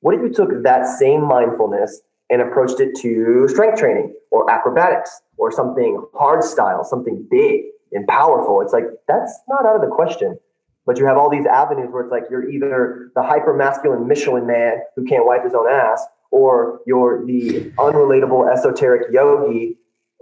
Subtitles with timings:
[0.00, 5.20] What if you took that same mindfulness and approached it to strength training or acrobatics
[5.36, 8.60] or something hard style, something big and powerful?
[8.62, 10.38] It's like, that's not out of the question.
[10.86, 14.46] But you have all these avenues where it's like you're either the hyper masculine Michelin
[14.46, 19.76] man who can't wipe his own ass, or you're the unrelatable esoteric yogi,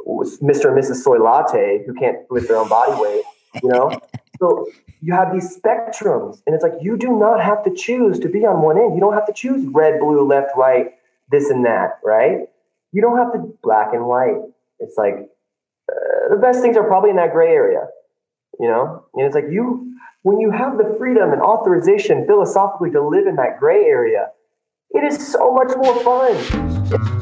[0.07, 0.69] Mr.
[0.69, 0.97] and Mrs.
[0.97, 3.23] Soy Latte, who can't lift their own body weight,
[3.63, 4.01] you know?
[4.39, 4.67] So
[5.01, 8.47] you have these spectrums, and it's like you do not have to choose to be
[8.47, 8.95] on one end.
[8.95, 10.93] You don't have to choose red, blue, left, right,
[11.31, 12.49] this and that, right?
[12.93, 14.41] You don't have to black and white.
[14.81, 15.29] It's like
[15.91, 17.87] uh, the best things are probably in that gray area,
[18.59, 19.05] you know?
[19.15, 23.37] And it's like you, when you have the freedom and authorization philosophically to live in
[23.37, 24.29] that gray area,
[24.91, 27.18] it is so much more fun.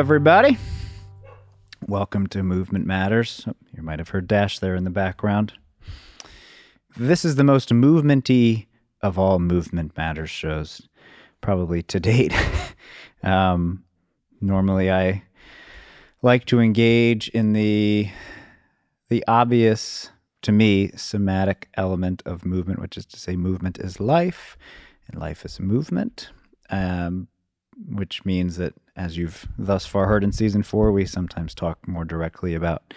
[0.00, 0.56] Everybody.
[1.86, 3.46] Welcome to Movement Matters.
[3.76, 5.52] You might have heard Dash there in the background.
[6.96, 8.64] This is the most movementy
[9.02, 10.88] of all Movement Matters shows,
[11.42, 12.32] probably to date.
[13.22, 13.84] um,
[14.40, 15.22] normally, I
[16.22, 18.08] like to engage in the
[19.10, 20.08] the obvious,
[20.40, 24.56] to me, somatic element of movement, which is to say, movement is life,
[25.08, 26.30] and life is movement.
[26.70, 27.28] Um,
[27.88, 32.04] which means that, as you've thus far heard in season four, we sometimes talk more
[32.04, 32.92] directly about,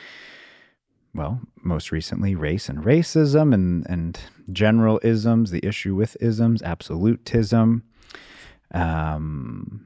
[1.14, 4.20] well, most recently, race and racism and, and
[4.52, 7.84] general isms, the issue with isms, absolutism,
[8.74, 9.86] um,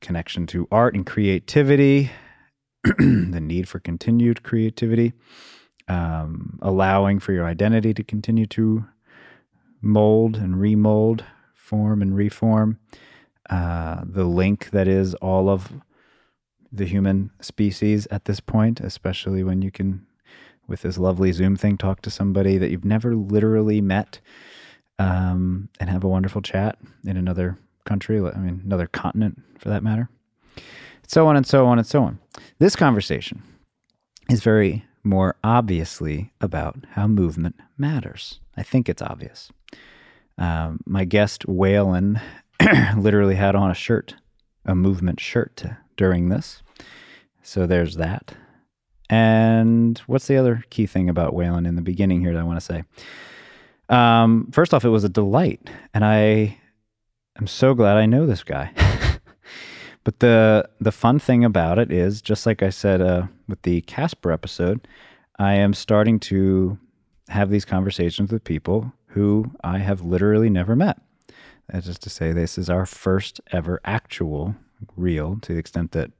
[0.00, 2.10] connection to art and creativity,
[2.84, 5.12] the need for continued creativity,
[5.88, 8.84] um, allowing for your identity to continue to
[9.80, 12.78] mold and remold, form and reform.
[13.52, 15.70] Uh, the link that is all of
[16.72, 20.06] the human species at this point, especially when you can,
[20.66, 24.20] with this lovely Zoom thing, talk to somebody that you've never literally met
[24.98, 29.82] um, and have a wonderful chat in another country, I mean, another continent for that
[29.82, 30.08] matter.
[31.06, 32.20] So on and so on and so on.
[32.58, 33.42] This conversation
[34.30, 38.40] is very more obviously about how movement matters.
[38.56, 39.50] I think it's obvious.
[40.38, 42.18] Um, my guest, Waylon,
[42.96, 44.14] literally had on a shirt,
[44.64, 45.64] a movement shirt
[45.96, 46.62] during this.
[47.42, 48.34] So there's that.
[49.10, 52.58] And what's the other key thing about Waylon in the beginning here that I want
[52.58, 52.84] to say?
[53.88, 56.58] Um, first off, it was a delight, and I
[57.38, 58.70] am so glad I know this guy.
[60.04, 63.82] but the the fun thing about it is, just like I said uh, with the
[63.82, 64.88] Casper episode,
[65.38, 66.78] I am starting to
[67.28, 70.98] have these conversations with people who I have literally never met.
[71.72, 74.54] That's just to say, this is our first ever actual
[74.94, 76.10] real, to the extent that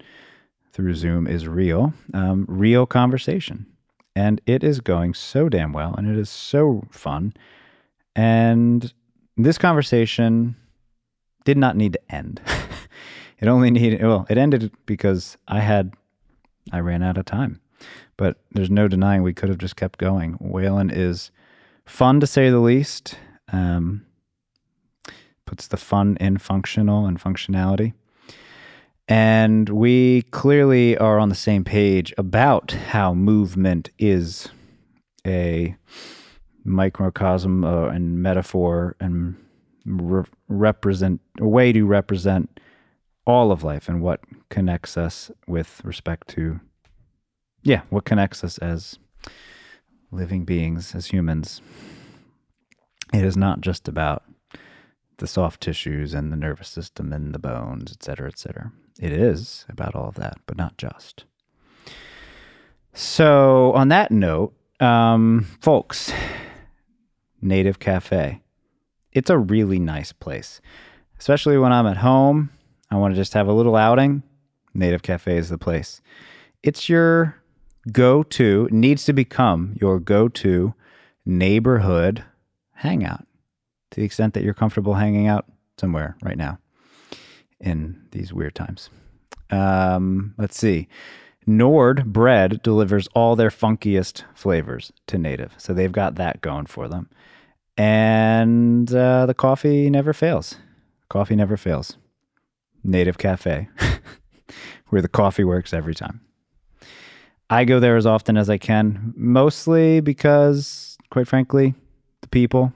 [0.73, 3.67] through Zoom is real, um, real conversation.
[4.17, 7.35] And it is going so damn well, and it is so fun.
[8.17, 8.95] And
[9.37, 10.57] this conversation
[11.45, 12.41] did not need to end.
[13.39, 15.93] it only needed, well, it ended because I had,
[16.73, 17.61] I ran out of time.
[18.17, 20.39] But there's no denying we could have just kept going.
[20.39, 21.31] Waylon is
[21.85, 23.17] fun to say the least.
[23.53, 24.07] Um,
[25.47, 27.93] puts the fun in functional and functionality.
[29.09, 34.49] And we clearly are on the same page about how movement is
[35.27, 35.77] a
[36.65, 39.37] microcosm uh, and metaphor and
[39.85, 42.61] re- represent a way to represent
[43.27, 46.61] all of life and what connects us with respect to
[47.63, 48.99] yeah what connects us as
[50.11, 51.61] living beings as humans
[53.13, 54.25] it is not just about
[55.23, 58.73] the soft tissues and the nervous system and the bones, et cetera, et cetera.
[59.01, 61.25] It is about all of that, but not just.
[62.93, 66.13] So, on that note, um, folks,
[67.41, 68.41] Native Cafe.
[69.13, 70.61] It's a really nice place,
[71.21, 72.51] especially when I'm at home.
[72.91, 74.25] I want to just have a little outing.
[74.75, 76.03] Native Cafe is the place.
[76.65, 77.37] It's your
[77.93, 80.75] go to, needs to become your go to
[81.25, 82.25] neighborhood
[82.73, 83.25] hangout
[83.93, 85.47] to the extent that you're comfortable hanging out
[85.79, 86.59] somewhere right now
[87.61, 88.91] in these weird times.
[89.51, 90.89] Um, let's see.
[91.47, 95.55] Nord Bread delivers all their funkiest flavors to native.
[95.59, 97.11] So they've got that going for them.
[97.77, 100.57] And uh, the coffee never fails.
[101.09, 101.97] Coffee never fails.
[102.85, 103.69] Native Cafe,
[104.89, 106.21] where the coffee works every time.
[107.51, 111.75] I go there as often as I can, mostly because, quite frankly,
[112.23, 112.73] the people.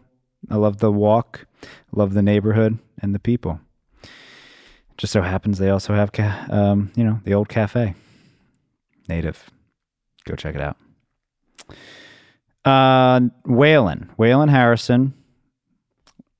[0.51, 1.47] I love the walk,
[1.93, 3.61] love the neighborhood, and the people.
[4.97, 6.11] Just so happens they also have,
[6.51, 7.95] um, you know, the old cafe.
[9.09, 9.51] Native.
[10.25, 10.77] Go check it out.
[12.65, 15.15] Uh, Waylon, Waylon Harrison.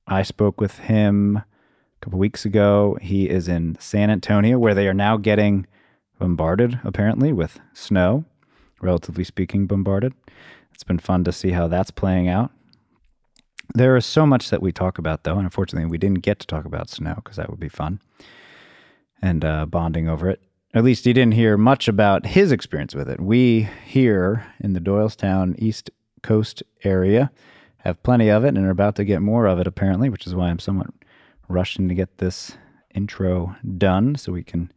[0.07, 1.45] I spoke with him a
[2.01, 2.97] couple weeks ago.
[3.01, 5.67] He is in San Antonio, where they are now getting
[6.19, 8.25] bombarded, apparently, with snow,
[8.81, 10.13] relatively speaking, bombarded.
[10.73, 12.51] It's been fun to see how that's playing out.
[13.73, 16.47] There is so much that we talk about, though, and unfortunately, we didn't get to
[16.47, 18.01] talk about snow because that would be fun
[19.21, 20.41] and uh, bonding over it.
[20.73, 23.19] At least you didn't hear much about his experience with it.
[23.19, 25.89] We here in the Doylestown East
[26.21, 27.31] Coast area
[27.79, 30.35] have plenty of it and are about to get more of it, apparently, which is
[30.35, 30.87] why I'm somewhat
[31.47, 32.57] rushing to get this
[32.93, 34.71] intro done so we can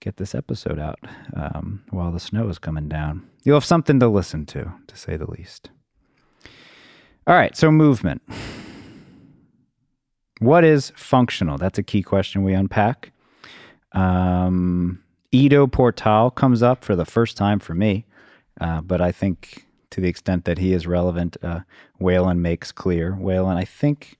[0.00, 0.98] get this episode out
[1.34, 3.28] um, while the snow is coming down.
[3.44, 5.70] You'll have something to listen to, to say the least.
[7.24, 8.20] All right, so movement.
[10.40, 11.56] What is functional?
[11.56, 13.12] That's a key question we unpack.
[13.92, 18.06] Um, Ido Portal comes up for the first time for me,
[18.60, 21.60] uh, but I think to the extent that he is relevant, uh,
[22.00, 23.12] Waylon makes clear.
[23.12, 24.18] Waylon, I think,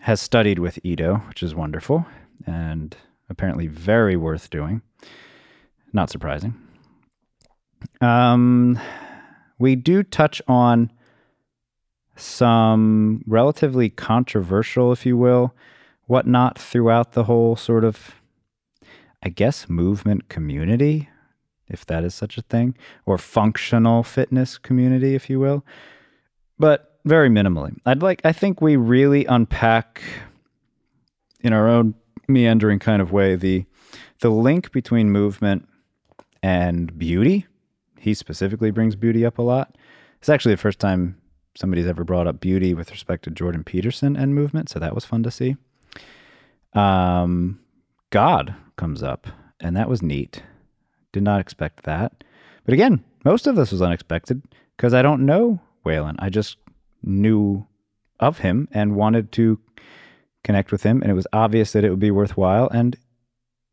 [0.00, 2.04] has studied with Ido, which is wonderful
[2.44, 2.96] and
[3.30, 4.82] apparently very worth doing.
[5.92, 6.54] Not surprising.
[8.00, 8.76] Um,
[9.60, 10.90] we do touch on
[12.22, 15.54] some relatively controversial, if you will,
[16.06, 18.16] whatnot throughout the whole sort of,
[19.22, 21.08] I guess, movement community,
[21.68, 22.74] if that is such a thing,
[23.06, 25.64] or functional fitness community, if you will,
[26.58, 27.76] but very minimally.
[27.84, 30.02] I'd like, I think we really unpack
[31.40, 31.94] in our own
[32.28, 33.66] meandering kind of way the
[34.20, 35.68] the link between movement
[36.42, 37.46] and beauty.
[37.98, 39.76] He specifically brings beauty up a lot.
[40.18, 41.16] It's actually the first time
[41.54, 45.04] somebody's ever brought up beauty with respect to Jordan Peterson and movement, so that was
[45.04, 45.56] fun to see.
[46.74, 47.60] Um,
[48.10, 49.26] God comes up,
[49.60, 50.42] and that was neat.
[51.12, 52.24] Did not expect that.
[52.64, 54.42] But again, most of this was unexpected
[54.76, 56.16] because I don't know Waylon.
[56.18, 56.56] I just
[57.02, 57.66] knew
[58.20, 59.58] of him and wanted to
[60.44, 62.96] connect with him, and it was obvious that it would be worthwhile, and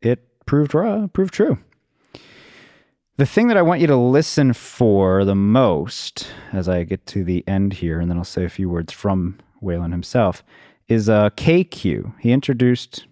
[0.02, 0.72] it proved
[1.12, 1.58] proved true.
[3.20, 7.22] The thing that I want you to listen for the most, as I get to
[7.22, 10.42] the end here, and then I'll say a few words from Waylon himself,
[10.88, 12.14] is uh, KQ.
[12.18, 13.04] He introduced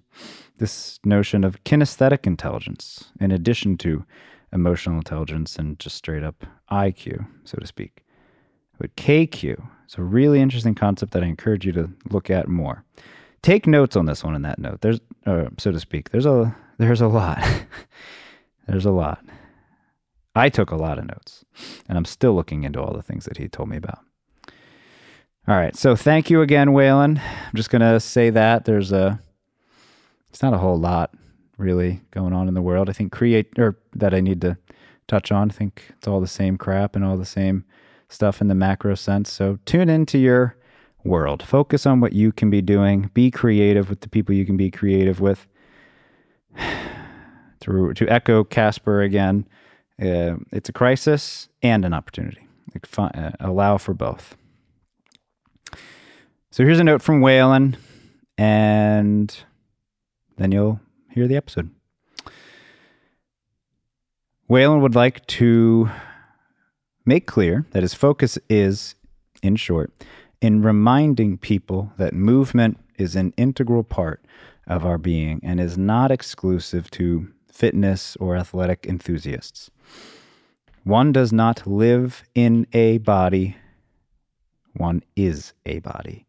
[0.57, 4.07] this notion of kinesthetic intelligence in addition to
[4.50, 8.03] emotional intelligence and just straight up IQ, so to speak.
[8.79, 12.83] But KQ is a really interesting concept that I encourage you to look at more.
[13.43, 14.81] Take notes on this one in that note.
[14.81, 16.12] There's, uh, so to speak.
[16.12, 17.47] There's a there's a lot.
[18.67, 19.23] there's a lot.
[20.35, 21.44] I took a lot of notes,
[21.88, 24.00] and I'm still looking into all the things that he told me about.
[25.49, 27.20] All right, so thank you again, Waylon.
[27.20, 29.20] I'm just gonna say that there's a
[30.30, 31.14] it's not a whole lot
[31.56, 32.88] really going on in the world.
[32.88, 34.58] I think create or that I need to
[35.06, 35.50] touch on.
[35.50, 37.64] I think it's all the same crap and all the same
[38.08, 39.32] stuff in the macro sense.
[39.32, 40.56] So tune into your
[41.04, 41.42] world.
[41.42, 43.11] Focus on what you can be doing.
[43.14, 45.47] Be creative with the people you can be creative with.
[47.61, 49.47] to to echo Casper again,
[50.00, 52.47] uh, it's a crisis and an opportunity.
[52.97, 54.37] Uh, allow for both.
[56.50, 57.76] So here's a note from Waylon,
[58.37, 59.37] and
[60.37, 61.71] then you'll hear the episode.
[64.49, 65.90] Waylon would like to
[67.05, 68.95] make clear that his focus is,
[69.43, 69.93] in short,
[70.40, 74.25] in reminding people that movement is an integral part
[74.67, 79.71] of our being and is not exclusive to fitness or athletic enthusiasts.
[80.88, 83.59] One does not live in a body,
[84.73, 86.25] one is a body.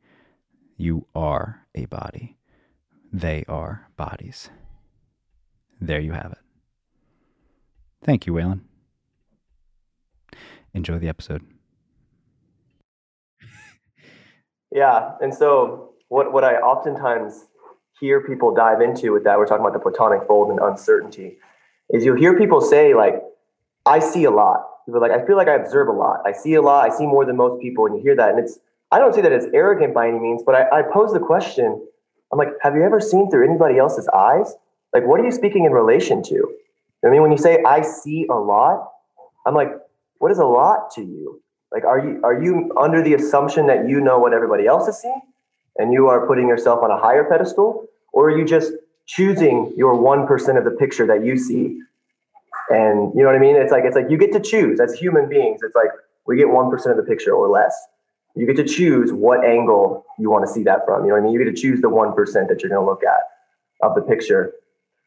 [0.75, 2.35] You are a body.
[3.13, 4.49] They are bodies.
[5.79, 6.39] There you have it.
[8.03, 8.59] Thank you, Waylon.
[10.73, 11.41] Enjoy the episode.
[14.73, 17.45] Yeah, and so what what I oftentimes
[17.97, 21.37] hear people dive into with that, we're talking about the platonic fold and uncertainty,
[21.91, 23.23] is you'll hear people say like,
[23.85, 26.21] "I see a lot." People like, "I feel like I observe a lot.
[26.25, 26.89] I see a lot.
[26.89, 28.59] I see more than most people," and you hear that, and it's
[28.91, 31.79] I don't see that as arrogant by any means, but I, I pose the question.
[32.31, 34.55] I'm like, have you ever seen through anybody else's eyes?
[34.93, 36.55] Like, what are you speaking in relation to?
[37.05, 38.91] I mean, when you say I see a lot,
[39.45, 39.71] I'm like,
[40.17, 41.41] what is a lot to you?
[41.71, 44.99] Like, are you are you under the assumption that you know what everybody else is
[44.99, 45.21] seeing,
[45.77, 48.73] and you are putting yourself on a higher pedestal, or are you just
[49.05, 51.79] choosing your one percent of the picture that you see?
[52.69, 53.55] And you know what I mean?
[53.55, 55.61] It's like it's like you get to choose as human beings.
[55.63, 55.89] It's like
[56.27, 57.75] we get one percent of the picture or less.
[58.35, 61.03] You get to choose what angle you want to see that from.
[61.03, 61.33] You know what I mean?
[61.33, 63.21] You get to choose the one percent that you're going to look at
[63.81, 64.53] of the picture.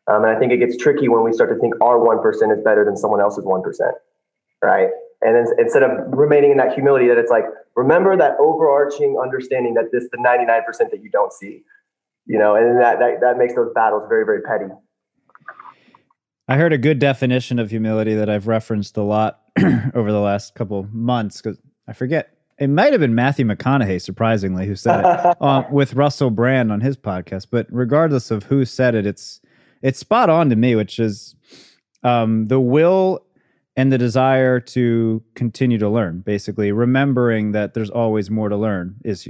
[0.09, 2.51] Um, and I think it gets tricky when we start to think our one percent
[2.51, 3.95] is better than someone else's one percent,
[4.61, 4.89] right?
[5.21, 7.45] And then instead of remaining in that humility, that it's like
[7.77, 11.63] remember that overarching understanding that this the ninety nine percent that you don't see,
[12.27, 14.67] you know, and that, that that makes those battles very very petty.
[16.49, 19.41] I heard a good definition of humility that I've referenced a lot
[19.95, 22.37] over the last couple months because I forget.
[22.59, 26.81] It might have been Matthew McConaughey, surprisingly, who said it uh, with Russell Brand on
[26.81, 27.49] his podcast.
[27.51, 29.41] But regardless of who said it, it's
[29.83, 31.35] it's spot on to me, which is
[32.05, 33.25] um, the will
[33.77, 36.21] and the desire to continue to learn.
[36.21, 39.29] Basically, remembering that there's always more to learn is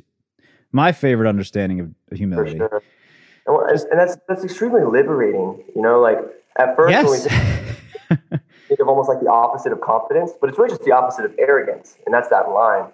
[0.73, 2.59] my favorite understanding of humility.
[2.59, 2.83] Sure.
[3.47, 5.65] And that's that's extremely liberating.
[5.75, 6.19] You know, like
[6.59, 7.27] at first, yes.
[8.69, 11.35] think of almost like the opposite of confidence, but it's really just the opposite of
[11.39, 12.91] arrogance, and that's that line.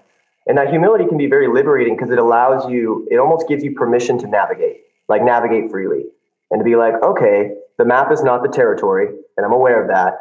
[0.47, 3.75] And that humility can be very liberating because it allows you, it almost gives you
[3.75, 6.05] permission to navigate, like navigate freely,
[6.51, 9.89] and to be like, okay, the map is not the territory, and I'm aware of
[9.89, 10.15] that.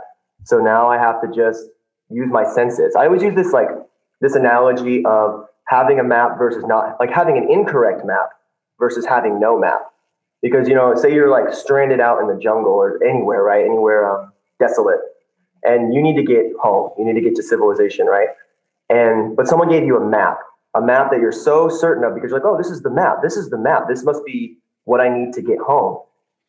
[0.44, 1.64] So now I have to just
[2.10, 2.96] use my senses.
[2.96, 3.70] I always use this like
[4.22, 8.30] this analogy of having a map versus not, like having an incorrect map
[8.80, 9.82] versus having no map
[10.42, 13.66] because you know say you're like stranded out in the jungle or anywhere right?
[13.66, 15.00] Anywhere um, desolate
[15.64, 16.92] and you need to get home.
[16.98, 18.30] You need to get to civilization right?
[18.90, 20.40] And but someone gave you a map
[20.76, 23.18] a map that you're so certain of because you're like oh this is the map.
[23.22, 23.84] This is the map.
[23.88, 26.00] This must be what i need to get home.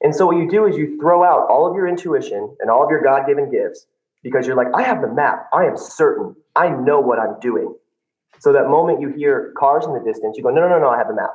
[0.00, 2.84] And so what you do is you throw out all of your intuition and all
[2.84, 3.86] of your god-given gifts
[4.22, 5.48] because you're like i have the map.
[5.52, 6.36] I am certain.
[6.54, 7.74] I know what i'm doing.
[8.40, 10.88] So that moment you hear cars in the distance you go no no no no
[10.90, 11.34] i have the map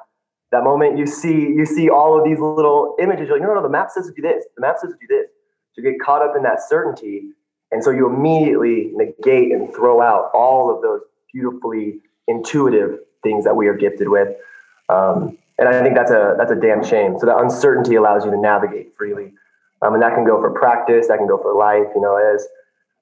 [0.54, 3.62] that moment you see you see all of these little images you're like no no
[3.62, 5.28] the map says to do this the map says to do this
[5.74, 7.24] so get caught up in that certainty.
[7.72, 11.02] And so you immediately negate and throw out all of those
[11.34, 14.30] beautifully intuitive things that we are gifted with.
[14.90, 17.18] Um, and i think that's a that's a damn shame.
[17.20, 19.34] So that uncertainty allows you to navigate freely.
[19.82, 22.48] Um, and that can go for practice that can go for life you know as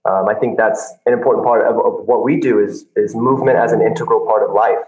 [0.06, 3.58] um, i think that's an important part of, of what we do is is movement
[3.58, 4.80] as an integral part of life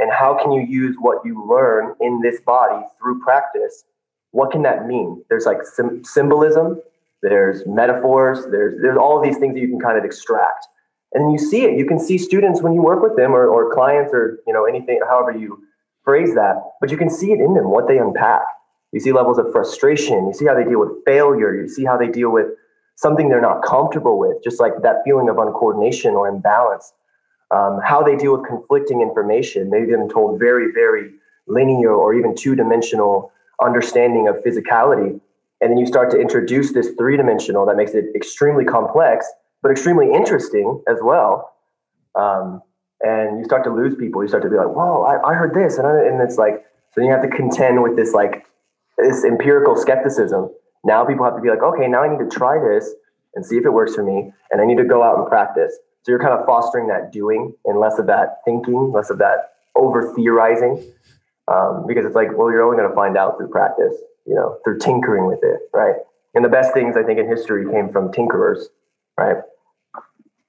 [0.00, 3.84] and how can you use what you learn in this body through practice?
[4.32, 5.24] What can that mean?
[5.28, 6.80] There's like sim- symbolism
[7.22, 10.66] there's metaphors there's there's all these things that you can kind of extract.
[11.12, 11.76] And you see it.
[11.76, 14.64] You can see students when you work with them or, or clients or you know
[14.64, 15.62] anything however you
[16.04, 18.42] phrase that but you can see it in them what they unpack.
[18.92, 20.26] You see levels of frustration.
[20.26, 21.54] You see how they deal with failure.
[21.54, 22.46] You see how they deal with
[22.96, 26.92] something they're not comfortable with just like that feeling of uncoordination or imbalance
[27.50, 29.70] um, how they deal with conflicting information.
[29.70, 31.12] Maybe them told very, very
[31.46, 35.20] linear or even two dimensional understanding of physicality.
[35.60, 39.26] And then you start to introduce this three dimensional that makes it extremely complex,
[39.62, 41.52] but extremely interesting as well.
[42.14, 42.62] Um,
[43.02, 44.22] and you start to lose people.
[44.22, 45.78] You start to be like, whoa, I, I heard this.
[45.78, 48.46] And, I, and it's like, so you have to contend with this, like,
[48.96, 50.50] this empirical skepticism.
[50.84, 52.90] Now people have to be like, okay, now I need to try this
[53.34, 54.32] and see if it works for me.
[54.50, 55.76] And I need to go out and practice.
[56.02, 59.52] So you're kind of fostering that doing and less of that thinking, less of that
[59.74, 60.82] over theorizing,
[61.48, 63.94] um, because it's like, well, you're only going to find out through practice,
[64.26, 65.96] you know, through tinkering with it, right?
[66.34, 68.64] And the best things I think in history came from tinkerers,
[69.18, 69.36] right?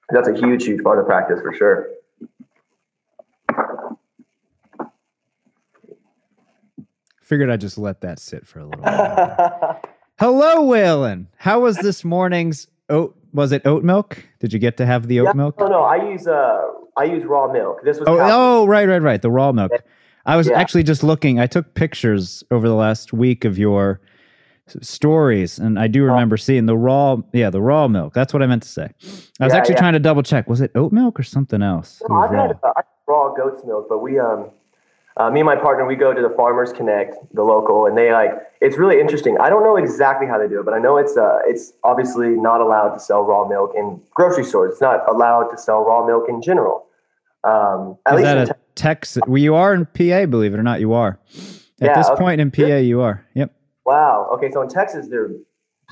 [0.09, 1.89] That's a huge, huge part of practice for sure.
[7.21, 9.81] Figured I'd just let that sit for a little while.
[10.19, 11.27] Hello, Waylon.
[11.37, 14.23] How was this morning's oat was it oat milk?
[14.39, 15.59] Did you get to have the oat yeah, milk?
[15.59, 15.81] No, no.
[15.83, 16.61] I use uh,
[16.97, 17.83] I use raw milk.
[17.83, 19.21] This was oh, oh, right, right, right.
[19.21, 19.71] The raw milk.
[20.25, 20.59] I was yeah.
[20.59, 21.39] actually just looking.
[21.39, 24.01] I took pictures over the last week of your
[24.81, 27.17] stories, and I do remember seeing the raw.
[27.33, 28.13] Yeah, the raw milk.
[28.13, 28.89] That's what I meant to say.
[29.39, 30.47] I was yeah, actually trying to double check.
[30.47, 32.01] Was it oat milk or something else?
[32.07, 32.47] No, I've raw?
[32.47, 34.51] had uh, raw goat's milk, but we um
[35.21, 38.11] uh, me and my partner, we go to the Farmers Connect, the local, and they
[38.11, 38.31] like.
[38.59, 39.37] It's really interesting.
[39.39, 42.29] I don't know exactly how they do it, but I know it's uh, it's obviously
[42.29, 44.73] not allowed to sell raw milk in grocery stores.
[44.73, 46.87] It's not allowed to sell raw milk in general.
[47.43, 49.23] Um, at Is least that a te- Texas?
[49.27, 51.19] Well, you are in PA, believe it or not, you are.
[51.81, 52.19] At yeah, this okay.
[52.21, 53.25] point in PA, you are.
[53.33, 53.53] Yep.
[53.85, 54.29] Wow.
[54.33, 55.29] Okay, so in Texas, they're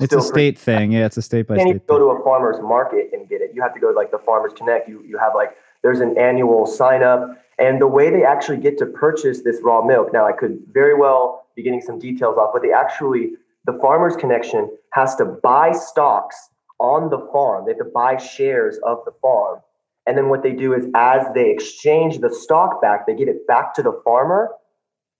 [0.00, 0.92] it's a state thing.
[0.92, 1.66] Yeah, it's a state by state.
[1.66, 3.50] You can't go to a farmer's market and get it.
[3.54, 4.88] You have to go to like the Farmers Connect.
[4.88, 8.78] You you have like there's an annual sign up and the way they actually get
[8.78, 12.50] to purchase this raw milk, now I could very well be getting some details off,
[12.52, 13.32] but they actually,
[13.66, 16.36] the farmer's connection has to buy stocks
[16.80, 17.66] on the farm.
[17.66, 19.60] They have to buy shares of the farm.
[20.06, 23.46] And then what they do is as they exchange the stock back, they give it
[23.46, 24.48] back to the farmer.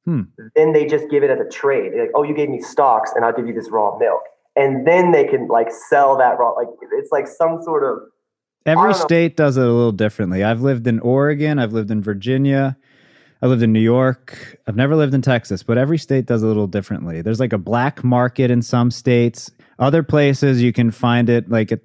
[0.06, 0.22] Hmm.
[0.56, 1.92] Then they just give it as a trade.
[1.92, 4.22] They're like, oh, you gave me stocks and I'll give you this raw milk.
[4.56, 6.50] and then they can like sell that raw.
[6.50, 7.98] Like it's like some sort of
[8.66, 10.44] Every state does it a little differently.
[10.44, 12.76] I've lived in Oregon, I've lived in Virginia,
[13.42, 14.58] I lived in New York.
[14.66, 17.22] I've never lived in Texas, but every state does it a little differently.
[17.22, 19.50] There's like a black market in some states.
[19.78, 21.82] Other places you can find it like it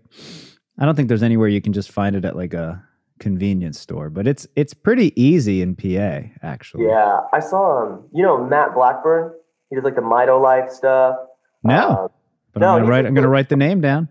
[0.78, 2.84] I don't think there's anywhere you can just find it at like a
[3.20, 6.88] convenience store, but it's it's pretty easy in PA actually.
[6.88, 7.22] yeah.
[7.32, 9.34] I saw um you know Matt Blackburn.
[9.70, 11.16] He does like the Mito Life stuff.
[11.64, 12.08] No, Uh,
[12.52, 14.10] but no, I'm gonna write I'm gonna write the name down.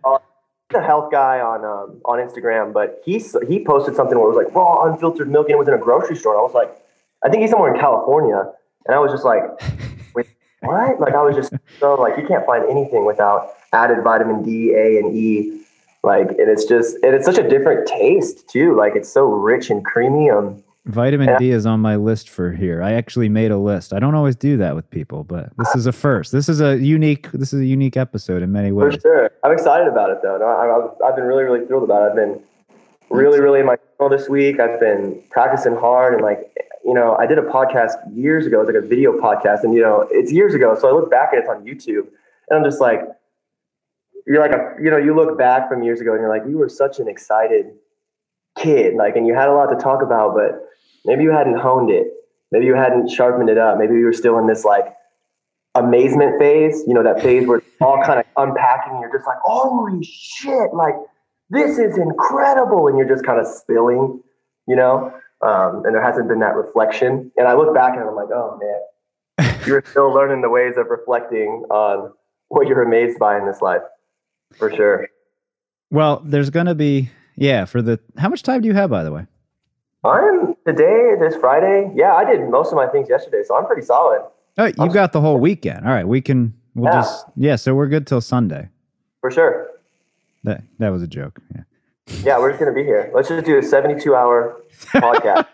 [0.72, 4.44] A health guy on um, on Instagram, but he he posted something where it was
[4.44, 6.34] like raw unfiltered milk, and it was in a grocery store.
[6.34, 6.74] And I was like,
[7.22, 8.50] I think he's somewhere in California,
[8.86, 9.42] and I was just like,
[10.14, 10.26] wait,
[10.60, 11.00] what?
[11.00, 14.98] Like I was just so like you can't find anything without added vitamin D, A,
[14.98, 15.60] and E.
[16.02, 18.76] Like and it's just and it's such a different taste too.
[18.76, 20.30] Like it's so rich and creamy.
[20.30, 21.38] Um, Vitamin Yeah.
[21.38, 22.82] D is on my list for here.
[22.82, 23.94] I actually made a list.
[23.94, 26.30] I don't always do that with people, but this is a first.
[26.30, 27.32] This is a unique.
[27.32, 28.94] This is a unique episode in many ways.
[28.96, 29.30] For sure.
[29.42, 30.36] I'm excited about it though.
[30.42, 32.10] I, I've, I've been really, really thrilled about it.
[32.10, 32.42] I've been
[33.08, 34.60] really, really in my channel this week.
[34.60, 36.52] I've been practicing hard and like,
[36.84, 38.58] you know, I did a podcast years ago.
[38.60, 40.76] It was like a video podcast and, you know, it's years ago.
[40.78, 42.08] So I look back at it, it's on YouTube
[42.50, 43.00] and I'm just like,
[44.26, 46.58] you're like a, you know, you look back from years ago and you're like, you
[46.58, 47.72] were such an excited
[48.58, 48.94] kid.
[48.96, 50.68] Like, and you had a lot to talk about, but
[51.04, 52.08] maybe you hadn't honed it.
[52.50, 53.78] Maybe you hadn't sharpened it up.
[53.78, 54.94] Maybe you were still in this like
[55.74, 59.26] amazement phase, you know, that phase where it's all kind of unpacking and you're just
[59.26, 60.94] like, holy shit, like
[61.50, 62.86] this is incredible.
[62.88, 64.22] And you're just kind of spilling,
[64.68, 65.12] you know,
[65.42, 67.30] um, and there hasn't been that reflection.
[67.36, 70.86] And I look back and I'm like, oh man, you're still learning the ways of
[70.88, 72.12] reflecting on
[72.48, 73.82] what you're amazed by in this life,
[74.56, 75.08] for sure.
[75.90, 77.64] Well, there's gonna be yeah.
[77.64, 79.26] For the how much time do you have, by the way?
[80.04, 81.90] I'm today, this Friday.
[81.94, 84.22] Yeah, I did most of my things yesterday, so I'm pretty solid.
[84.58, 85.84] Oh, you got the whole weekend.
[85.86, 86.54] All right, we can.
[86.74, 87.00] We'll Yeah.
[87.00, 87.56] just yeah.
[87.56, 88.68] So we're good till Sunday.
[89.20, 89.68] For sure.
[90.44, 91.40] That that was a joke.
[91.54, 91.62] Yeah.
[92.22, 93.10] Yeah, we're just gonna be here.
[93.14, 94.60] Let's just do a 72 hour
[94.92, 95.46] podcast.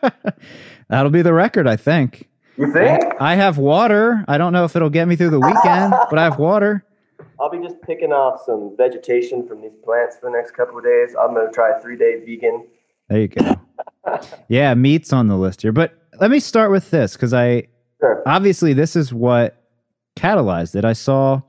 [0.89, 2.29] That'll be the record, I think.
[2.57, 3.03] You think?
[3.21, 4.25] I have water.
[4.29, 6.85] I don't know if it'll get me through the weekend, but I have water.
[7.41, 10.85] I'll be just picking off some vegetation from these plants for the next couple of
[10.85, 11.15] days.
[11.19, 12.67] I'm gonna try a three day vegan.
[13.09, 13.55] There you go.
[14.49, 15.73] Yeah, meat's on the list here.
[15.73, 17.69] But let me start with this because I
[18.01, 18.23] Sure.
[18.27, 19.63] obviously this is what
[20.17, 20.85] catalyzed it.
[20.85, 21.43] I saw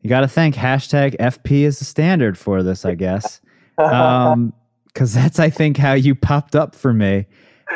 [0.00, 3.40] you got to thank hashtag FP is the standard for this, I guess,
[3.78, 4.52] um,
[4.86, 7.26] because that's I think how you popped up for me,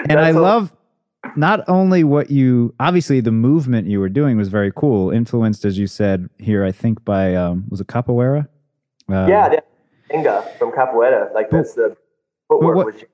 [0.09, 0.72] and I That's a- love
[1.37, 5.78] not only what you obviously the movement you were doing was very cool, influenced as
[5.78, 8.48] you said here, I think by um, was it Capoeira?
[9.11, 9.61] Uh, yeah, yeah.
[10.11, 11.33] Ginga from Capoeira.
[11.33, 11.96] Like that's the
[12.48, 13.04] footwork what-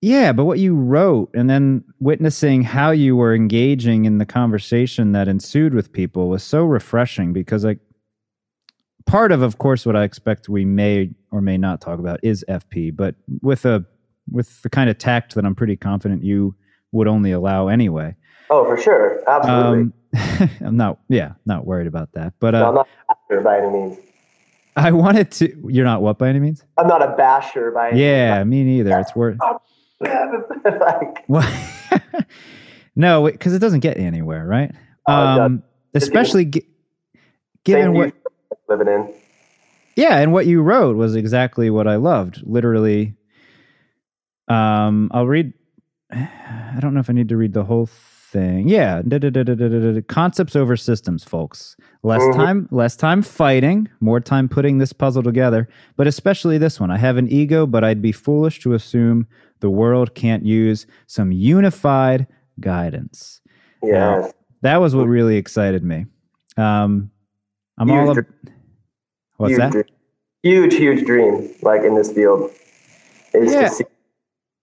[0.00, 5.10] Yeah, but what you wrote and then witnessing how you were engaging in the conversation
[5.12, 7.80] that ensued with people was so refreshing because like
[9.06, 12.44] part of of course what I expect we may or may not talk about is
[12.48, 13.84] FP, but with a
[14.30, 16.54] with the kind of tact that I'm pretty confident you
[16.92, 18.14] would only allow anyway.
[18.50, 19.20] Oh, for sure.
[19.28, 19.78] Absolutely.
[19.80, 19.92] Um
[20.64, 22.34] I'm not yeah, not worried about that.
[22.38, 23.98] But no, uh I'm not a basher by any means.
[24.76, 26.62] I wanted to you're not what by any means?
[26.76, 28.96] I'm not a basher by any Yeah, me neither.
[29.00, 29.60] It's worth means.
[30.00, 31.28] like,
[32.96, 34.72] no, because it doesn't get you anywhere, right?
[35.06, 35.62] Oh, um,
[35.94, 36.66] especially gi-
[37.64, 38.12] given what,
[38.68, 39.12] living in.
[39.96, 42.42] yeah, and what you wrote was exactly what I loved.
[42.44, 43.14] Literally,
[44.48, 45.52] um, I'll read.
[46.10, 48.68] I don't know if I need to read the whole thing.
[48.68, 49.02] Yeah,
[50.08, 51.76] concepts over systems, folks.
[52.02, 52.34] Less Mhm.
[52.34, 55.68] time, less time fighting, more time putting this puzzle together.
[55.96, 56.90] But especially this one.
[56.90, 59.26] I have an ego, but I'd be foolish to assume
[59.60, 62.26] the world can't use some unified
[62.60, 63.40] guidance.
[63.82, 64.32] Yes.
[64.62, 66.06] That was what really excited me.
[66.56, 67.10] Um,
[67.78, 68.06] I'm all.
[68.14, 68.50] Huge Ab-
[69.36, 69.72] What's huge that?
[69.72, 69.84] Dream.
[70.42, 72.50] Huge, huge dream, like in this field,
[73.34, 73.68] is Yeah.
[73.68, 73.84] to see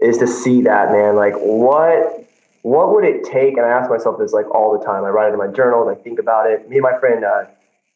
[0.01, 1.15] is to see that man.
[1.15, 2.27] Like what
[2.63, 3.55] what would it take?
[3.57, 5.05] And I ask myself this like all the time.
[5.05, 6.67] I write it in my journal and I think about it.
[6.69, 7.45] Me and my friend, uh,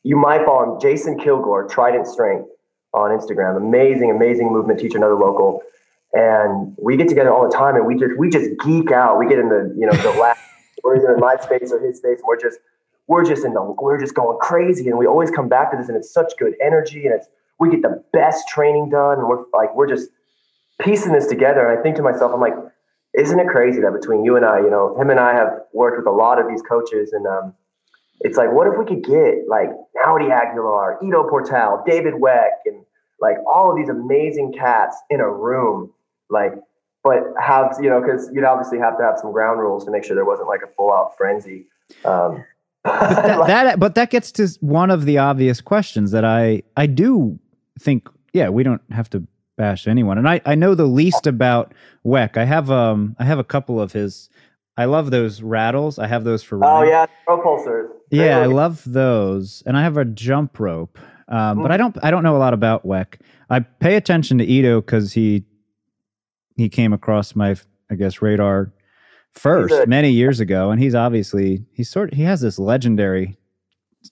[0.03, 2.47] you might follow him, Jason Kilgore, Trident Strength
[2.93, 3.57] on Instagram.
[3.57, 5.61] Amazing, amazing movement teacher, another local.
[6.13, 9.19] And we get together all the time and we just we just geek out.
[9.19, 10.35] We get in the, you know, the
[10.83, 12.59] or either in my space or his space, and we're just
[13.07, 14.89] we're just in the we're just going crazy.
[14.89, 17.27] And we always come back to this and it's such good energy and it's
[17.59, 20.09] we get the best training done and we're like we're just
[20.79, 21.67] piecing this together.
[21.67, 22.53] And I think to myself, I'm like,
[23.13, 25.97] isn't it crazy that between you and I, you know, him and I have worked
[25.97, 27.53] with a lot of these coaches, and um,
[28.21, 32.83] it's like, what if we could get like Naudi Aguilar, Ido Portal, David Weck, and
[33.19, 35.91] like all of these amazing cats in a room,
[36.29, 36.53] like,
[37.03, 40.03] but have you know, because you'd obviously have to have some ground rules to make
[40.03, 41.67] sure there wasn't like a full out frenzy.
[42.05, 42.43] Um,
[42.83, 42.99] but
[43.47, 47.39] that, that, but that gets to one of the obvious questions that I I do
[47.79, 49.25] think yeah we don't have to
[49.57, 50.17] bash anyone.
[50.17, 51.73] And I I know the least about
[52.05, 52.37] Weck.
[52.37, 54.29] I have um I have a couple of his
[54.77, 55.99] I love those rattles.
[55.99, 59.63] I have those for oh yeah propulsors yeah I love those.
[59.65, 60.97] And I have a jump rope
[61.29, 61.61] um, mm.
[61.61, 63.19] but I don't I don't know a lot about Weck.
[63.49, 65.45] I pay attention to Ido because he
[66.59, 67.55] he came across my
[67.89, 68.71] I guess radar
[69.33, 73.37] first a, many years ago, and he's obviously he's sort of, he has this legendary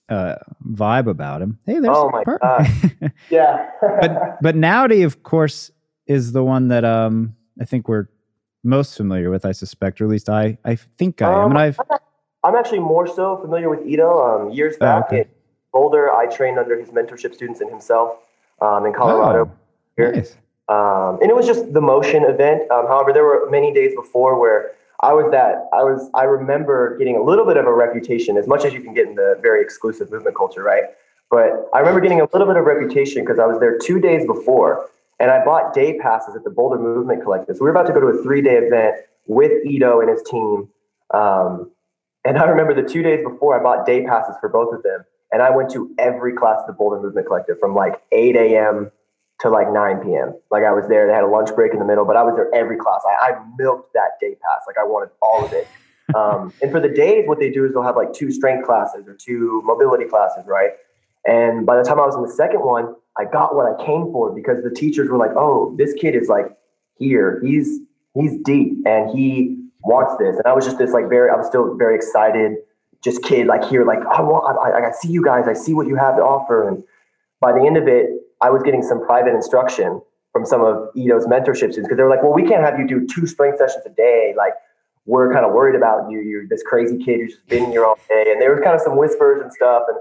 [0.08, 1.58] uh, vibe about him.
[1.66, 2.66] Hey, there's oh my per- god,
[3.30, 3.70] yeah.
[3.80, 5.70] but but Naudi, of course,
[6.06, 8.08] is the one that um I think we're
[8.64, 9.44] most familiar with.
[9.44, 11.50] I suspect, or at least I I think I am.
[11.50, 11.78] and um, I've
[12.44, 14.08] I'm actually more so familiar with Ido.
[14.22, 15.20] Um, years oh, back oh, okay.
[15.20, 15.28] in
[15.72, 18.16] Boulder, I trained under his mentorship students and himself
[18.62, 19.50] um, in Colorado.
[19.52, 19.58] Oh,
[19.96, 20.12] here.
[20.12, 20.36] Nice.
[20.68, 22.70] Um, and it was just the motion event.
[22.70, 26.96] Um, however, there were many days before where I was that I was I remember
[26.98, 29.38] getting a little bit of a reputation, as much as you can get in the
[29.40, 30.84] very exclusive movement culture, right?
[31.30, 34.26] But I remember getting a little bit of reputation because I was there two days
[34.26, 37.56] before, and I bought day passes at the Boulder Movement Collective.
[37.56, 40.22] So we were about to go to a three day event with Ido and his
[40.22, 40.68] team.
[41.14, 41.70] Um,
[42.24, 45.04] and I remember the two days before, I bought day passes for both of them,
[45.32, 48.90] and I went to every class at the Boulder Movement Collective from like 8 a.m
[49.40, 50.34] to like 9 p.m.
[50.50, 51.06] Like I was there.
[51.06, 53.02] They had a lunch break in the middle, but I was there every class.
[53.06, 54.62] I, I milked that day pass.
[54.66, 55.66] Like I wanted all of it.
[56.14, 59.06] Um, and for the days, what they do is they'll have like two strength classes
[59.06, 60.70] or two mobility classes, right?
[61.26, 64.10] And by the time I was in the second one, I got what I came
[64.10, 66.46] for because the teachers were like, "Oh, this kid is like
[66.96, 67.42] here.
[67.44, 67.80] He's
[68.14, 71.46] he's deep and he wants this." And I was just this like very, I was
[71.46, 72.56] still very excited,
[73.02, 75.46] just kid like here, like I want, I, I see you guys.
[75.46, 76.66] I see what you have to offer.
[76.66, 76.82] And
[77.40, 80.00] by the end of it, I was getting some private instruction
[80.32, 82.86] from some of Ido's mentorship students because they were like, well, we can't have you
[82.86, 84.34] do two strength sessions a day.
[84.36, 84.52] Like,
[85.06, 86.20] we're kind of worried about you.
[86.20, 88.26] You're this crazy kid who's just been here all day.
[88.30, 89.84] And there was kind of some whispers and stuff.
[89.88, 89.98] And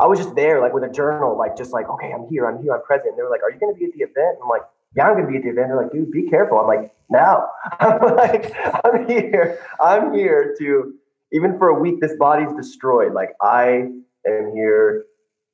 [0.00, 2.62] I was just there, like with a journal, like just like, okay, I'm here, I'm
[2.62, 3.10] here, I'm present.
[3.10, 4.36] And they were like, are you going to be at the event?
[4.36, 4.62] And I'm like,
[4.94, 5.68] yeah, I'm going to be at the event.
[5.68, 6.58] They're like, dude, be careful.
[6.58, 7.46] I'm like, no,
[7.80, 8.52] I'm like,
[8.84, 9.58] I'm here.
[9.78, 10.94] I'm here to,
[11.32, 13.12] even for a week, this body's destroyed.
[13.12, 13.88] Like, I
[14.26, 15.04] am here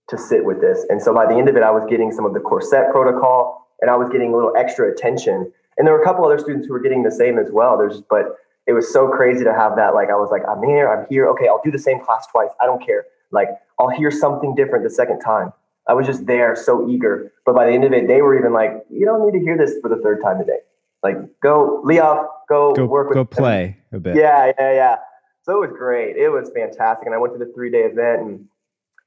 [0.09, 0.85] to sit with this.
[0.89, 3.67] And so by the end of it, I was getting some of the corset protocol
[3.81, 5.53] and I was getting a little extra attention.
[5.77, 7.79] And there were a couple other students who were getting the same as well.
[7.79, 8.37] There's but
[8.67, 9.95] it was so crazy to have that.
[9.95, 11.27] Like I was like, I'm here, I'm here.
[11.29, 12.51] Okay, I'll do the same class twice.
[12.61, 13.05] I don't care.
[13.31, 15.53] Like I'll hear something different the second time.
[15.89, 17.33] I was just there, so eager.
[17.45, 19.59] But by the end of it, they were even like, you don't need to hear
[19.59, 20.61] this for the third time today.
[21.03, 23.99] Like go, Leof, go, go work with go play them.
[23.99, 24.17] a bit.
[24.17, 24.97] Yeah, yeah, yeah.
[25.43, 26.17] So it was great.
[26.17, 27.07] It was fantastic.
[27.07, 28.49] And I went to the three day event and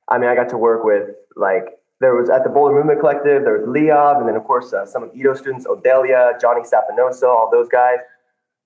[0.09, 1.65] I mean, I got to work with like
[2.01, 4.85] there was at the Boulder Movement Collective, there was Leov, and then of course uh,
[4.85, 7.97] some of Ido students, Odelia, Johnny Sapinoso, all those guys.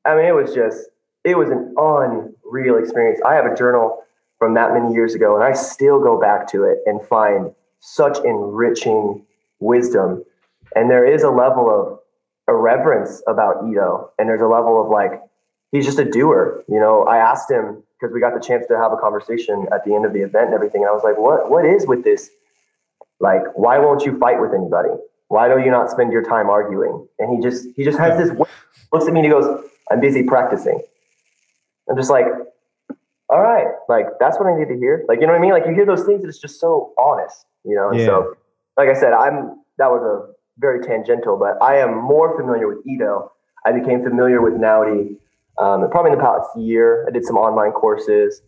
[0.06, 0.90] I mean, it was just
[1.24, 3.20] it was an unreal experience.
[3.26, 4.04] I have a journal
[4.38, 8.18] from that many years ago, and I still go back to it and find such
[8.26, 9.26] enriching
[9.60, 10.24] wisdom.
[10.76, 12.00] And there is a level of
[12.48, 15.22] irreverence about Ido, and there's a level of like
[15.72, 16.64] he's just a doer.
[16.68, 19.84] You know, I asked him because we got the chance to have a conversation at
[19.84, 20.82] the end of the event and everything.
[20.82, 22.30] And I was like, what what is with this?
[23.20, 24.90] Like, why won't you fight with anybody?
[25.28, 27.08] Why do you not spend your time arguing?
[27.20, 28.38] And he just he just has this
[28.92, 30.82] looks at me and he goes, I'm busy practicing.
[31.90, 32.26] I'm just like,
[33.30, 35.06] all right, like that's what I need to hear.
[35.08, 35.52] Like, you know what I mean?
[35.52, 37.90] Like you hear those things and it's just so honest, you know?
[37.90, 38.06] And yeah.
[38.06, 38.38] so
[38.78, 42.86] like I said, I'm that was a very tangential, but I am more familiar with
[42.88, 43.32] Ido.
[43.66, 45.18] I became familiar with Naudi
[45.60, 48.42] um, probably in the past year, I did some online courses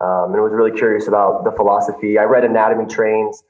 [0.00, 2.18] um, and was really curious about the philosophy.
[2.18, 3.42] I read Anatomy Trains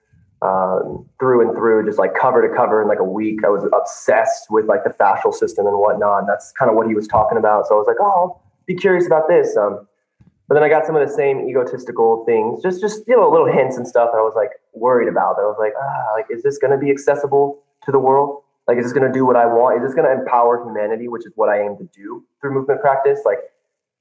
[0.43, 3.45] um, through and through, just like cover to cover in like a week.
[3.45, 6.21] I was obsessed with like the fascial system and whatnot.
[6.21, 7.67] And that's kind of what he was talking about.
[7.67, 9.57] So I was like, oh, I'll be curious about this.
[9.57, 9.87] Um,
[10.49, 13.47] but then I got some of the same egotistical things, just just you know little
[13.47, 15.37] hints and stuff that I was like worried about.
[15.37, 18.40] That I was like, ah, like is this going to be accessible to the world?
[18.67, 19.83] Like, is this going to do what I want?
[19.83, 22.81] Is this going to empower humanity, which is what I aim to do through movement
[22.81, 23.21] practice?
[23.25, 23.39] Like,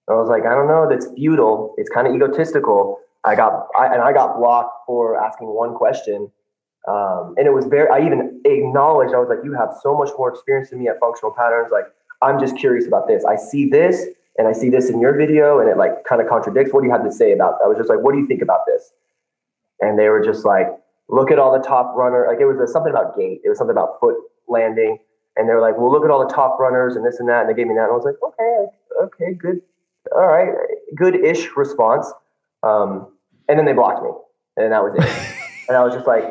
[0.10, 0.88] I was like, I don't know.
[0.90, 1.74] That's futile.
[1.78, 3.00] It's kind of egotistical.
[3.24, 6.32] I got, I, and I got blocked for asking one question.
[6.88, 10.10] Um, and it was very, I even acknowledged, I was like, you have so much
[10.18, 11.70] more experience than me at functional patterns.
[11.72, 11.86] Like,
[12.22, 13.26] I'm just curious about this.
[13.26, 14.06] I see this
[14.38, 16.74] and I see this in your video and it like kind of contradicts.
[16.74, 17.66] What do you have to say about that?
[17.66, 18.92] I was just like, what do you think about this?
[19.82, 20.68] And they were just like,
[21.10, 22.26] look at all the top runner.
[22.28, 23.42] Like it was a, something about gait.
[23.44, 24.16] It was something about foot
[24.50, 24.98] landing.
[25.36, 27.42] And they were like, well, look at all the top runners and this and that.
[27.42, 27.88] And they gave me that.
[27.88, 28.66] And I was like, okay,
[29.04, 29.62] okay, good.
[30.16, 30.50] All right,
[30.96, 32.12] good ish response.
[32.64, 33.14] Um,
[33.48, 34.10] and then they blocked me.
[34.58, 35.36] And that was it.
[35.70, 36.24] and I was just like,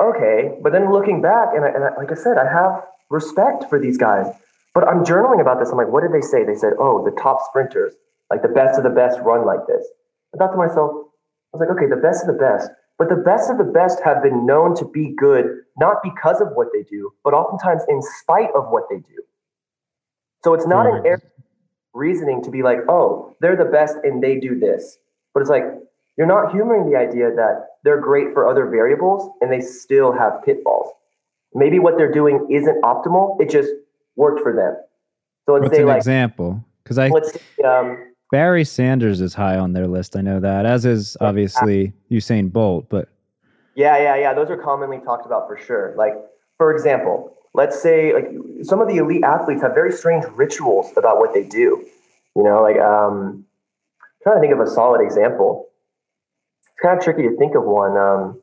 [0.00, 0.58] okay.
[0.62, 3.78] But then looking back, and, I, and I, like I said, I have respect for
[3.78, 4.26] these guys.
[4.74, 5.70] But I'm journaling about this.
[5.70, 6.44] I'm like, what did they say?
[6.44, 7.94] They said, oh, the top sprinters,
[8.30, 9.86] like the best of the best run like this.
[10.34, 11.12] I thought to myself,
[11.52, 12.70] I was like, okay, the best of the best.
[12.98, 16.48] But the best of the best have been known to be good, not because of
[16.54, 19.22] what they do, but oftentimes in spite of what they do.
[20.44, 21.20] So it's not an air
[21.94, 24.98] reasoning to be like, oh, they're the best and they do this.
[25.34, 25.64] But it's like,
[26.16, 30.42] you're not humoring the idea that they're great for other variables and they still have
[30.44, 30.92] pitfalls.
[31.54, 33.70] Maybe what they're doing isn't optimal, it just
[34.16, 34.76] worked for them.
[35.46, 36.64] So let's What's say, an like, example?
[36.82, 40.16] Because I let's say, um, Barry Sanders is high on their list.
[40.16, 42.86] I know that, as is obviously Usain Bolt.
[42.88, 43.10] But
[43.74, 45.94] yeah, yeah, yeah, those are commonly talked about for sure.
[45.98, 46.14] Like,
[46.56, 48.30] for example, let's say like
[48.62, 51.84] some of the elite athletes have very strange rituals about what they do.
[52.34, 53.44] You know, like um,
[54.00, 55.68] I'm trying to think of a solid example.
[56.62, 57.98] It's kind of tricky to think of one.
[57.98, 58.40] Um,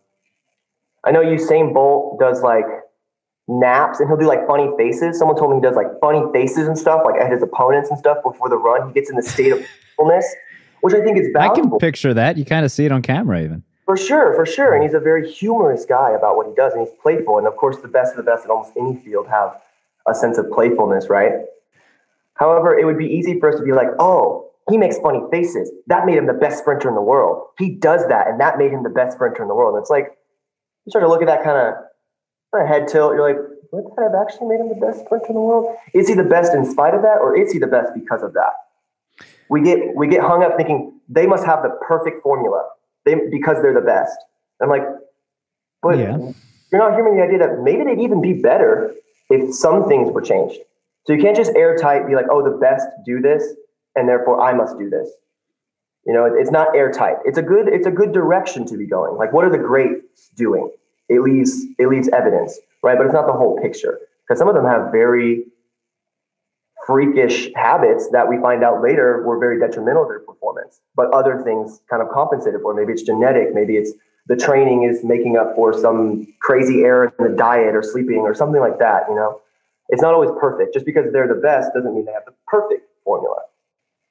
[1.04, 2.66] I know Usain Bolt does like
[3.50, 5.18] naps and he'll do like funny faces.
[5.18, 7.98] Someone told me he does like funny faces and stuff, like at his opponents and
[7.98, 8.88] stuff before the run.
[8.88, 9.66] He gets in the state of
[9.98, 10.26] fullness,
[10.82, 11.68] which I think is valuable.
[11.68, 12.38] I can picture that.
[12.38, 13.64] You kind of see it on camera even.
[13.86, 14.76] For sure, for sure.
[14.76, 17.40] And he's a very humorous guy about what he does, and he's playful.
[17.40, 19.60] And of course, the best of the best in almost any field have
[20.08, 21.32] a sense of playfulness, right?
[22.36, 25.72] However, it would be easy for us to be like, oh, he makes funny faces.
[25.88, 27.48] That made him the best sprinter in the world.
[27.58, 29.74] He does that, and that made him the best sprinter in the world.
[29.74, 30.16] And it's like,
[30.86, 31.74] you start to look at that kind of
[32.54, 33.14] a head tilt.
[33.14, 33.38] You're like,
[33.72, 35.76] would that have actually made him the best sprinter in the world?
[35.94, 38.34] Is he the best in spite of that, or is he the best because of
[38.34, 38.54] that?
[39.50, 42.68] We get we get hung up thinking they must have the perfect formula.
[43.06, 44.18] They because they're the best.
[44.62, 44.84] I'm like,
[45.82, 46.18] but yeah.
[46.72, 48.94] you're not hearing the idea that maybe they'd even be better
[49.30, 50.58] if some things were changed.
[51.06, 53.44] So you can't just airtight be like, oh, the best do this,
[53.96, 55.10] and therefore I must do this.
[56.06, 57.18] You know, it's not airtight.
[57.26, 59.16] It's a good it's a good direction to be going.
[59.18, 60.72] Like, what are the greats doing?
[61.10, 62.98] It leaves it leaves evidence, right?
[62.98, 65.44] But it's not the whole picture because some of them have very
[66.86, 70.82] freakish habits that we find out later were very detrimental to their performance.
[70.96, 72.74] But other things kind of compensated for.
[72.74, 73.54] Maybe it's genetic.
[73.54, 73.92] Maybe it's
[74.28, 78.34] the training is making up for some crazy error in the diet or sleeping or
[78.34, 79.04] something like that.
[79.10, 79.42] You know,
[79.90, 80.74] it's not always perfect.
[80.74, 83.38] Just because they're the best doesn't mean they have the perfect formula.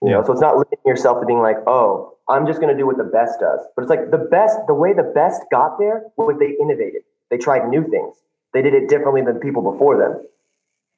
[0.03, 2.79] You know, so it's not limiting yourself to being like, oh, I'm just going to
[2.79, 3.61] do what the best does.
[3.75, 7.03] But it's like the best, the way the best got there was they innovated.
[7.31, 8.17] They tried new things.
[8.53, 10.23] They did it differently than people before them.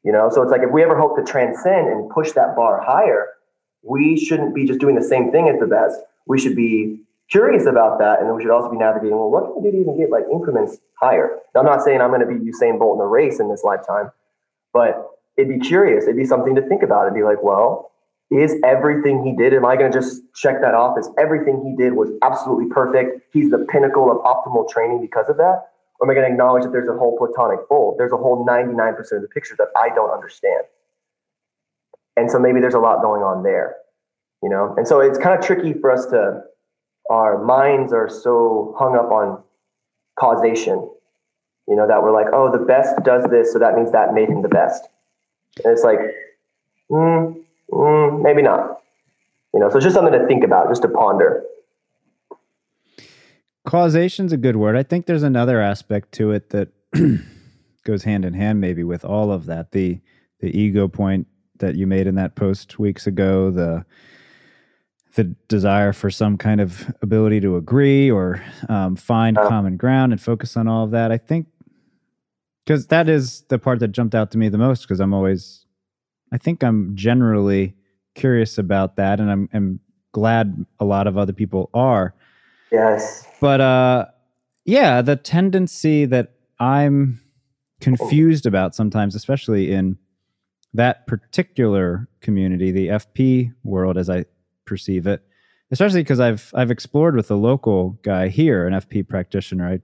[0.03, 2.83] You know, so it's like if we ever hope to transcend and push that bar
[2.83, 3.29] higher,
[3.83, 6.01] we shouldn't be just doing the same thing as the best.
[6.27, 9.17] We should be curious about that, and then we should also be navigating.
[9.17, 11.37] Well, what can we do to even get like increments higher?
[11.55, 13.63] Now, I'm not saying I'm going to be Usain Bolt in a race in this
[13.63, 14.11] lifetime,
[14.73, 16.05] but it'd be curious.
[16.05, 17.03] It'd be something to think about.
[17.03, 17.90] It'd be like, well,
[18.31, 21.75] is everything he did, am I going to just check that off as everything he
[21.83, 23.23] did was absolutely perfect?
[23.33, 25.71] He's the pinnacle of optimal training because of that?
[25.99, 27.97] Or am I going to acknowledge that there's a whole platonic fold?
[27.99, 30.65] There's a whole 99% of the picture that I don't understand.
[32.17, 33.77] And so maybe there's a lot going on there,
[34.43, 34.75] you know?
[34.77, 36.43] And so it's kind of tricky for us to,
[37.11, 39.43] our minds are so hung up on
[40.19, 40.89] causation,
[41.67, 44.29] you know, that we're like, oh, the best does this, so that means that made
[44.29, 44.87] him the best.
[45.65, 45.99] And it's like,
[46.89, 47.41] hmm
[47.73, 48.83] Mm, maybe not.
[49.55, 51.43] You know, so it's just something to think about, just to ponder.
[53.67, 54.77] Causation's a good word.
[54.77, 56.69] I think there's another aspect to it that
[57.85, 59.73] goes hand in hand, maybe with all of that.
[59.73, 60.01] The
[60.41, 61.27] the ego point
[61.59, 63.85] that you made in that post weeks ago, the
[65.15, 70.13] the desire for some kind of ability to agree or um, find uh, common ground
[70.13, 71.11] and focus on all of that.
[71.11, 71.49] I think
[72.65, 75.67] because that is the part that jumped out to me the most because I'm always
[76.33, 77.75] I think I'm generally
[78.15, 79.81] curious about that, and I'm, I'm
[80.13, 82.15] glad a lot of other people are.
[82.71, 83.27] Yes.
[83.41, 84.07] But uh,
[84.65, 87.21] yeah, the tendency that I'm
[87.81, 89.99] confused about sometimes, especially in
[90.75, 94.27] that particular community, the FP world, as I
[94.67, 95.23] perceive it,
[95.71, 99.69] especially because I've I've explored with a local guy here, an FP practitioner.
[99.69, 99.81] I,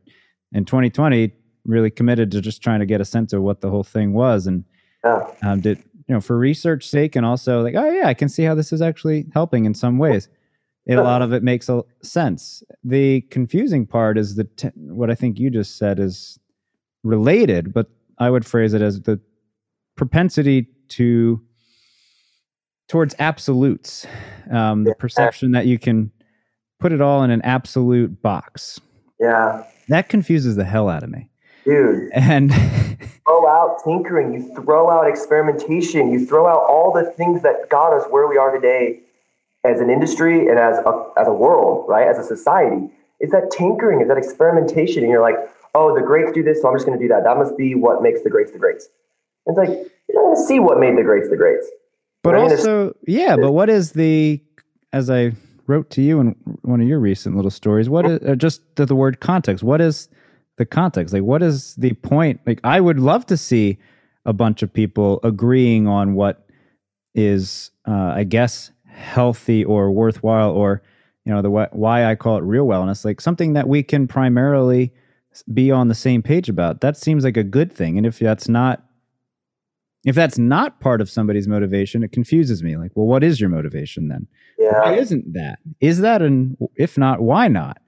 [0.53, 1.33] in 2020,
[1.65, 4.47] really committed to just trying to get a sense of what the whole thing was,
[4.47, 4.65] and
[5.05, 5.29] yeah.
[5.43, 8.45] um, did you know for research sake and also like oh yeah i can see
[8.45, 10.29] how this is actually helping in some ways.
[10.89, 12.63] A lot of it makes a sense.
[12.85, 16.39] The confusing part is the t- what i think you just said is
[17.03, 17.89] related but
[18.19, 19.21] i would phrase it as the
[19.97, 21.41] propensity to
[22.89, 24.07] towards absolutes
[24.51, 26.11] um, the perception that you can
[26.79, 28.81] put it all in an absolute box.
[29.19, 29.65] Yeah.
[29.89, 31.29] That confuses the hell out of me
[31.67, 32.51] dude and
[33.27, 37.93] throw out tinkering, you throw out experimentation, you throw out all the things that got
[37.93, 39.01] us where we are today
[39.65, 42.09] as an industry and as a, as a world, right?
[42.09, 42.89] As a society.
[43.21, 45.03] Is that tinkering, is that experimentation.
[45.03, 45.37] And you're like,
[45.75, 47.25] oh, the greats do this, so I'm just going to do that.
[47.25, 48.89] That must be what makes the greats the greats.
[49.47, 49.77] And it's like,
[50.09, 51.67] you're not going to see what made the greats the greats.
[52.23, 52.53] But right?
[52.53, 54.43] also, yeah, but what is the,
[54.93, 55.33] as I
[55.67, 57.89] wrote to you in one of your recent little stories.
[57.89, 59.65] What is uh, just the, the word context?
[59.65, 60.09] What is
[60.57, 61.13] the context?
[61.13, 62.41] Like, what is the point?
[62.47, 63.79] Like, I would love to see
[64.25, 66.47] a bunch of people agreeing on what
[67.15, 70.83] is, uh, I guess, healthy or worthwhile, or
[71.25, 74.93] you know, the why I call it real wellness, like something that we can primarily
[75.53, 76.81] be on the same page about.
[76.81, 78.83] That seems like a good thing, and if that's not
[80.07, 82.77] if that's not part of somebody's motivation, it confuses me.
[82.77, 84.29] Like, well, what is your motivation then?
[84.57, 84.81] Yeah.
[84.83, 85.59] Why isn't that?
[85.81, 87.79] Is that and if not, why not?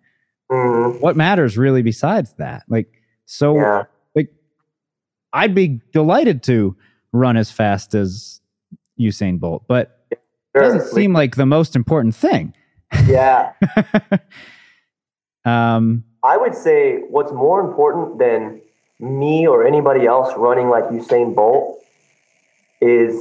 [0.51, 1.01] Mhm.
[1.01, 2.63] What matters really besides that?
[2.69, 2.89] Like,
[3.27, 3.85] so Yeah.
[4.15, 4.29] like
[5.33, 6.77] I'd be delighted to
[7.13, 8.41] run as fast as
[9.01, 10.21] Usain Bolt, but it
[10.57, 10.63] Sure.
[10.63, 12.55] doesn't seem like the most important thing.
[13.07, 13.53] yeah.
[15.45, 18.61] um, I would say what's more important than
[19.01, 21.79] me or anybody else running like Usain Bolt
[22.81, 23.15] is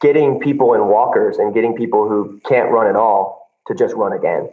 [0.00, 4.12] getting people in walkers and getting people who can't run at all to just run
[4.12, 4.48] again.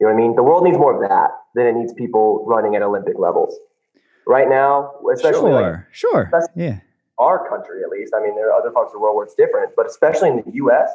[0.00, 0.36] You know what I mean?
[0.36, 3.54] The world needs more of that than it needs people running at Olympic levels.
[4.26, 6.80] Right now, especially like sure, sure, yeah,
[7.18, 8.14] our country at least.
[8.16, 10.36] I mean, there are other parts of the world where it's different, but especially in
[10.36, 10.88] the US,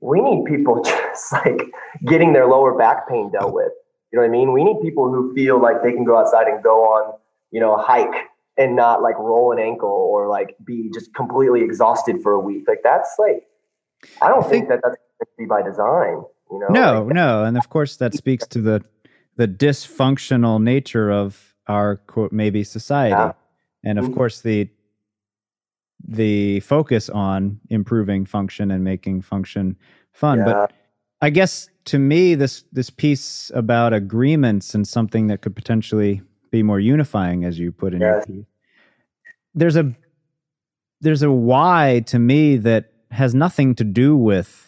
[0.00, 1.70] we need people just like
[2.06, 3.72] getting their lower back pain dealt with.
[4.10, 4.52] You know what I mean?
[4.52, 7.18] We need people who feel like they can go outside and go on,
[7.50, 11.62] you know, a hike and not like roll an ankle or like be just completely
[11.62, 12.64] exhausted for a week.
[12.68, 13.44] Like that's like,
[14.22, 16.22] I don't I think, think- that that's be by design.
[16.50, 16.66] You know?
[16.70, 18.84] no, Like, no, and of course that speaks to the
[19.36, 23.32] the dysfunctional nature of our quote maybe society, Yeah.
[23.82, 24.14] and of Mhm.
[24.14, 24.68] course the
[26.06, 29.76] the focus on improving function and making function
[30.12, 30.44] fun.
[30.44, 30.72] But
[31.22, 36.62] I guess to me, this this piece about agreements and something that could potentially be
[36.62, 38.44] more unifying, as you put in your piece,
[39.54, 39.92] there's a
[41.00, 44.63] there's a why to me that has nothing to do with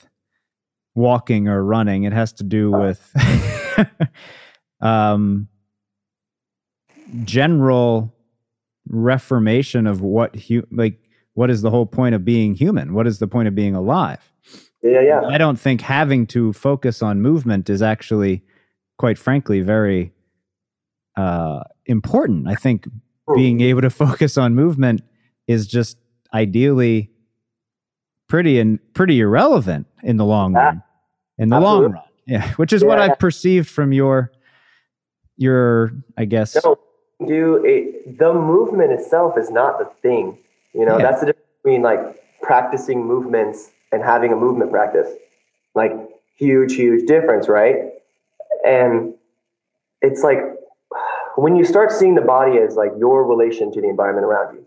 [0.97, 2.03] walking or running.
[2.05, 3.13] It has to do with
[4.81, 5.47] um,
[7.25, 8.13] general
[8.89, 10.99] reformation of what hu- like
[11.35, 12.95] what is the whole point of being human?
[12.95, 14.21] What is the point of being alive?
[14.83, 15.21] yeah, yeah.
[15.29, 18.43] I don't think having to focus on movement is actually,
[18.99, 20.13] quite frankly, very
[21.17, 22.49] uh, important.
[22.49, 22.87] I think
[23.35, 25.03] being able to focus on movement
[25.47, 25.99] is just
[26.33, 27.11] ideally
[28.29, 30.65] pretty and pretty irrelevant in the long Yeah.
[30.65, 30.83] run.
[31.39, 34.33] In the long run, yeah, which is what I've perceived from your
[35.37, 36.79] your, I guess, No,
[37.27, 38.19] do it.
[38.19, 40.39] The movement itself is not the thing.
[40.73, 41.05] You know, Yeah.
[41.05, 45.09] that's the difference between like practicing movements and having a movement practice.
[45.75, 45.93] Like
[46.37, 47.93] huge, huge difference, right?
[48.65, 49.15] And
[50.03, 50.39] it's like
[51.37, 54.65] when you start seeing the body as like your relation to the environment around you,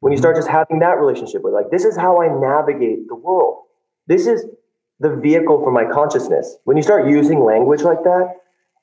[0.00, 0.22] when you mm-hmm.
[0.22, 3.64] start just having that relationship with like this is how I navigate the world.
[4.06, 4.46] This is
[5.00, 6.56] the vehicle for my consciousness.
[6.64, 8.34] When you start using language like that,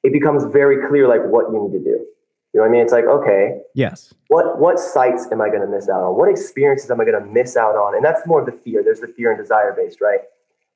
[0.03, 2.05] it becomes very clear like what you need to do.
[2.53, 2.81] You know what I mean?
[2.81, 6.15] It's like, okay, yes, what what sites am I going to miss out on?
[6.15, 7.95] What experiences am I going to miss out on?
[7.95, 8.83] And that's more of the fear.
[8.83, 10.19] There's the fear and desire based, right?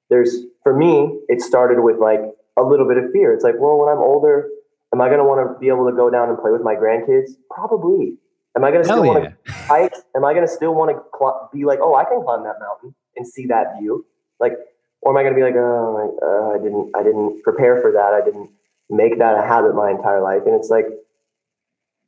[0.10, 2.22] There's for me, it started with like
[2.58, 3.32] a little bit of fear.
[3.34, 4.50] It's like, well, when I'm older,
[4.92, 6.74] am I going to want to be able to go down and play with my
[6.74, 7.32] grandkids?
[7.52, 8.18] Probably.
[8.56, 9.94] Am I going to still want yeah, to hike?
[10.16, 12.56] Am I going to still want to cl- be like, oh, I can climb that
[12.60, 14.04] mountain and see that view?
[14.40, 14.54] Like,
[15.02, 17.92] or am I going to be like, oh, uh, I didn't, I didn't prepare for
[17.92, 18.14] that.
[18.14, 18.50] I didn't
[18.90, 20.44] make that a habit my entire life.
[20.46, 20.86] And it's like,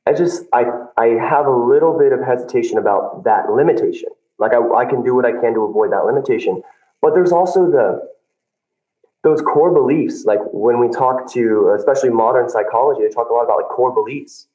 [0.05, 0.65] I just, I,
[0.97, 4.09] I have a little bit of hesitation about that limitation.
[4.39, 6.61] Like, I, I can do what I can to avoid that limitation,
[7.01, 8.07] but there's also the
[9.23, 10.23] those core beliefs.
[10.25, 13.93] Like when we talk to, especially modern psychology, they talk a lot about like core
[13.93, 14.47] beliefs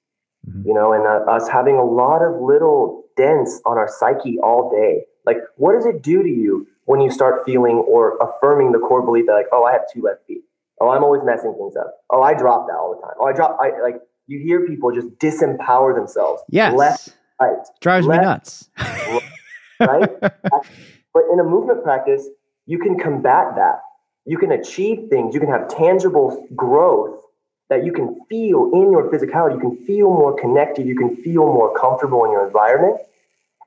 [0.49, 0.66] Mhm.
[0.66, 4.70] you know, and uh, us having a lot of little dents on our psyche all
[4.70, 5.05] day.
[5.24, 9.03] Like, what does it do to you when you start feeling or affirming the core
[9.03, 10.43] belief that, like, oh, I have two left feet.
[10.80, 11.95] Oh, I'm always messing things up.
[12.11, 13.14] Oh, I drop that all the time.
[13.18, 13.59] Oh, I drop.
[13.61, 14.01] I like.
[14.26, 16.43] You hear people just disempower themselves.
[16.49, 17.11] yes, Left,
[17.41, 18.70] right, drives me nuts.
[18.78, 20.11] right.
[20.20, 22.26] but in a movement practice,
[22.66, 23.80] you can combat that.
[24.24, 25.35] You can achieve things.
[25.35, 27.20] You can have tangible growth
[27.68, 29.55] that you can feel in your physicality.
[29.55, 30.87] You can feel more connected.
[30.87, 33.01] You can feel more comfortable in your environment.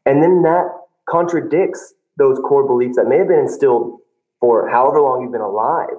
[0.06, 0.66] And then that
[1.08, 4.00] contradicts those core beliefs that may have been instilled
[4.40, 5.96] for however long you've been alive.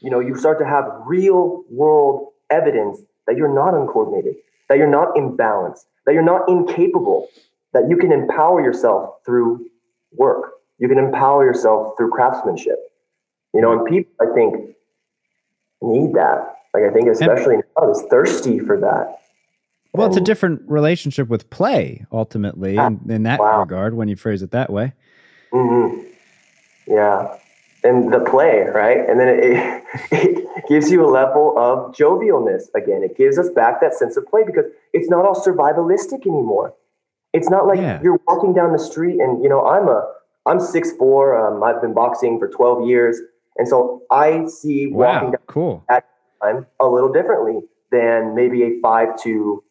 [0.00, 4.34] You know, you start to have real world evidence that you're not uncoordinated,
[4.68, 7.28] that you're not imbalanced, that you're not incapable,
[7.72, 9.66] that you can empower yourself through
[10.12, 10.52] work.
[10.78, 12.78] You can empower yourself through craftsmanship.
[13.54, 14.74] You know, and people, I think,
[15.80, 16.56] need that.
[16.74, 19.18] Like, I think especially now is thirsty for that.
[19.92, 23.60] Well, it's a different relationship with play, ultimately, Ah, in, in that wow.
[23.60, 24.94] regard, when you phrase it that way.
[25.52, 26.06] Mhm.
[26.86, 27.36] Yeah.
[27.84, 28.98] and the play, right?
[29.08, 33.02] And then it, it, it, gives you a level of jovialness again.
[33.02, 36.74] It gives us back that sense of play because it's not all survivalistic anymore.
[37.32, 38.00] It's not like yeah.
[38.02, 40.06] you're walking down the street and you know I'm a
[40.46, 41.36] I'm six four.
[41.36, 43.18] Um, I've been boxing for twelve years,
[43.56, 45.84] and so I see wow, walking down cool.
[45.88, 46.04] at
[46.42, 49.64] time a little differently than maybe a five two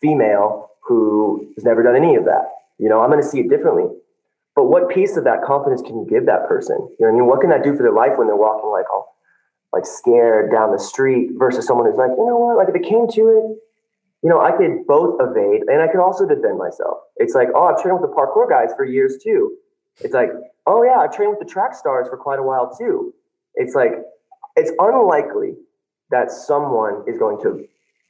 [0.00, 2.50] female who has never done any of that.
[2.78, 3.84] You know, I'm going to see it differently.
[4.56, 6.76] But what piece of that confidence can you give that person?
[6.98, 8.90] You know, I mean, what can that do for their life when they're walking like
[8.92, 9.16] all
[9.72, 12.82] like scared down the street versus someone who's like, you know what, like if it
[12.82, 13.44] came to it,
[14.22, 16.98] you know, I could both evade and I could also defend myself.
[17.16, 19.56] It's like, oh, I've trained with the parkour guys for years too.
[20.00, 20.30] It's like,
[20.66, 23.14] oh yeah, I've trained with the track stars for quite a while too.
[23.54, 23.92] It's like,
[24.56, 25.54] it's unlikely
[26.10, 27.64] that someone is going to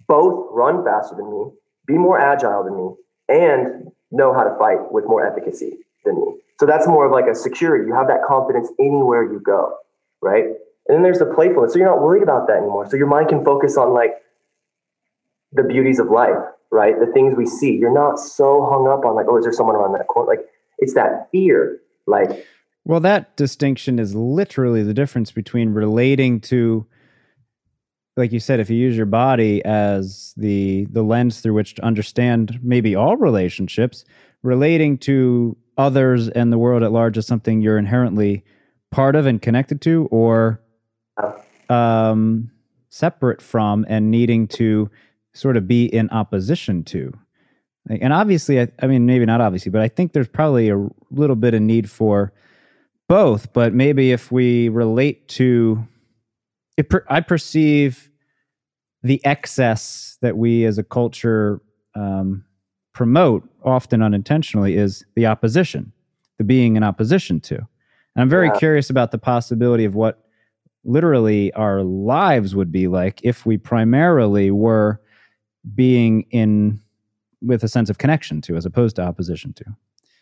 [0.08, 1.50] both run faster than me,
[1.86, 2.94] be more agile than me,
[3.28, 6.36] and know how to fight with more efficacy than me.
[6.58, 7.86] So that's more of like a security.
[7.86, 9.74] You have that confidence anywhere you go,
[10.20, 10.44] right?
[10.44, 11.72] And then there's the playfulness.
[11.72, 12.88] So you're not worried about that anymore.
[12.90, 14.12] So your mind can focus on like
[15.52, 16.36] the beauties of life,
[16.70, 16.94] right?
[16.98, 17.72] The things we see.
[17.72, 20.28] You're not so hung up on like, oh, is there someone around that corner?
[20.28, 20.46] Like
[20.78, 21.78] it's that fear.
[22.06, 22.46] Like
[22.84, 26.86] well, that distinction is literally the difference between relating to
[28.16, 31.84] like you said, if you use your body as the the lens through which to
[31.84, 34.04] understand maybe all relationships,
[34.42, 38.44] relating to others and the world at large is something you're inherently
[38.90, 40.60] part of and connected to, or
[41.68, 42.50] um,
[42.90, 44.90] separate from and needing to
[45.32, 47.12] sort of be in opposition to.
[47.88, 51.36] And obviously, I, I mean, maybe not obviously, but I think there's probably a little
[51.36, 52.32] bit of need for
[53.08, 53.52] both.
[53.52, 55.86] But maybe if we relate to,
[56.88, 58.10] per, I perceive
[59.02, 61.62] the excess that we as a culture
[61.94, 62.44] um,
[62.92, 65.92] promote, often unintentionally, is the opposition,
[66.38, 67.56] the being in opposition to.
[67.56, 68.58] And I'm very yeah.
[68.58, 70.24] curious about the possibility of what
[70.84, 75.00] literally our lives would be like if we primarily were
[75.74, 76.80] being in
[77.42, 79.64] with a sense of connection to as opposed to opposition to.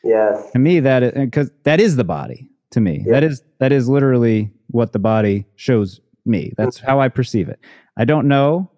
[0.05, 0.51] Yes.
[0.53, 3.03] To me that because that is the body to me.
[3.05, 3.13] Yeah.
[3.13, 6.53] That is that is literally what the body shows me.
[6.57, 6.87] That's mm-hmm.
[6.87, 7.59] how I perceive it.
[7.97, 8.71] I don't know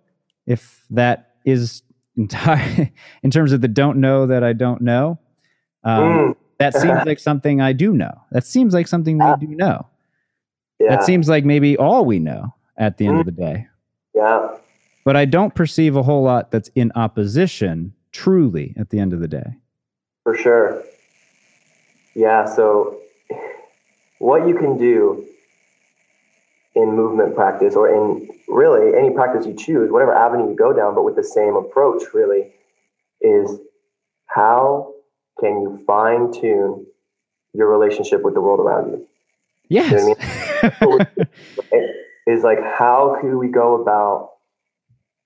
[0.47, 1.83] if that is
[2.21, 2.91] entire
[3.23, 5.19] in terms of the don't know that I don't know.
[5.85, 6.37] Um, mm.
[6.59, 8.13] that seems like something I do know.
[8.33, 9.87] That seems like something we do know.
[10.79, 10.91] Yeah.
[10.91, 13.21] That seems like maybe all we know at the end mm.
[13.21, 13.67] of the day.
[14.15, 14.57] Yeah.
[15.05, 19.21] But I don't perceive a whole lot that's in opposition truly at the end of
[19.21, 19.57] the day.
[20.23, 20.83] For sure.
[22.15, 22.45] Yeah.
[22.45, 23.01] So,
[24.19, 25.27] what you can do
[26.75, 30.95] in movement practice or in really any practice you choose, whatever avenue you go down,
[30.95, 32.53] but with the same approach, really,
[33.21, 33.59] is
[34.27, 34.93] how
[35.41, 36.87] can you fine tune
[37.53, 39.07] your relationship with the world around you?
[39.69, 39.91] Yes.
[39.91, 40.15] You
[40.79, 41.29] know I mean?
[42.27, 44.31] is like, how can we go about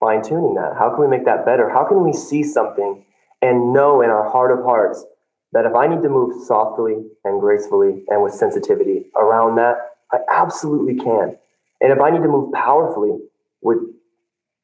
[0.00, 0.74] fine tuning that?
[0.78, 1.68] How can we make that better?
[1.68, 3.04] How can we see something
[3.42, 5.04] and know in our heart of hearts
[5.52, 9.76] that if I need to move softly and gracefully and with sensitivity around that,
[10.12, 11.36] I absolutely can.
[11.80, 13.18] And if I need to move powerfully
[13.62, 13.78] with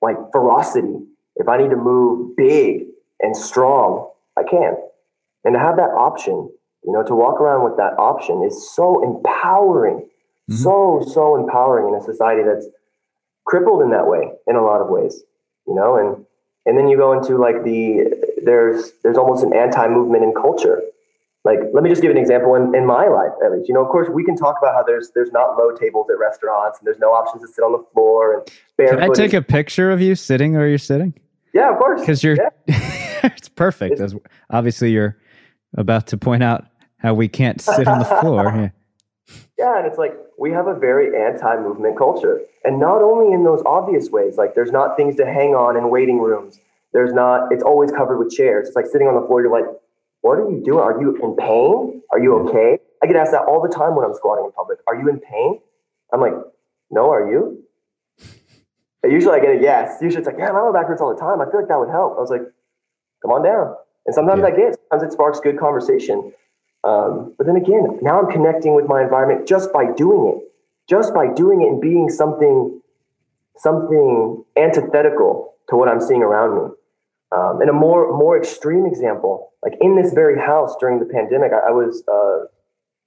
[0.03, 0.99] like ferocity,
[1.36, 2.86] if I need to move big
[3.20, 4.76] and strong, I can.
[5.45, 6.51] And to have that option,
[6.84, 10.09] you know, to walk around with that option is so empowering,
[10.51, 10.55] mm-hmm.
[10.55, 12.66] so, so empowering in a society that's
[13.45, 15.22] crippled in that way in a lot of ways,
[15.66, 16.24] you know, and
[16.66, 18.05] and then you go into like the
[18.45, 20.82] there's there's almost an anti-movement in culture
[21.51, 23.68] like let me just give an example in, in my life at least.
[23.68, 26.18] You know of course we can talk about how there's there's not low tables at
[26.18, 29.42] restaurants and there's no options to sit on the floor and can i take a
[29.42, 31.12] picture of you sitting where you're sitting?
[31.53, 32.01] Yeah of course.
[32.01, 33.20] Because you're yeah.
[33.24, 33.94] it's perfect.
[33.94, 34.14] It's, as
[34.51, 35.16] obviously you're
[35.76, 36.66] about to point out
[36.98, 38.68] how we can't sit on the floor yeah.
[39.59, 42.40] yeah and it's like we have a very anti-movement culture.
[42.64, 45.90] And not only in those obvious ways like there's not things to hang on in
[45.90, 46.61] waiting rooms.
[46.92, 48.68] There's not it's always covered with chairs.
[48.68, 49.66] It's like sitting on the floor you're like
[50.23, 50.81] what are you doing?
[50.81, 52.03] Are you in pain?
[52.12, 52.79] Are you okay?
[53.03, 54.79] I get asked that all the time when I'm squatting in public.
[54.87, 55.59] Are you in pain?
[56.12, 56.35] I'm like,
[56.91, 57.62] no, are you?
[59.03, 59.97] And usually I get a yes.
[60.03, 61.41] Usually it's like, yeah, my lower back hurts all the time.
[61.41, 62.16] I feel like that would help.
[62.18, 62.43] I was like,
[63.23, 63.75] come on down.
[64.05, 64.49] And sometimes yeah.
[64.49, 66.33] I get, sometimes it sparks good conversation.
[66.85, 70.53] Um, but then again, now I'm connecting with my environment just by doing it,
[70.89, 72.81] just by doing it and being something,
[73.57, 76.75] something antithetical to what I'm seeing around me.
[77.33, 81.53] Um, and a more more extreme example, like in this very house during the pandemic,
[81.53, 82.47] I, I was uh,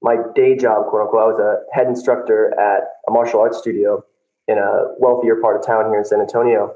[0.02, 1.22] my day job, quote unquote.
[1.22, 4.04] I was a head instructor at a martial arts studio
[4.48, 6.76] in a wealthier part of town here in San Antonio,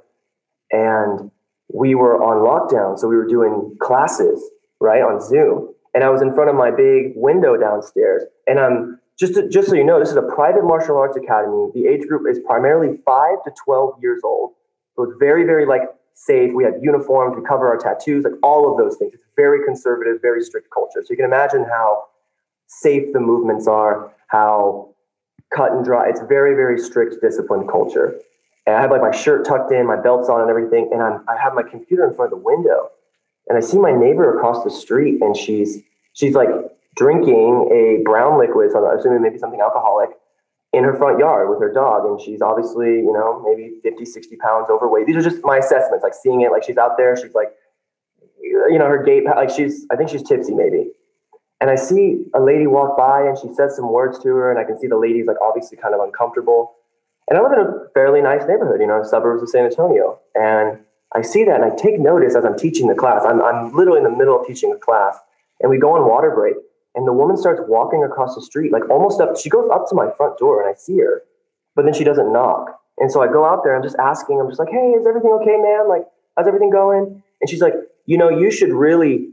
[0.72, 1.32] and
[1.74, 4.43] we were on lockdown, so we were doing classes
[4.80, 5.74] right on Zoom.
[5.93, 9.70] And I was in front of my big window downstairs, and I'm just to, just
[9.70, 11.72] so you know, this is a private martial arts academy.
[11.74, 14.52] The age group is primarily five to twelve years old,
[14.95, 15.84] so it's very very like
[16.18, 16.51] safe.
[16.53, 19.13] We have uniforms, we cover our tattoos, like all of those things.
[19.13, 21.01] It's very conservative, very strict culture.
[21.03, 22.05] So you can imagine how
[22.65, 24.95] safe the movements are, how
[25.55, 26.09] cut and dry.
[26.09, 28.20] It's very very strict, disciplined culture.
[28.65, 31.24] And I have like my shirt tucked in, my belts on, and everything, and I'm
[31.30, 32.89] I have my computer in front of the window,
[33.47, 36.49] and I see my neighbor across the street, and she's she's like
[36.95, 40.09] drinking a brown liquid, so I'm assuming maybe something alcoholic,
[40.74, 42.05] in her front yard with her dog.
[42.05, 45.07] And she's obviously, you know, maybe 50, 60 pounds overweight.
[45.07, 47.53] These are just my assessments, like seeing it, like she's out there, she's like,
[48.41, 50.91] you know, her gait, like she's, I think she's tipsy maybe.
[51.59, 54.59] And I see a lady walk by and she says some words to her, and
[54.59, 56.76] I can see the lady's like obviously kind of uncomfortable.
[57.30, 60.20] And I live in a fairly nice neighborhood, you know, suburbs of San Antonio.
[60.36, 60.80] And
[61.15, 63.24] I see that and I take notice as I'm teaching the class.
[63.26, 65.18] I'm, I'm literally in the middle of teaching a class,
[65.59, 66.55] and we go on water break.
[66.96, 69.38] And the woman starts walking across the street, like almost up.
[69.38, 71.22] She goes up to my front door and I see her,
[71.76, 72.80] but then she doesn't knock.
[72.98, 73.76] And so I go out there.
[73.76, 74.40] I'm just asking.
[74.40, 75.88] I'm just like, "Hey, is everything okay, man?
[75.88, 77.76] Like, how's everything going?" And she's like,
[78.06, 79.30] "You know, you should really,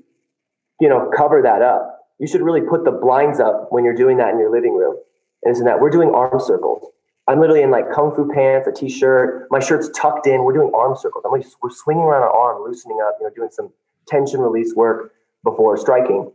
[0.81, 2.07] you know, cover that up.
[2.19, 4.97] You should really put the blinds up when you're doing that in your living room."
[5.43, 6.91] And isn't that we're doing arm circles.
[7.27, 9.47] I'm literally in like kung fu pants, a t-shirt.
[9.51, 10.45] My shirt's tucked in.
[10.45, 11.25] We're doing arm circles.
[11.25, 13.73] I'm like, we're swinging around our arm, loosening up, you know, doing some
[14.07, 16.31] tension release work before striking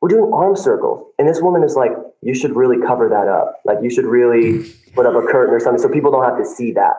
[0.00, 1.12] we're doing arm circles.
[1.18, 1.92] And this woman is like,
[2.22, 3.60] you should really cover that up.
[3.64, 6.44] Like you should really put up a curtain or something so people don't have to
[6.44, 6.96] see that.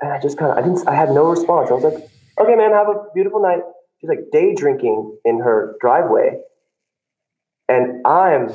[0.00, 1.70] And I just kind of, I didn't, I had no response.
[1.70, 3.60] I was like, okay, man, have a beautiful night.
[4.00, 6.38] She's like day drinking in her driveway.
[7.68, 8.52] And I'm,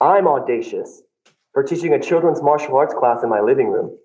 [0.00, 1.02] I'm audacious
[1.52, 3.96] for teaching a children's martial arts class in my living room.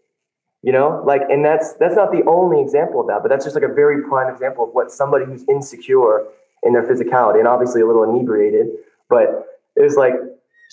[0.62, 3.56] You know, like, and that's, that's not the only example of that, but that's just
[3.56, 6.26] like a very prime example of what somebody who's insecure
[6.64, 8.68] in their physicality and obviously a little inebriated.
[9.10, 9.46] But
[9.76, 10.14] it was like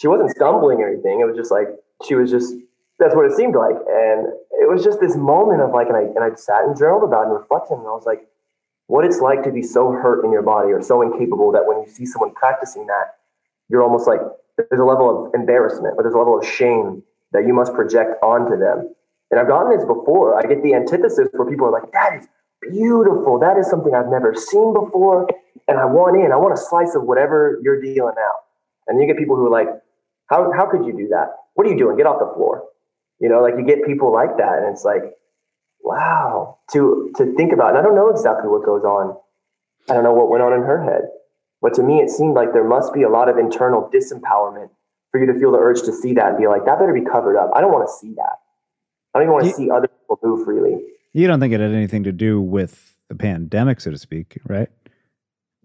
[0.00, 1.20] she wasn't stumbling or anything.
[1.20, 1.68] It was just like
[2.06, 2.54] she was just
[2.98, 3.76] that's what it seemed like.
[3.76, 4.28] And
[4.60, 7.22] it was just this moment of like, and I and I sat and journaled about
[7.22, 8.26] it and reflected, and I was like,
[8.86, 11.78] what it's like to be so hurt in your body or so incapable that when
[11.78, 13.16] you see someone practicing that,
[13.68, 14.20] you're almost like
[14.56, 18.16] there's a level of embarrassment or there's a level of shame that you must project
[18.22, 18.94] onto them.
[19.30, 20.38] And I've gotten this before.
[20.38, 22.28] I get the antithesis where people are like, that is
[22.70, 23.38] beautiful.
[23.38, 25.28] That is something I've never seen before
[25.68, 28.40] and I want in, I want a slice of whatever you're dealing out.
[28.86, 29.68] And you get people who are like,
[30.26, 31.34] how, how could you do that?
[31.54, 31.96] What are you doing?
[31.96, 32.64] Get off the floor.
[33.20, 34.58] You know, like you get people like that.
[34.58, 35.02] And it's like,
[35.82, 37.70] wow, to, to think about.
[37.70, 39.16] And I don't know exactly what goes on.
[39.88, 41.08] I don't know what went on in her head.
[41.62, 44.70] But to me, it seemed like there must be a lot of internal disempowerment
[45.10, 47.04] for you to feel the urge to see that and be like, that better be
[47.04, 47.50] covered up.
[47.54, 48.38] I don't want to see that.
[49.14, 50.84] I don't even want to you, see other people move freely.
[51.12, 54.68] You don't think it had anything to do with the pandemic, so to speak, right?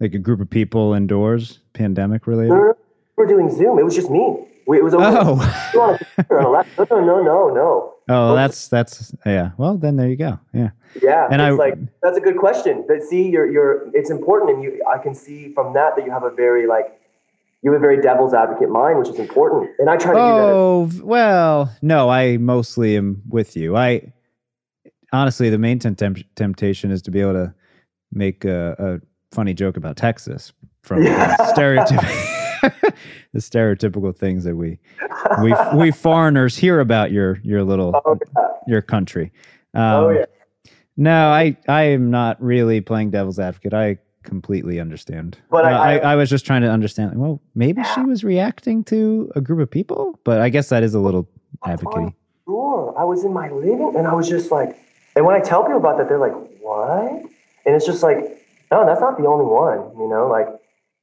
[0.02, 2.50] Like a group of people indoors, pandemic related?
[2.50, 2.76] No, no, no.
[3.16, 3.78] We are doing Zoom.
[3.78, 4.46] It was just me.
[4.66, 5.04] We, it was over.
[5.06, 5.98] Oh.
[6.30, 7.94] no, no, no, no.
[8.08, 9.52] Oh, that's that's yeah.
[9.56, 10.38] Well, then there you go.
[10.52, 10.70] Yeah.
[11.00, 12.84] Yeah, and I like that's a good question.
[12.86, 16.10] But see, you're you're it's important, and you I can see from that that you
[16.10, 17.00] have a very like
[17.62, 19.70] you have a very devil's advocate mind, which is important.
[19.78, 20.90] And I try to oh.
[20.92, 23.76] Oh well, no, I mostly am with you.
[23.76, 24.12] I
[25.12, 27.54] honestly, the main temp- temptation is to be able to
[28.10, 30.52] make a, a funny joke about Texas
[30.82, 31.36] from yeah.
[31.38, 32.94] the, stereotyp-
[33.32, 34.78] the stereotypical things that we
[35.42, 38.46] we we foreigners hear about your your little oh, yeah.
[38.66, 39.32] your country.
[39.74, 40.24] Um, oh yeah.
[40.96, 43.72] No, I I am not really playing devil's advocate.
[43.72, 45.38] I completely understand.
[45.50, 47.18] But uh, I, I, I, was just trying to understand.
[47.18, 50.94] Well, maybe she was reacting to a group of people, but I guess that is
[50.94, 51.28] a little
[51.66, 52.12] advocate.
[52.44, 54.78] Sure, I was in my living, and I was just like,
[55.16, 57.22] and when I tell people about that, they're like, "What?"
[57.64, 58.41] And it's just like
[58.72, 59.92] no, that's not the only one.
[60.00, 60.48] You know, like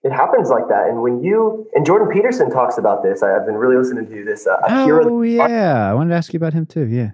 [0.03, 0.87] it happens like that.
[0.87, 4.25] And when you and Jordan Peterson talks about this, I, have been really listening to
[4.25, 4.47] this.
[4.47, 6.87] Uh, Akira oh yeah, I wanted to ask you about him too.
[6.87, 7.11] Yeah.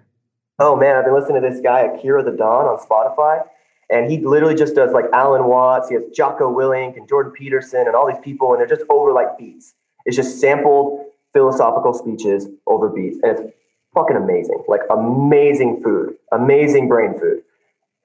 [0.57, 3.45] Oh man, I've been listening to this guy Akira the Don on Spotify,
[3.89, 5.89] and he literally just does like Alan Watts.
[5.89, 9.11] He has Jocko Willink and Jordan Peterson and all these people, and they're just over
[9.11, 9.73] like beats.
[10.05, 13.53] It's just sampled philosophical speeches over beats, and it's
[13.93, 14.63] fucking amazing.
[14.69, 17.41] Like amazing food, amazing brain food,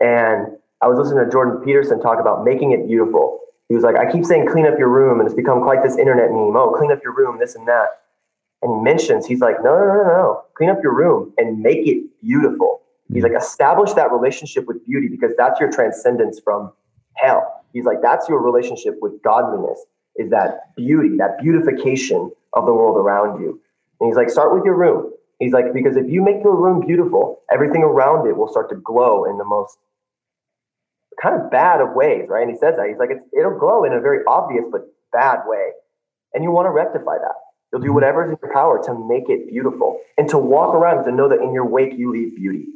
[0.01, 3.41] and I was listening to Jordan Peterson talk about making it beautiful.
[3.69, 5.97] He was like, I keep saying clean up your room, and it's become quite this
[5.97, 6.57] internet meme.
[6.57, 7.89] Oh, clean up your room, this and that.
[8.63, 10.45] And he mentions, he's like, no, no, no, no, no.
[10.55, 12.83] clean up your room and make it beautiful.
[13.13, 16.73] He's like, establish that relationship with beauty because that's your transcendence from
[17.15, 17.65] hell.
[17.73, 19.85] He's like, that's your relationship with godliness,
[20.17, 23.61] is that beauty, that beautification of the world around you.
[24.01, 25.13] And he's like, start with your room.
[25.41, 28.77] He's like, because if you make your room beautiful, everything around it will start to
[28.77, 29.79] glow in the most
[31.21, 32.43] kind of bad of ways, right?
[32.43, 34.83] And he says that he's like, it'll glow in a very obvious but
[35.13, 35.71] bad way,
[36.35, 37.35] and you want to rectify that.
[37.73, 41.05] You'll do whatever is in your power to make it beautiful and to walk around
[41.05, 42.67] to know that in your wake you leave beauty.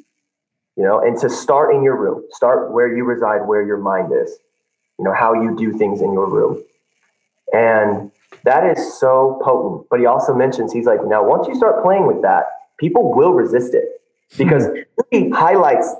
[0.77, 4.13] You know, and to start in your room, start where you reside, where your mind
[4.13, 4.39] is,
[4.99, 6.63] you know, how you do things in your room.
[7.53, 8.11] And
[8.45, 9.87] that is so potent.
[9.89, 12.47] But he also mentions, he's like, now once you start playing with that,
[12.79, 13.85] people will resist it
[14.37, 14.67] because
[15.11, 15.95] he highlights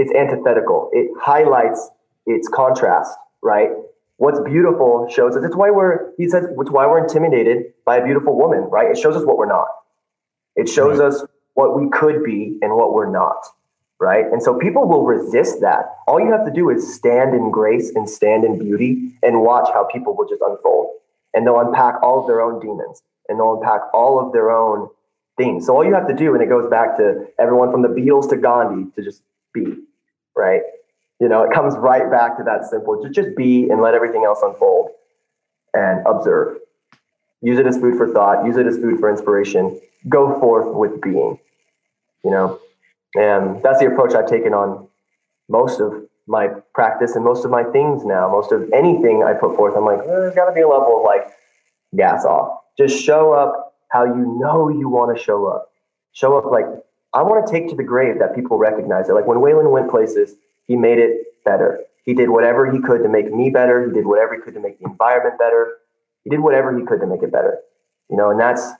[0.00, 1.90] its antithetical, it highlights
[2.26, 3.68] its contrast, right?
[4.16, 5.44] What's beautiful shows us.
[5.44, 8.90] It's why we're, he says, it's why we're intimidated by a beautiful woman, right?
[8.90, 9.68] It shows us what we're not.
[10.56, 11.08] It shows right.
[11.08, 11.24] us
[11.54, 13.44] what we could be and what we're not,
[13.98, 14.24] right?
[14.32, 15.96] And so people will resist that.
[16.06, 19.68] All you have to do is stand in grace and stand in beauty and watch
[19.72, 20.96] how people will just unfold.
[21.32, 24.88] And they'll unpack all of their own demons and they'll unpack all of their own
[25.36, 25.66] things.
[25.66, 28.28] So all you have to do, and it goes back to everyone from the Beatles
[28.30, 29.22] to Gandhi to just
[29.54, 29.78] be,
[30.40, 30.62] right?
[31.20, 33.02] You know, it comes right back to that simple.
[33.02, 34.90] Just just be and let everything else unfold
[35.74, 36.56] and observe.
[37.42, 39.78] Use it as food for thought, use it as food for inspiration.
[40.08, 41.38] Go forth with being.
[42.24, 42.60] You know,
[43.14, 44.88] and that's the approach I've taken on
[45.48, 45.92] most of
[46.26, 48.30] my practice and most of my things now.
[48.30, 51.04] Most of anything I put forth, I'm like, there's got to be a level of
[51.04, 51.28] like
[51.96, 52.60] gas off.
[52.78, 55.70] Just show up how you know you want to show up.
[56.12, 56.66] Show up like
[57.12, 59.12] I want to take to the grave that people recognize it.
[59.14, 60.36] Like when Waylon went places,
[60.66, 61.80] he made it better.
[62.04, 63.86] He did whatever he could to make me better.
[63.86, 65.78] He did whatever he could to make the environment better.
[66.24, 67.58] He did whatever he could to make it better.
[68.08, 68.70] You know, and that's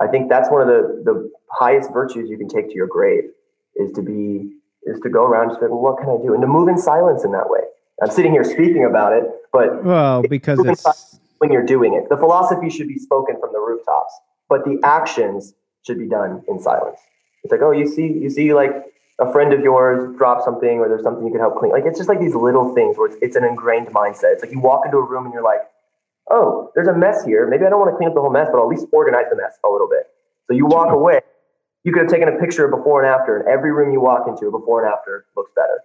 [0.00, 3.24] I think that's one of the the highest virtues you can take to your grave
[3.76, 4.52] is to be
[4.84, 6.32] is to go around and say, well, what can I do?
[6.32, 7.60] And to move in silence in that way.
[8.02, 12.08] I'm sitting here speaking about it, but well, because it's when you're doing it.
[12.10, 14.12] The philosophy should be spoken from the rooftops,
[14.48, 15.54] but the actions
[15.86, 16.98] should be done in silence.
[17.46, 18.74] It's like, oh, you see, you see, like
[19.20, 21.70] a friend of yours drop something or there's something you can help clean.
[21.70, 24.34] Like it's just like these little things where it's, it's an ingrained mindset.
[24.34, 25.60] It's like you walk into a room and you're like,
[26.28, 27.46] oh, there's a mess here.
[27.46, 29.26] Maybe I don't want to clean up the whole mess, but I'll at least organize
[29.30, 30.10] the mess a little bit.
[30.48, 31.20] So you walk away.
[31.84, 34.26] You could have taken a picture of before and after, and every room you walk
[34.26, 35.84] into, before and after looks better.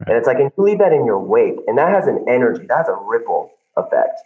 [0.00, 0.08] Right.
[0.08, 2.64] And it's like, and you leave that in your wake, and that has an energy,
[2.66, 4.20] that has a ripple effect.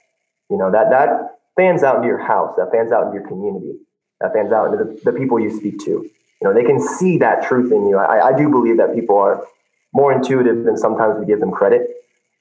[0.49, 3.81] You know, that that fans out into your house, that fans out into your community,
[4.20, 6.09] that fans out into the, the people you speak to
[6.41, 7.97] you know they can see that truth in you.
[7.97, 9.45] I, I do believe that people are
[9.93, 11.89] more intuitive than sometimes we give them credit.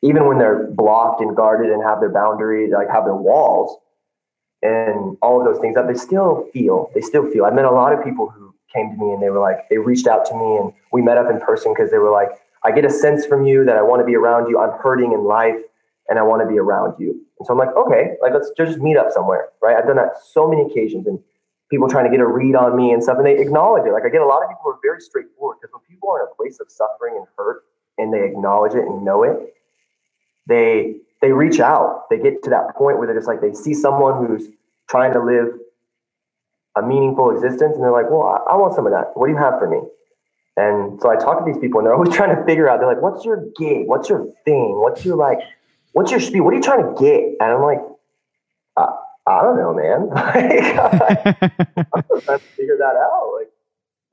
[0.04, 3.78] Even when they're blocked and guarded and have their boundaries like have their walls
[4.62, 7.46] and all of those things that they still feel they still feel.
[7.46, 9.78] I've met a lot of people who came to me and they were like they
[9.78, 12.30] reached out to me and we met up in person because they were like
[12.64, 14.60] i get a sense from you that i want to be around you.
[14.60, 15.56] I'm hurting in life
[16.10, 17.12] and i want to be around you.
[17.40, 19.76] And so i'm like okay like let's just meet up somewhere right?
[19.78, 21.20] I've done that so many occasions and
[21.70, 23.92] people trying to get a read on me and stuff, and they acknowledge it.
[23.92, 26.22] Like I get a lot of people who are very straightforward because when people are
[26.22, 27.64] in a place of suffering and hurt
[27.98, 29.54] and they acknowledge it and know it,
[30.48, 32.10] they they reach out.
[32.10, 34.48] They get to that point where they're just like they see someone who's
[34.90, 35.48] trying to live
[36.78, 39.12] a meaningful existence, and they're like, "Well, I, I want some of that.
[39.16, 39.82] What do you have for me?"
[40.56, 42.80] And so I talk to these people, and they're always trying to figure out.
[42.80, 43.88] They're like, "What's your gig?
[43.88, 44.80] What's your thing?
[44.80, 45.40] What's your like?
[45.94, 46.42] What's your speed?
[46.42, 47.82] What are you trying to get?" And I'm like,
[49.28, 50.10] I don't know, man.
[50.16, 50.50] I'm
[52.22, 53.34] trying to figure that out.
[53.38, 53.52] Like,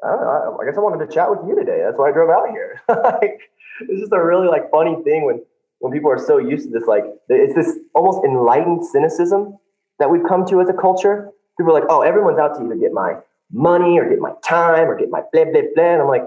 [0.03, 0.59] I don't know.
[0.61, 1.83] I guess I wanted to chat with you today.
[1.85, 2.83] That's why I drove out here.
[2.89, 3.41] like,
[3.81, 5.43] it's just a really like funny thing when
[5.79, 6.89] when people are so used to this.
[6.89, 9.57] Like, it's this almost enlightened cynicism
[10.01, 11.31] that we've come to as a culture.
[11.59, 13.15] People are like, "Oh, everyone's out to either get my
[13.53, 16.27] money or get my time or get my blah blah blah." And I'm like,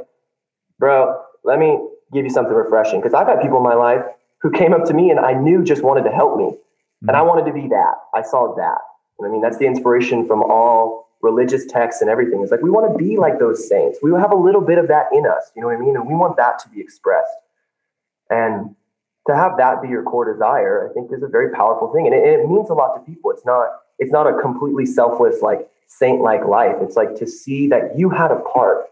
[0.79, 1.77] bro, let me
[2.13, 4.05] give you something refreshing because I've had people in my life
[4.41, 6.55] who came up to me and I knew just wanted to help me
[7.01, 7.27] and I mm-hmm.
[7.27, 7.95] wanted to be that.
[8.13, 8.79] I saw that.
[9.19, 12.41] And I mean, that's the inspiration from all religious texts and everything.
[12.41, 13.99] It's like we want to be like those saints.
[14.01, 15.95] We have a little bit of that in us, you know what I mean?
[15.95, 17.33] And we want that to be expressed.
[18.29, 18.75] And
[19.27, 22.05] to have that be your core desire, I think is a very powerful thing.
[22.05, 23.31] And it, it means a lot to people.
[23.31, 23.67] It's not,
[23.99, 26.75] it's not a completely selfless, like saint-like life.
[26.81, 28.85] It's like to see that you had a part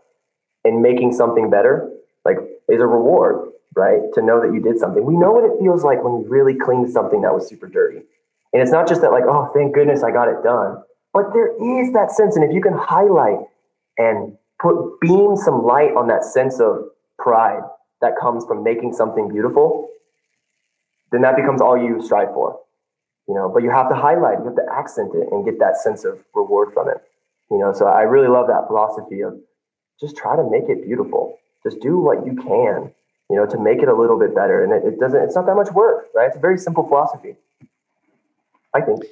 [0.63, 1.89] in making something better,
[2.26, 2.38] like
[2.68, 3.99] is a reward right?
[4.13, 5.03] To know that you did something.
[5.03, 8.01] We know what it feels like when you really clean something that was super dirty.
[8.56, 10.82] And it's not just that, like, oh, thank goodness I got it done.
[11.12, 12.38] But there is that sense.
[12.38, 13.39] And if you can highlight
[13.97, 16.86] and put beam some light on that sense of
[17.20, 17.64] pride
[17.99, 19.89] that comes from making something beautiful,
[21.12, 22.58] then that becomes all you strive for.
[23.28, 25.76] You know, but you have to highlight, you have to accent it and get that
[25.76, 27.03] sense of reward from it.
[27.51, 29.38] You know, so I really love that philosophy of
[29.99, 31.38] just try to make it beautiful.
[31.62, 32.93] Just do what you can
[33.30, 34.64] you know, to make it a little bit better.
[34.64, 36.28] And it, it doesn't, it's not that much work, right?
[36.28, 37.36] It's a very simple philosophy.
[38.76, 39.03] I think.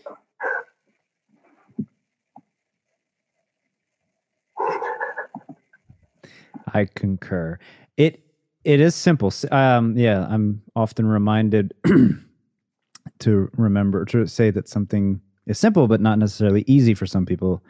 [6.73, 7.59] I concur.
[7.95, 8.25] It
[8.65, 9.31] it is simple.
[9.51, 11.73] Um, yeah, I'm often reminded
[13.19, 17.63] to remember to say that something is simple, but not necessarily easy for some people.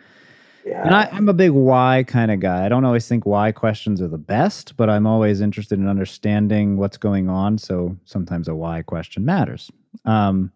[0.65, 0.83] Yeah.
[0.85, 2.65] And I, I'm a big why kind of guy.
[2.65, 6.77] I don't always think why questions are the best, but I'm always interested in understanding
[6.77, 7.57] what's going on.
[7.57, 9.69] So sometimes a why question matters.
[10.05, 10.51] Um,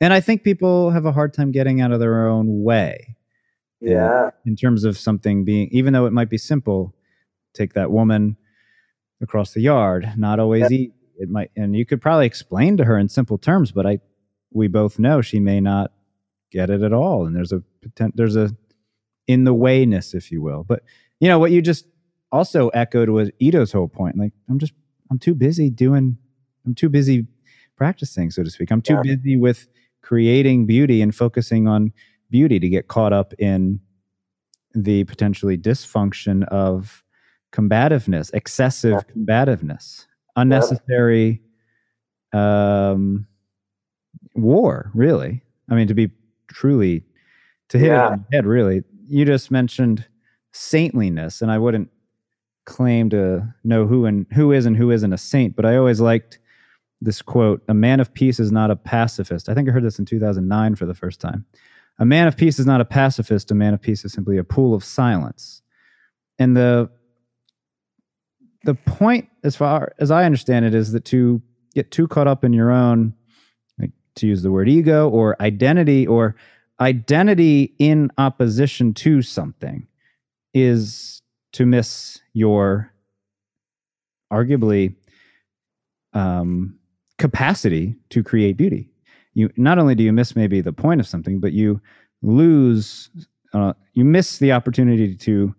[0.00, 3.16] and I think people have a hard time getting out of their own way
[3.80, 4.30] yeah.
[4.46, 6.94] in terms of something being, even though it might be simple,
[7.54, 8.36] take that woman
[9.20, 10.76] across the yard, not always Yeah.
[10.78, 10.92] easy.
[11.20, 13.98] It might, and you could probably explain to her in simple terms, but I,
[14.52, 15.92] we both know she may not
[16.52, 17.26] get it at all.
[17.26, 18.54] And there's a potent, there's a
[19.26, 20.62] in the wayness, if you will.
[20.64, 20.84] But
[21.20, 21.86] you know what you just
[22.30, 24.16] also echoed was Ido's whole point.
[24.16, 24.72] Like I'm just,
[25.10, 26.16] I'm too busy doing,
[26.64, 27.26] I'm too busy
[27.76, 28.70] practicing, so to speak.
[28.70, 29.16] I'm too Yeah.
[29.16, 29.66] busy with
[30.08, 31.92] creating beauty and focusing on
[32.30, 33.78] beauty to get caught up in
[34.74, 37.04] the potentially dysfunction of
[37.52, 41.42] combativeness, excessive combativeness, unnecessary
[42.32, 43.26] um,
[44.34, 44.90] war.
[44.94, 46.10] Really, I mean, to be
[46.46, 47.04] truly
[47.68, 48.46] to hit it on the head.
[48.46, 50.06] Really, you just mentioned
[50.52, 51.90] saintliness, and I wouldn't
[52.64, 56.00] claim to know who and who is and who isn't a saint, but I always
[56.00, 56.38] liked
[57.00, 59.98] this quote: "A man of peace is not a pacifist." I think I heard this
[59.98, 61.44] in 2009 for the first time.
[61.98, 63.50] A man of peace is not a pacifist.
[63.50, 65.62] A man of peace is simply a pool of silence.
[66.38, 66.90] And the
[68.64, 71.40] the point, as far as I understand it, is that to
[71.74, 73.14] get too caught up in your own,
[73.78, 76.36] like to use the word ego or identity or
[76.80, 79.86] identity in opposition to something,
[80.54, 81.22] is
[81.52, 82.92] to miss your
[84.32, 84.94] arguably
[86.12, 86.78] um,
[87.18, 88.90] capacity to create beauty.
[89.34, 91.80] You not only do you miss maybe the point of something, but you
[92.22, 93.10] lose,
[93.52, 95.54] uh, you miss the opportunity to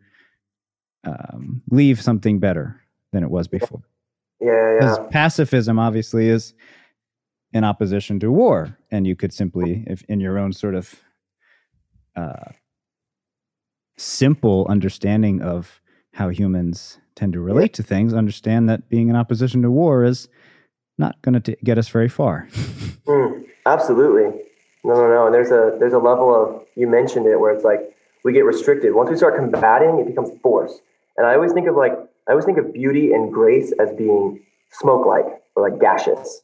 [1.06, 2.82] um, leave something better
[3.14, 3.82] than it was before.
[4.42, 4.52] Yeah.
[4.52, 4.80] Yeah.
[4.80, 6.54] Because pacifism obviously is
[7.54, 10.96] in opposition to war, and you could simply, if in your own sort of
[12.16, 12.52] uh,
[13.98, 15.82] simple understanding of
[16.14, 20.30] how humans tend to relate to things, understand that being in opposition to war is
[21.00, 22.48] not going to get us very far.
[23.08, 24.40] Mm, absolutely.
[24.84, 25.26] No, no, no.
[25.26, 27.80] And there's a there's a level of you mentioned it where it's like
[28.24, 28.94] we get restricted.
[28.94, 30.80] Once we start combating, it becomes force.
[31.18, 31.94] And I always think of like
[32.28, 34.40] I always think of beauty and grace as being
[34.74, 35.26] smoke like
[35.56, 36.42] or like gaseous,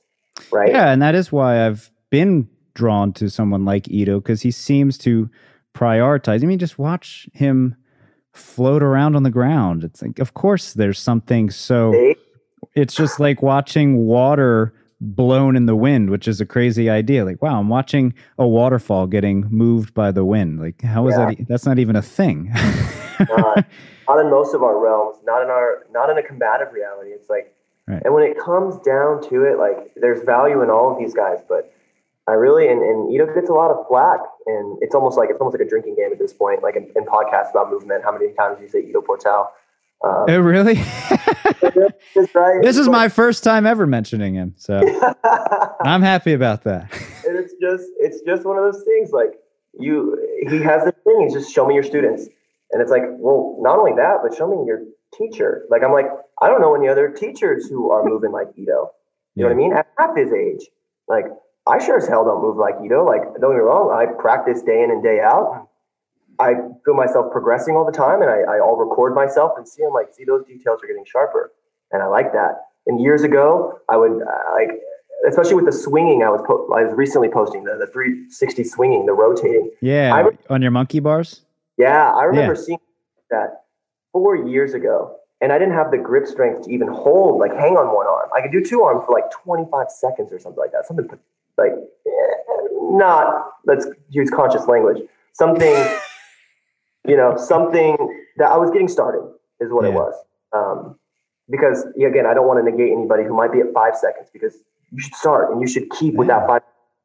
[0.52, 0.70] right?
[0.70, 4.98] Yeah, and that is why I've been drawn to someone like Ido because he seems
[5.00, 5.30] to
[5.76, 6.42] prioritize.
[6.42, 7.76] I mean, just watch him
[8.34, 9.84] float around on the ground.
[9.84, 11.92] It's like, of course, there's something so.
[11.92, 12.16] They-
[12.76, 17.26] It's just like watching water blown in the wind, which is a crazy idea.
[17.26, 20.60] Like, wow, I'm watching a waterfall getting moved by the wind.
[20.60, 21.28] Like, how is Yeah.
[21.32, 21.48] that?
[21.48, 22.52] That's not even a thing.
[23.30, 23.66] not,
[24.08, 27.12] not in most of our realms, not in our not in a combative reality.
[27.12, 27.52] It's like
[27.88, 28.02] Right.
[28.04, 31.40] and when it comes down to it, like there's value in all of these guys,
[31.48, 31.72] but
[32.28, 35.40] I really and, and Ido gets a lot of flack and it's almost like it's
[35.40, 38.12] almost like a drinking game at this point, like in, in podcasts about movement, how
[38.12, 39.50] many times do you say Ido Portal.
[40.04, 40.74] Um, oh, really?
[42.14, 42.62] this, right?
[42.62, 44.82] this is my first time ever mentioning him, so
[45.82, 46.92] I'm happy about that.
[47.26, 49.40] and it's just it's just one of those things like
[49.80, 50.18] you
[50.48, 52.28] he has this thing he's just show me your students.
[52.72, 54.82] And it's like well not only that but show me your
[55.18, 55.66] teacher.
[55.70, 56.08] Like i'm like
[56.42, 58.92] i don't know any other teachers who are moving like Ido
[59.36, 59.74] you know what i mean?
[59.74, 60.68] At half his age.
[61.08, 61.26] Like
[61.68, 64.62] i sure as hell don't move like Ido like don't get me wrong i practice
[64.62, 65.70] day in and day out
[66.40, 69.84] i feel myself progressing all the time and i, I all record myself and see
[69.84, 71.52] i'm like see those details are getting sharper
[71.92, 74.72] and i like that and years ago i would uh, like
[75.28, 79.08] especially with the swinging I was po- I was recently posting the, the 360 swinging,
[79.08, 79.72] the rotating.
[79.82, 81.42] Yeah, re- on your monkey bars.
[81.78, 82.62] Yeah, I remember Yeah.
[82.62, 82.80] seeing
[83.32, 83.64] that
[84.12, 87.76] four years ago, and I didn't have the grip strength to even hold, like hang
[87.76, 88.30] on one arm.
[88.36, 90.86] I could do two arms for like 25 seconds or something like that.
[90.86, 91.10] Something
[91.58, 95.02] like eh, not let's use conscious language.
[95.34, 95.74] Something,
[97.08, 97.98] you know, something
[98.38, 99.22] that I was getting started
[99.60, 100.14] is what it was.
[100.54, 100.98] Um,
[101.50, 104.56] because again, I don't want to negate anybody who might be at five seconds because
[104.92, 106.62] you should start and you should keep with that five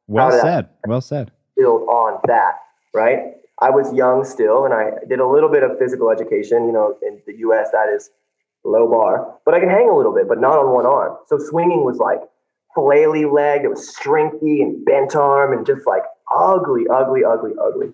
[0.07, 0.69] Well said.
[0.87, 1.31] Well said.
[1.55, 2.55] build on that,
[2.93, 3.35] right?
[3.59, 6.65] I was young still, and I did a little bit of physical education.
[6.65, 8.09] You know, in the U.S., that is
[8.63, 11.17] low bar, but I can hang a little bit, but not on one arm.
[11.27, 12.19] So swinging was like
[12.75, 13.61] flaily leg.
[13.63, 16.03] It was strengthy and bent arm, and just like
[16.35, 17.93] ugly, ugly, ugly, ugly.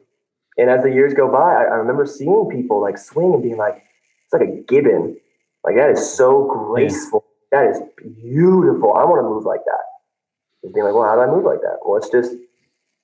[0.58, 3.58] And as the years go by, I, I remember seeing people like swing and being
[3.58, 3.84] like,
[4.26, 5.18] "It's like a gibbon.
[5.64, 7.24] Like that is so graceful.
[7.52, 7.80] That is
[8.22, 8.94] beautiful.
[8.94, 9.84] I want to move like that."
[10.64, 12.34] Just being like, "Well, how do I move like that?" Well, let's just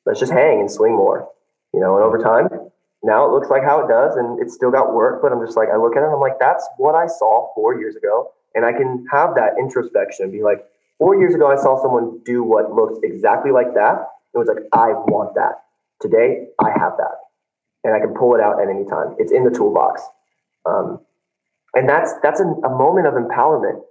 [0.05, 1.29] let's just hang and swing more,
[1.73, 1.95] you know.
[1.95, 2.49] And over time,
[3.03, 5.21] now it looks like how it does, and it's still got work.
[5.21, 7.53] But I'm just like, I look at it, and I'm like, that's what I saw
[7.53, 10.65] four years ago, and I can have that introspection and be like,
[10.97, 14.07] four years ago, I saw someone do what looks exactly like that.
[14.33, 15.63] It was like, I want that.
[16.01, 17.15] Today, I have that,
[17.83, 19.15] and I can pull it out at any time.
[19.19, 20.01] It's in the toolbox,
[20.65, 20.99] um,
[21.73, 23.81] and that's that's a, a moment of empowerment.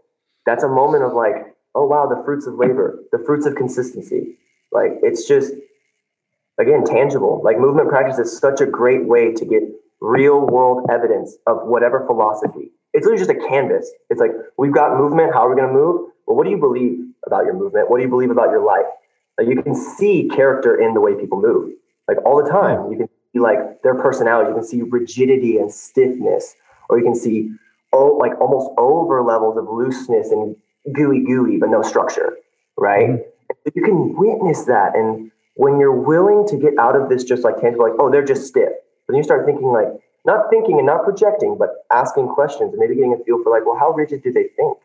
[0.46, 4.36] That's a moment of like, oh wow, the fruits of labor, the fruits of consistency.
[4.72, 5.52] Like it's just
[6.58, 7.40] again tangible.
[7.44, 9.62] Like movement practice is such a great way to get
[10.00, 12.70] real world evidence of whatever philosophy.
[12.92, 13.90] It's really just a canvas.
[14.10, 15.32] It's like we've got movement.
[15.32, 16.10] How are we going to move?
[16.26, 17.90] Well, what do you believe about your movement?
[17.90, 18.86] What do you believe about your life?
[19.38, 21.72] Like you can see character in the way people move,
[22.06, 22.90] like all the time.
[22.90, 23.08] You can
[23.40, 24.50] like their personality.
[24.50, 26.54] You can see rigidity and stiffness,
[26.88, 27.50] or you can see
[27.92, 30.56] oh like almost over levels of looseness and
[30.92, 32.36] gooey gooey, but no structure,
[32.76, 33.10] right?
[33.10, 33.68] Mm-hmm.
[33.74, 37.60] You can witness that, and when you're willing to get out of this just like
[37.60, 38.72] tangible, like oh they're just stiff,
[39.06, 39.88] but then you start thinking like
[40.24, 43.64] not thinking and not projecting, but asking questions and maybe getting a feel for like
[43.64, 44.78] well how rigid do they think?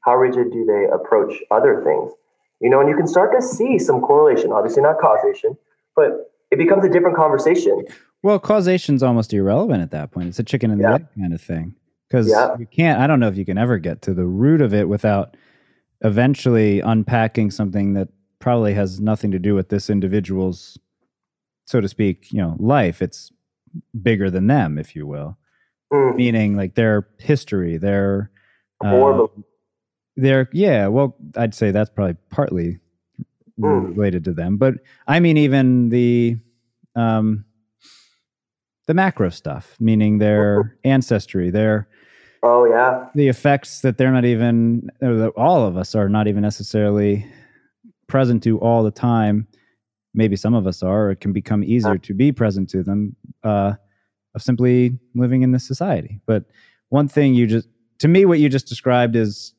[0.00, 2.12] How rigid do they approach other things?
[2.60, 5.56] You know, and you can start to see some correlation, obviously not causation,
[5.94, 7.84] but it becomes a different conversation.
[8.22, 10.28] Well, causation's almost irrelevant at that point.
[10.28, 11.74] It's a chicken and the egg kind of thing.
[12.08, 12.56] Because yeah.
[12.58, 14.88] you can't, I don't know if you can ever get to the root of it
[14.88, 15.36] without
[16.00, 20.78] eventually unpacking something that probably has nothing to do with this individual's,
[21.66, 23.02] so to speak, you know, life.
[23.02, 23.30] It's
[24.00, 25.36] bigger than them, if you will.
[25.92, 26.16] Mm.
[26.16, 28.30] Meaning like their history, their
[28.84, 29.26] uh,
[30.16, 30.86] there, yeah.
[30.86, 32.78] Well, I'd say that's probably partly
[33.58, 33.96] mm.
[33.96, 34.74] related to them, but
[35.06, 36.38] I mean, even the
[36.94, 37.44] um,
[38.86, 41.88] the macro stuff, meaning their ancestry, their
[42.42, 46.42] oh yeah, the effects that they're not even that all of us are not even
[46.42, 47.26] necessarily
[48.06, 49.46] present to all the time.
[50.14, 51.10] Maybe some of us are.
[51.10, 53.74] It can become easier to be present to them uh,
[54.34, 56.20] of simply living in this society.
[56.26, 56.44] But
[56.88, 59.52] one thing you just to me, what you just described is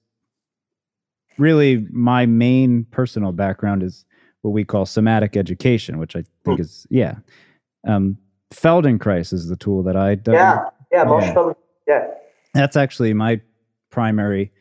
[1.40, 4.06] really my main personal background is
[4.42, 6.62] what we call somatic education, which I think hmm.
[6.62, 7.16] is yeah.
[7.88, 8.18] Um,
[8.54, 11.54] Feldenkrais is the tool that I yeah yeah yeah.
[11.88, 12.08] yeah.
[12.54, 13.42] That's actually my
[13.90, 14.52] primary.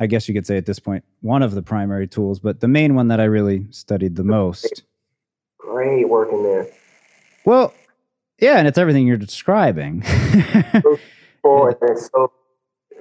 [0.00, 2.68] I guess you could say at this point one of the primary tools, but the
[2.68, 4.82] main one that I really studied the most.
[5.58, 6.66] Great work in there.
[7.44, 7.72] Well,
[8.40, 10.02] yeah, and it's everything you're describing.
[10.04, 12.32] it's so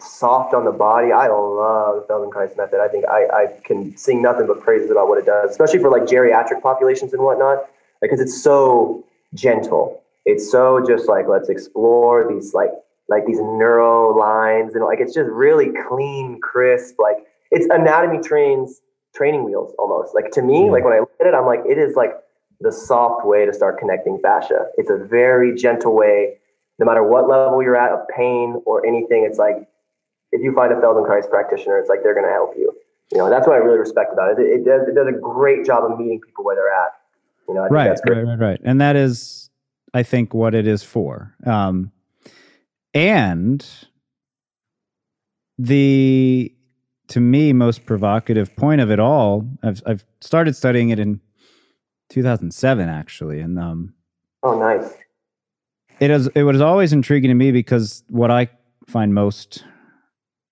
[0.01, 1.11] soft on the body.
[1.11, 2.79] I love the Feldenkrais method.
[2.79, 5.89] I think I, I can sing nothing but praises about what it does, especially for
[5.89, 7.69] like geriatric populations and whatnot,
[8.01, 10.03] because it's so gentle.
[10.25, 12.71] It's so just like let's explore these like
[13.09, 16.95] like these neuro lines and like it's just really clean, crisp.
[16.99, 18.81] Like it's anatomy trains
[19.15, 20.15] training wheels almost.
[20.15, 22.13] Like to me, like when I look at it, I'm like it is like
[22.59, 24.67] the soft way to start connecting fascia.
[24.77, 26.37] It's a very gentle way
[26.81, 29.67] no matter what level you're at of pain or anything, it's like
[30.31, 32.71] if you find a Feldenkrais practitioner, it's like they're going to help you.
[33.11, 34.39] You know, that's what I really respect about it.
[34.39, 36.91] It, it, does, it does a great job of meeting people where they're at.
[37.47, 38.61] You know, right, right, right, right.
[38.63, 39.49] And that is,
[39.93, 41.35] I think, what it is for.
[41.45, 41.91] Um,
[42.93, 43.65] and
[45.57, 46.55] the,
[47.09, 51.19] to me, most provocative point of it all, I've, I've started studying it in
[52.09, 53.41] 2007, actually.
[53.41, 53.93] And, um,
[54.43, 54.93] oh, nice.
[55.99, 58.47] It is, it was always intriguing to me because what I
[58.87, 59.65] find most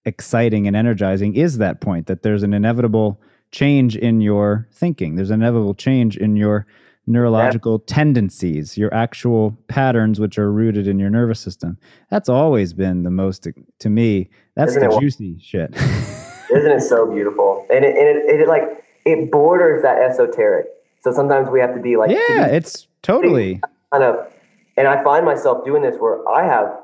[0.06, 3.22] exciting and energizing is that point that there's an inevitable
[3.52, 5.16] change in your thinking.
[5.16, 6.66] There's an inevitable change in your
[7.08, 7.95] neurological yeah.
[7.95, 11.78] tendencies, your actual patterns, which are rooted in your nervous system.
[12.10, 13.47] That's always been the most,
[13.80, 15.76] to me, that's Isn't the juicy shit.
[15.76, 17.66] Isn't it so beautiful?
[17.70, 20.68] And it, and it, it, like, it borders that esoteric.
[21.02, 24.32] So sometimes we have to be like, yeah, be, it's totally kind of,
[24.78, 26.78] and I find myself doing this where I have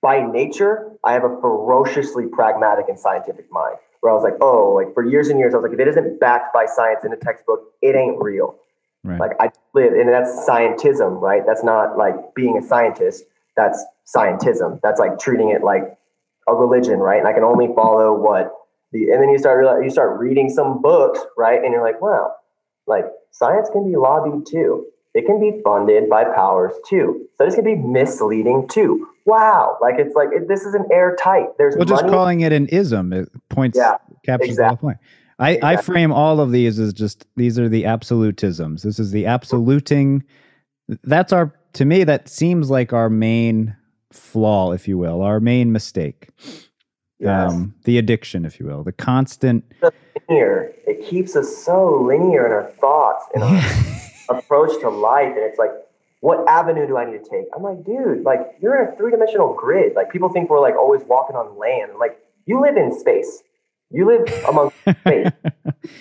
[0.00, 4.74] by nature, I have a ferociously pragmatic and scientific mind where I was like, oh,
[4.74, 7.12] like for years and years, I was like, if it isn't backed by science in
[7.12, 8.56] a textbook, it ain't real.
[9.04, 9.20] Right.
[9.20, 11.42] Like I live, and that's scientism, right?
[11.46, 13.24] That's not like being a scientist.
[13.56, 14.80] That's scientism.
[14.82, 15.96] That's like treating it like
[16.48, 17.18] a religion, right?
[17.18, 18.52] And I can only follow what
[18.92, 21.62] the, and then you start you start reading some books, right?
[21.62, 22.32] And you're like, wow,
[22.86, 24.86] like science can be lobbied too.
[25.16, 27.26] It can be funded by powers too.
[27.38, 29.08] So this can be misleading too.
[29.24, 29.78] Wow.
[29.80, 31.56] Like it's like it, this is an airtight.
[31.56, 33.14] There's well, just calling it an ism.
[33.14, 33.96] It points yeah,
[34.26, 34.76] captures exactly.
[34.76, 34.98] the point.
[35.38, 35.68] I, exactly.
[35.68, 38.82] I frame all of these as just these are the absolutisms.
[38.82, 40.22] This is the absoluting.
[41.02, 43.74] That's our to me that seems like our main
[44.12, 46.28] flaw, if you will, our main mistake.
[47.18, 47.52] Yes.
[47.52, 49.64] Um, the addiction, if you will, the constant.
[50.28, 50.74] linear.
[50.86, 55.32] It keeps us so linear in our thoughts and our approach to life.
[55.34, 55.70] And it's like,
[56.20, 57.46] what avenue do I need to take?
[57.54, 59.94] I'm like, dude, like you're in a three dimensional grid.
[59.94, 61.98] Like people think we're like always walking on land.
[61.98, 63.42] Like you live in space.
[63.90, 65.30] You live among space.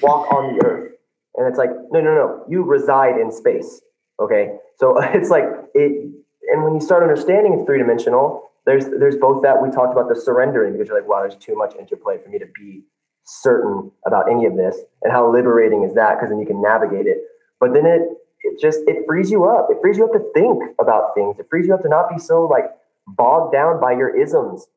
[0.01, 0.91] Walk on the earth.
[1.35, 2.45] And it's like, no, no, no.
[2.49, 3.81] You reside in space.
[4.19, 6.11] Okay, so it's like it,
[6.51, 10.09] and when you start understanding it's three dimensional, there's there's both that we talked about
[10.09, 12.83] the surrendering because you're like, wow, there's too much interplay for me to be
[13.25, 16.15] certain about any of this, and how liberating is that?
[16.15, 17.17] Because then you can navigate it.
[17.59, 18.01] But then it
[18.41, 19.67] it just it frees you up.
[19.69, 21.39] It frees you up to think about things.
[21.39, 22.65] It frees you up to not be so like
[23.07, 24.67] bogged down by your isms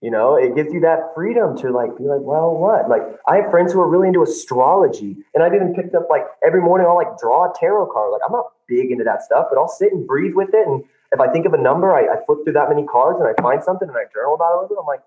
[0.00, 2.88] you know, it gives you that freedom to like be like, well, what?
[2.88, 6.24] Like, I have friends who are really into astrology, and I've even picked up like
[6.42, 8.10] every morning I'll like draw a tarot card.
[8.12, 10.66] Like, I'm not big into that stuff, but I'll sit and breathe with it.
[10.66, 13.28] And if I think of a number, I, I flip through that many cards and
[13.28, 14.80] I find something and I journal about it a little bit.
[14.80, 15.02] I'm like,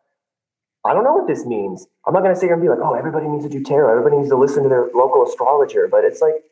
[0.85, 1.87] I don't know what this means.
[2.05, 3.89] I'm not going to sit here and be like, oh, everybody needs to do tarot.
[3.89, 5.87] Everybody needs to listen to their local astrologer.
[5.87, 6.43] But it's like,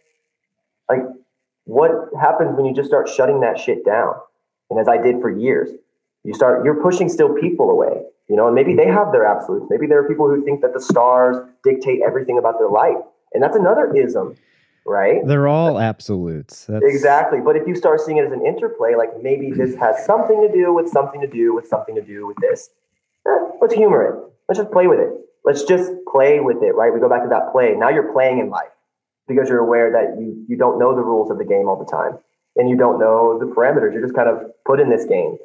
[0.90, 1.02] like,
[1.66, 4.16] what happens when you just start shutting that shit down?
[4.70, 5.70] And as I did for years,
[6.24, 9.66] you start, you're pushing still people away you know, and maybe they have their absolutes.
[9.70, 12.96] Maybe there are people who think that the stars dictate everything about their life.
[13.34, 14.38] And that's another ism,
[14.86, 15.20] right?
[15.28, 16.64] They're all absolutes.
[16.64, 16.86] That's...
[16.86, 17.40] Exactly.
[17.44, 20.50] But if you start seeing it as an interplay, like maybe this has something to
[20.50, 22.70] do with something to do with something to do with this,
[23.28, 24.16] eh, let's humor it.
[24.48, 25.12] Let's just play with it.
[25.44, 26.94] Let's just play with it, right?
[26.94, 27.76] We go back to that play.
[27.76, 28.72] Now you're playing in life
[29.34, 31.90] because you're aware that you, you don't know the rules of the game all the
[31.90, 32.18] time
[32.56, 33.94] and you don't know the parameters.
[33.94, 35.38] You're just kind of put in this game,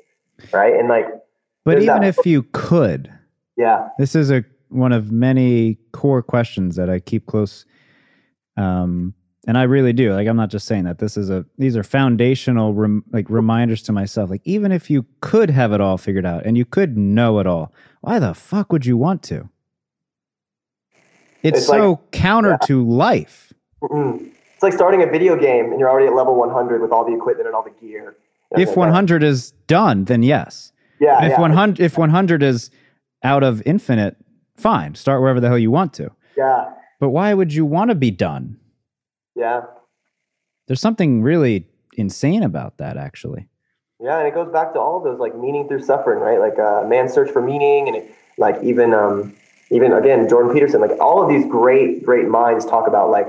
[0.52, 0.74] right?
[0.74, 1.06] And like
[1.64, 2.18] but even that.
[2.18, 3.12] if you could,
[3.56, 7.64] yeah, this is a one of many core questions that I keep close.
[8.56, 9.14] Um,
[9.46, 10.12] and I really do.
[10.12, 10.98] Like, I'm not just saying that.
[10.98, 14.28] This is a these are foundational rem, like reminders to myself.
[14.28, 17.46] Like, even if you could have it all figured out and you could know it
[17.46, 19.48] all, why the fuck would you want to?
[21.42, 22.66] It's, it's so like, counter yeah.
[22.66, 23.52] to life.
[23.82, 24.26] Mm-hmm.
[24.54, 27.14] It's like starting a video game and you're already at level 100 with all the
[27.14, 28.16] equipment and all the gear.
[28.56, 29.26] If 100 that.
[29.26, 30.72] is done, then yes.
[31.00, 31.24] Yeah.
[31.24, 31.40] If yeah.
[31.40, 32.70] 100 if 100 is
[33.22, 34.16] out of infinite,
[34.56, 34.94] fine.
[34.94, 36.10] Start wherever the hell you want to.
[36.36, 36.72] Yeah.
[37.00, 38.58] But why would you want to be done?
[39.34, 39.62] Yeah.
[40.66, 43.48] There's something really insane about that actually.
[44.00, 46.38] Yeah, and it goes back to all of those like meaning through suffering, right?
[46.38, 49.34] Like uh, man's search for meaning, and it, like even um,
[49.70, 53.28] even again Jordan Peterson, like all of these great great minds talk about like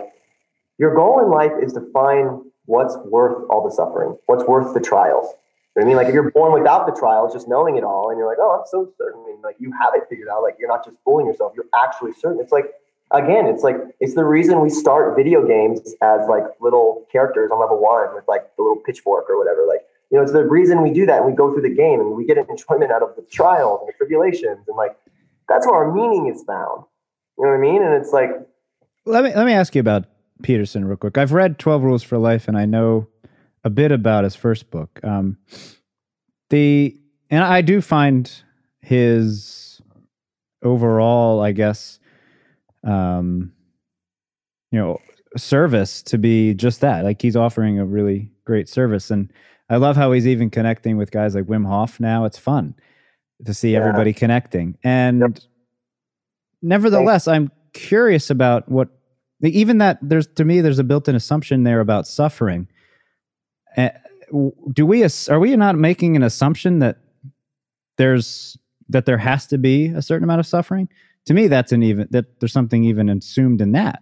[0.77, 4.79] your goal in life is to find what's worth all the suffering, what's worth the
[4.79, 5.33] trials,
[5.75, 8.09] You know I mean, like if you're born without the trials, just knowing it all,
[8.09, 9.25] and you're like, oh, I'm so certain.
[9.25, 10.43] Mean, like you have it figured out.
[10.43, 11.53] Like you're not just fooling yourself.
[11.55, 12.39] You're actually certain.
[12.39, 12.73] It's like
[13.11, 17.59] again, it's like it's the reason we start video games as like little characters on
[17.59, 19.65] level one with like the little pitchfork or whatever.
[19.67, 21.17] Like you know, it's the reason we do that.
[21.17, 23.81] And we go through the game and we get an enjoyment out of the trials
[23.81, 24.95] and the tribulations, and like
[25.47, 26.83] that's where our meaning is found.
[27.37, 27.83] You know what I mean?
[27.83, 28.31] And it's like,
[29.05, 30.05] let me let me ask you about
[30.41, 31.17] Peterson real quick.
[31.17, 33.07] I've read Twelve Rules for Life, and I know
[33.63, 34.99] a bit about his first book.
[35.03, 35.37] Um,
[36.49, 36.95] the
[37.29, 38.31] and I do find
[38.81, 39.81] his
[40.63, 41.99] overall, I guess,
[42.83, 43.51] um,
[44.71, 44.99] you know,
[45.35, 47.03] service to be just that.
[47.03, 49.31] Like he's offering a really great service, and
[49.69, 51.99] I love how he's even connecting with guys like Wim Hof.
[51.99, 52.75] Now it's fun
[53.45, 53.79] to see yeah.
[53.79, 55.37] everybody connecting, and yep.
[56.61, 58.89] nevertheless, I'm curious about what
[59.41, 62.67] even that there's to me there's a built-in assumption there about suffering
[64.73, 66.97] do we are we not making an assumption that
[67.97, 68.57] there's
[68.89, 70.89] that there has to be a certain amount of suffering?
[71.25, 74.01] To me, that's an even that there's something even assumed in that.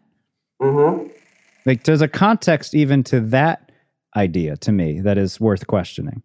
[0.62, 1.10] Mm-hmm.
[1.66, 3.72] Like there's a context even to that
[4.16, 6.24] idea to me that is worth questioning.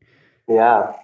[0.49, 0.95] Yeah.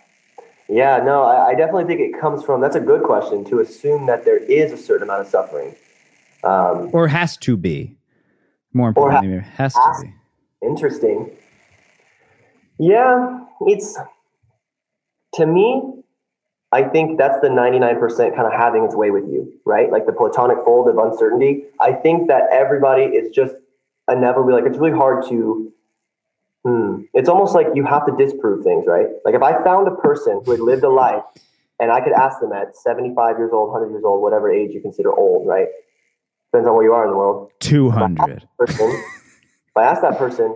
[0.68, 4.07] Yeah, no, I, I, definitely think it comes from that's a good question to assume
[4.07, 5.76] that there is a certain amount of suffering.
[6.47, 7.97] Um, or has to be.
[8.72, 10.14] More importantly, ha- has, has to be.
[10.66, 11.30] Interesting.
[12.78, 13.99] Yeah, it's
[15.34, 15.82] to me,
[16.72, 19.90] I think that's the 99% kind of having its way with you, right?
[19.90, 21.64] Like the platonic fold of uncertainty.
[21.80, 23.55] I think that everybody is just
[24.09, 25.72] inevitably like it's really hard to
[26.64, 29.07] hmm, it's almost like you have to disprove things, right?
[29.24, 31.22] Like if I found a person who had lived a life
[31.78, 34.80] and I could ask them at 75 years old, 100 years old, whatever age you
[34.80, 35.68] consider old, right?
[36.53, 37.51] Depends on where you are in the world.
[37.61, 38.47] 200.
[38.61, 40.55] If if I ask that person,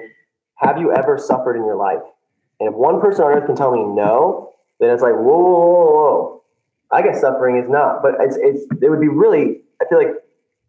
[0.56, 2.02] have you ever suffered in your life?
[2.58, 5.60] And if one person on earth can tell me no, then it's like, whoa, whoa,
[5.60, 6.42] whoa, whoa.
[6.90, 8.02] I guess suffering is not.
[8.02, 10.16] But it's, it's, it would be really, I feel like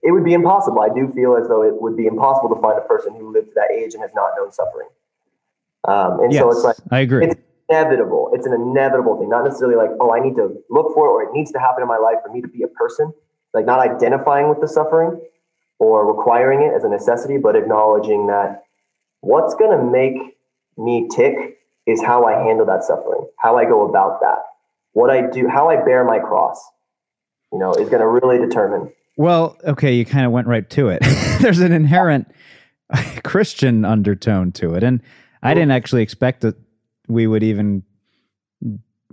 [0.04, 0.82] it would be impossible.
[0.82, 3.50] I do feel as though it would be impossible to find a person who lived
[3.50, 4.88] to that age and has not known suffering.
[5.88, 7.26] Um, and yes, so it's like, I agree.
[7.26, 8.32] It's inevitable.
[8.34, 11.24] It's an inevitable thing, not necessarily like, oh, I need to look for it or
[11.24, 13.14] it needs to happen in my life for me to be a person.
[13.54, 15.20] Like not identifying with the suffering
[15.80, 18.64] or requiring it as a necessity, but acknowledging that
[19.22, 20.38] what's going to make
[20.78, 24.40] me tick is how I handle that suffering, how I go about that,
[24.94, 26.64] what I do, how I bear my cross,
[27.52, 28.92] you know, is going to really determine.
[29.18, 31.02] Well, okay, you kind of went right to it.
[31.42, 32.32] There's an inherent
[33.24, 34.84] Christian undertone to it.
[34.84, 35.02] And
[35.44, 36.56] I didn't actually expect that
[37.08, 37.84] we would even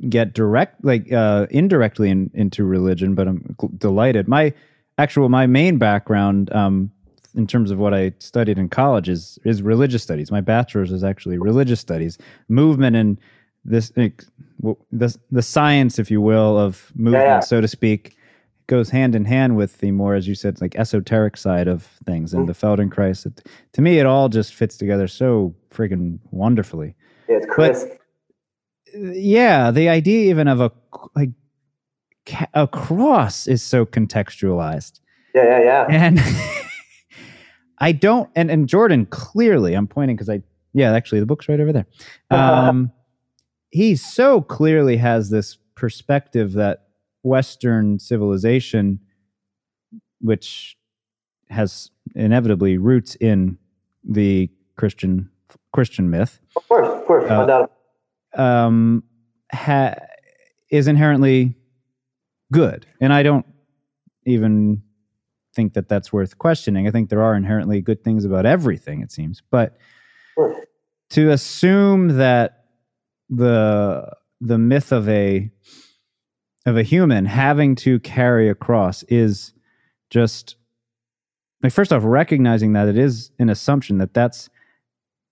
[0.09, 4.29] get direct, like uh, indirectly in, into religion, but I'm delighted.
[4.29, 4.53] My
[4.99, 6.91] actual, my main background um,
[7.35, 10.31] in terms of what I studied in college is is religious studies.
[10.31, 12.19] My bachelor's is actually religious studies,
[12.49, 13.19] movement and
[13.65, 18.17] this the the science, if you will, of movement, yeah, so to speak,
[18.67, 22.33] goes hand in hand with the more, as you said, like esoteric side of things
[22.35, 22.47] and mm.
[22.47, 23.27] the Feldenkrais.
[23.27, 23.43] It,
[23.73, 26.95] to me, it all just fits together so freaking wonderfully.
[27.29, 27.89] Yeah, it's crisp.
[27.89, 27.98] But,
[29.15, 30.73] yeah, the idea even of a
[31.15, 31.31] like
[32.55, 35.01] a cross is so contextualized.
[35.35, 35.87] Yeah, yeah, yeah.
[35.89, 36.21] And
[37.79, 40.43] I don't, and, and Jordan clearly, I'm pointing because I,
[40.73, 41.87] yeah, actually the book's right over there.
[42.31, 42.93] Um,
[43.71, 46.89] he so clearly has this perspective that
[47.23, 49.01] Western civilization,
[50.21, 50.77] which
[51.51, 53.59] has inevitably roots in
[54.05, 55.31] the Christian
[55.73, 57.67] Christian myth, of course, of course, uh,
[58.35, 59.03] um,
[59.53, 59.97] ha-
[60.71, 61.55] is inherently
[62.53, 63.47] good, and I don't
[64.27, 64.83] even
[65.55, 66.87] think that that's worth questioning.
[66.87, 69.43] I think there are inherently good things about everything, it seems.
[69.51, 69.77] But
[71.11, 72.65] to assume that
[73.29, 74.11] the
[74.41, 75.51] the myth of a
[76.67, 79.53] of a human having to carry a cross is
[80.11, 80.57] just
[81.63, 84.49] like first off recognizing that it is an assumption that that's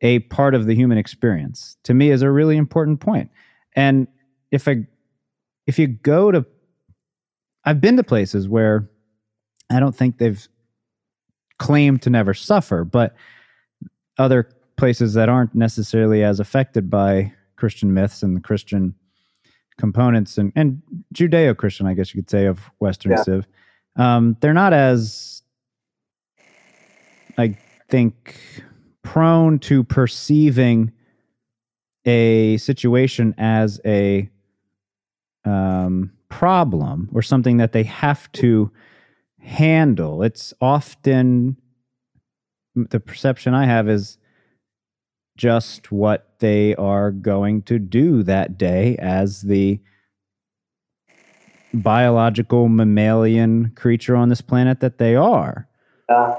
[0.03, 3.31] a part of the human experience to me is a really important point
[3.75, 4.07] and
[4.51, 4.87] if i
[5.67, 6.45] if you go to
[7.65, 8.89] i've been to places where
[9.71, 10.47] I don't think they've
[11.59, 13.15] claimed to never suffer, but
[14.19, 18.95] other places that aren't necessarily as affected by Christian myths and the Christian
[19.79, 20.83] components and, and
[21.15, 23.23] Judeo Christian, I guess you could say, of Western yeah.
[23.23, 23.47] Civ,
[23.97, 25.43] um, they're not as,
[27.39, 27.57] I
[27.89, 28.63] think,
[29.07, 30.91] prone to perceiving
[32.05, 34.29] a situation as a
[35.45, 38.69] um, problem or something that they have to
[39.39, 40.25] handle.
[40.25, 41.57] It's often
[42.75, 44.19] the perception I have is
[45.37, 49.81] just what they are going to do that day as the
[51.73, 55.69] biological mammalian creature on this planet that they are.
[56.09, 56.35] Uh,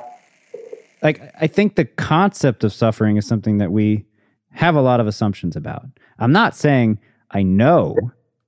[1.01, 4.05] like I think the concept of suffering is something that we
[4.51, 5.85] have a lot of assumptions about.
[6.19, 6.99] I'm not saying
[7.31, 7.95] I know,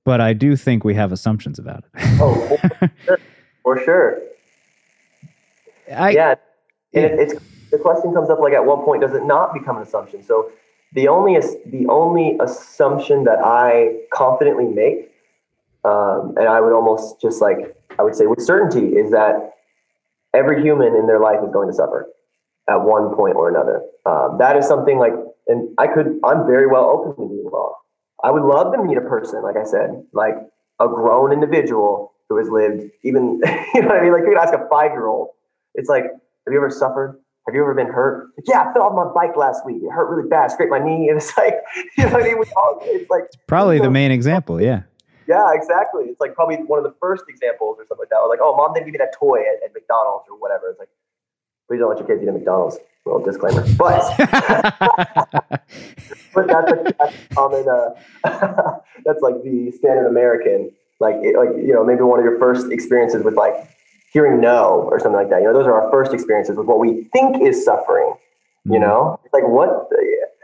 [0.04, 2.20] but I do think we have assumptions about it.
[2.20, 3.18] oh, for sure.
[3.62, 4.18] For sure.
[5.92, 6.34] I, yeah,
[6.94, 7.34] and it, it's
[7.70, 10.22] the question comes up like at what point does it not become an assumption?
[10.22, 10.50] So
[10.92, 15.12] the only the only assumption that I confidently make,
[15.84, 19.54] um, and I would almost just like I would say with certainty, is that
[20.34, 22.08] every human in their life is going to suffer
[22.70, 23.82] at one point or another.
[24.06, 25.12] Um, that is something like,
[25.48, 27.74] and I could, I'm very well open to being wrong.
[28.22, 30.34] I would love to meet a person, like I said, like
[30.78, 33.40] a grown individual who has lived even,
[33.74, 34.12] you know what I mean?
[34.12, 35.30] Like you could ask a five year old
[35.74, 37.20] it's like, have you ever suffered?
[37.46, 38.30] Have you ever been hurt?
[38.36, 39.82] Like, yeah, I fell off my bike last week.
[39.82, 40.50] It hurt really bad.
[40.50, 41.08] Scraped my knee.
[41.10, 41.54] And it's like,
[41.96, 42.38] you know what I mean?
[42.38, 44.60] We all, it's like probably you know, the main example.
[44.60, 44.82] Yeah.
[45.26, 46.04] Yeah, exactly.
[46.06, 48.18] It's like probably one of the first examples or something like that.
[48.18, 50.70] Or like, oh, mom didn't give me that toy at, at McDonald's or whatever.
[50.70, 50.88] It's like,
[51.70, 52.78] please don't let your kids eat at McDonald's.
[53.06, 53.64] Little disclaimer.
[53.78, 54.02] But,
[56.34, 57.64] but that's a, that's common.
[57.68, 57.94] Uh,
[59.04, 60.72] that's like the standard American.
[60.98, 63.54] Like, it, like you know, maybe one of your first experiences with like
[64.12, 65.42] hearing no or something like that.
[65.42, 68.14] You know, those are our first experiences with what we think is suffering.
[68.64, 68.82] You mm-hmm.
[68.82, 69.88] know, it's like what?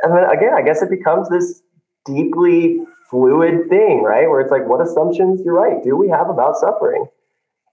[0.05, 1.61] I mean, again, I guess it becomes this
[2.05, 2.79] deeply
[3.11, 4.31] fluid thing, right?
[4.31, 5.43] Where it's like, what assumptions?
[5.45, 5.83] You're right.
[5.83, 7.07] Do we have about suffering?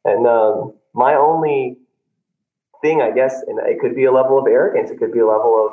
[0.06, 1.78] And um, my only
[2.84, 4.92] thing, I guess, and it could be a level of arrogance.
[4.92, 5.72] It could be a level of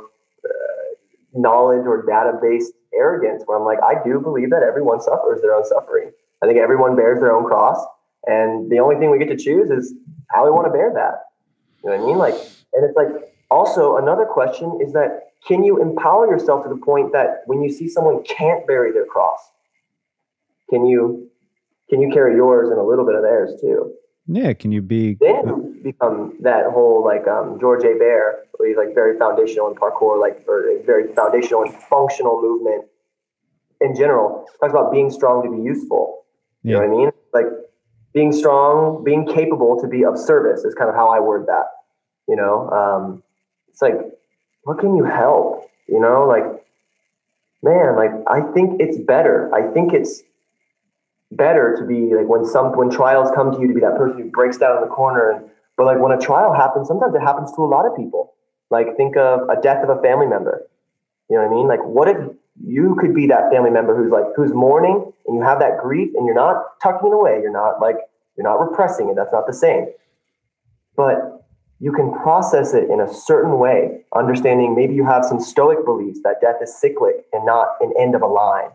[0.49, 0.95] uh,
[1.35, 5.67] knowledge or data-based arrogance, where I'm like, I do believe that everyone suffers their own
[5.67, 6.13] suffering.
[6.43, 7.85] I think everyone bears their own cross.
[8.27, 9.93] And the only thing we get to choose is
[10.29, 11.27] how we want to bear that.
[11.83, 12.19] You know what I mean?
[12.19, 12.35] Like,
[12.73, 17.13] and it's like also another question is that can you empower yourself to the point
[17.13, 19.41] that when you see someone can't bury their cross,
[20.69, 21.29] can you
[21.89, 23.93] can you carry yours and a little bit of theirs too?
[24.33, 28.95] Yeah, can you be then become that whole like um, George Hebert, where he's like
[28.95, 32.85] very foundational in parkour, like or very foundational and functional movement
[33.81, 34.47] in general.
[34.61, 36.25] Talks about being strong to be useful.
[36.63, 37.11] You know what I mean?
[37.33, 37.47] Like
[38.15, 41.67] being strong, being capable to be of service is kind of how I word that.
[42.29, 43.23] You know, um,
[43.69, 43.99] it's like,
[44.63, 45.69] what can you help?
[45.89, 46.45] You know, like,
[47.65, 49.53] man, like I think it's better.
[49.53, 50.23] I think it's
[51.33, 54.19] better to be like when some when trials come to you to be that person
[54.19, 55.31] who breaks down in the corner.
[55.31, 58.35] And but like when a trial happens, sometimes it happens to a lot of people.
[58.71, 60.67] Like think of a death of a family member.
[61.29, 61.69] You know what I mean?
[61.69, 62.17] Like, what if
[62.63, 66.11] you could be that family member who's like, who's mourning and you have that grief
[66.17, 67.39] and you're not tucking it away.
[67.41, 67.97] You're not like,
[68.37, 69.17] you're not repressing it.
[69.17, 69.87] That's not the same.
[70.97, 71.47] But
[71.79, 76.21] you can process it in a certain way, understanding maybe you have some stoic beliefs
[76.25, 78.69] that death is cyclic and not an end of a line.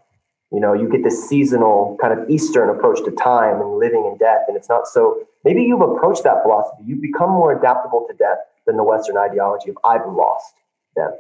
[0.52, 4.18] You know, you get this seasonal kind of Eastern approach to time and living and
[4.20, 5.26] death, and it's not so.
[5.44, 6.84] Maybe you've approached that philosophy.
[6.86, 10.54] You've become more adaptable to death than the Western ideology of I've lost
[10.96, 11.12] them.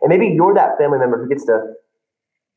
[0.00, 1.74] And maybe you're that family member who gets to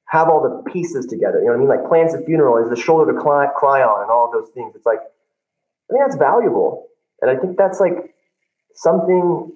[0.08, 1.40] have all the pieces together.
[1.40, 1.70] You know what I mean?
[1.70, 4.74] Like plans a funeral is the shoulder to cry, cry on and all those things.
[4.76, 6.88] It's like, I think that's valuable.
[7.22, 8.14] And I think that's like
[8.74, 9.52] something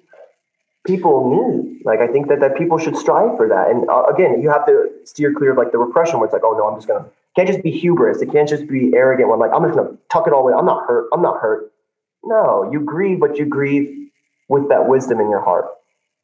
[0.86, 1.82] people need.
[1.84, 3.70] Like, I think that, that people should strive for that.
[3.70, 6.44] And uh, again, you have to steer clear of like the repression where it's like,
[6.44, 7.04] oh no, I'm just to,
[7.34, 8.20] can't just be hubris.
[8.22, 10.54] It can't just be arrogant when like, I'm just to tuck it all away.
[10.56, 11.08] I'm not hurt.
[11.12, 11.72] I'm not hurt.
[12.24, 14.10] No, you grieve, but you grieve
[14.48, 15.66] with that wisdom in your heart.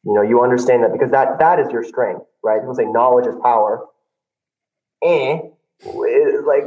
[0.05, 2.61] You know, you understand that because that that is your strength, right?
[2.61, 3.85] People say knowledge is power
[5.03, 5.39] eh,
[6.45, 6.65] like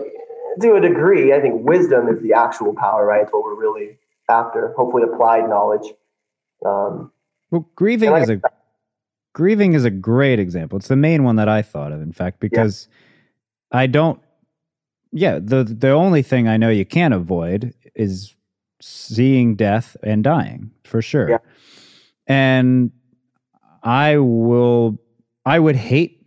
[0.61, 3.23] to a degree, I think wisdom is the actual power, right?
[3.23, 3.99] It's what we're really
[4.29, 4.73] after.
[4.77, 5.93] Hopefully, applied knowledge.
[6.65, 7.12] Um,
[7.53, 8.41] well, grieving is a
[9.35, 10.79] grieving is a great example.
[10.79, 12.89] It's the main one that I thought of, in fact, because
[13.71, 13.81] yeah.
[13.81, 14.21] I don't.
[15.13, 18.35] Yeah, the the only thing I know you can't avoid is
[18.81, 21.29] seeing death and dying for sure.
[21.29, 21.39] Yeah.
[22.27, 22.91] And
[23.83, 24.99] I will.
[25.45, 26.25] I would hate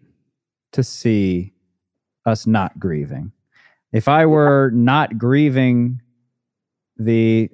[0.74, 1.54] to see
[2.28, 3.32] us not grieving.
[3.92, 6.02] If I were not grieving
[6.98, 7.50] the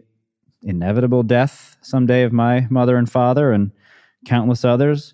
[0.64, 3.72] inevitable death someday of my mother and father and
[4.26, 5.14] countless others,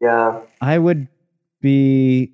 [0.00, 1.08] yeah, I would
[1.60, 2.32] be.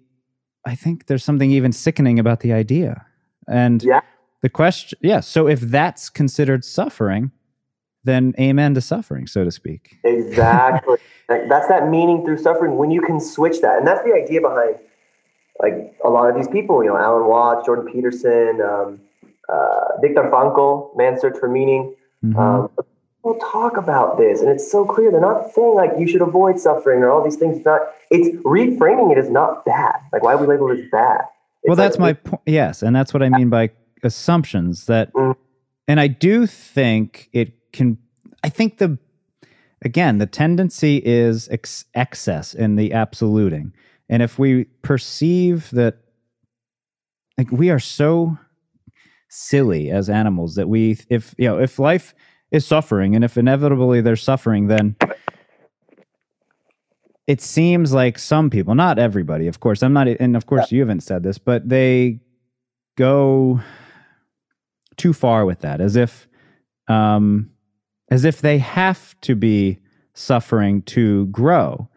[0.66, 3.06] I think there's something even sickening about the idea.
[3.48, 4.00] And yeah.
[4.42, 5.20] the question, yeah.
[5.20, 7.32] So if that's considered suffering,
[8.04, 9.96] then amen to suffering, so to speak.
[10.04, 10.98] Exactly.
[11.28, 13.78] that's that meaning through suffering when you can switch that.
[13.78, 14.76] And that's the idea behind
[15.60, 19.00] like a lot of these people, you know, Alan Watts, Jordan Peterson, um,
[19.48, 21.94] uh, Viktor Frankl, Man's Search for Meaning.
[22.24, 22.38] Mm-hmm.
[22.38, 25.10] Um, people talk about this, and it's so clear.
[25.10, 27.59] They're not saying like you should avoid suffering or all these things.
[27.59, 27.82] It's not.
[28.10, 29.97] It's reframing it as not bad.
[30.12, 31.20] Like why we label it as bad?
[31.62, 32.42] It's well, that's like, my point.
[32.47, 33.70] Yes, and that's what I mean by
[34.02, 34.86] assumptions.
[34.86, 35.38] That, mm-hmm.
[35.88, 37.98] and I do think it can.
[38.42, 38.98] I think the
[39.82, 43.72] again the tendency is ex- excess in the absoluting
[44.10, 45.98] and if we perceive that,
[47.38, 48.36] like, we are so
[49.31, 52.15] silly as animals that we, if, you know, if life
[52.51, 54.97] is suffering and if inevitably there's suffering, then
[57.27, 60.81] it seems like some people, not everybody, of course, I'm not, and of course, you
[60.81, 62.20] haven't said this, but they
[62.98, 63.61] go
[64.97, 66.28] too far with that as if,
[66.89, 67.51] um,
[68.11, 69.78] as if they have to be
[70.12, 71.89] suffering to grow.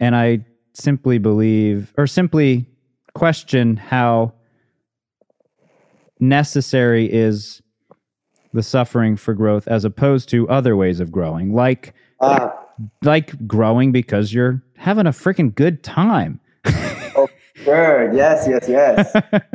[0.00, 0.44] And I
[0.74, 2.66] simply believe or simply
[3.14, 4.34] question how
[6.20, 7.62] necessary is
[8.52, 12.50] the suffering for growth as opposed to other ways of growing like uh,
[13.02, 16.40] like growing because you're having a freaking good time.
[17.16, 18.12] Oh sure.
[18.14, 19.12] Yes yes yes.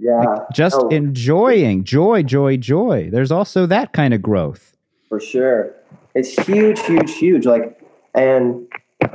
[0.00, 0.18] Yeah.
[0.18, 0.88] like just oh.
[0.88, 1.84] enjoying.
[1.84, 3.08] Joy joy joy.
[3.10, 4.76] There's also that kind of growth.
[5.08, 5.74] For sure.
[6.14, 7.46] It's huge huge huge.
[7.46, 7.80] Like
[8.14, 8.66] and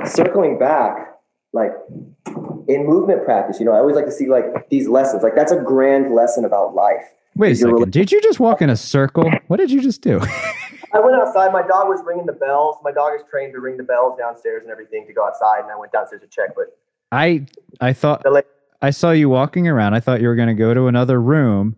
[0.04, 1.14] circling back,
[1.52, 1.72] like
[2.70, 5.22] in movement practice, you know, I always like to see like these lessons.
[5.22, 7.04] Like that's a grand lesson about life.
[7.36, 7.72] Wait a second.
[7.72, 9.30] Really- did you just walk in a circle?
[9.48, 10.20] What did you just do?
[10.92, 11.52] I went outside.
[11.52, 12.76] My dog was ringing the bells.
[12.82, 15.60] My dog is trained to ring the bells downstairs and everything to go outside.
[15.60, 16.50] And I went downstairs to check.
[16.56, 16.76] But
[17.12, 17.46] I,
[17.80, 18.24] I thought
[18.82, 19.94] I saw you walking around.
[19.94, 21.76] I thought you were going to go to another room,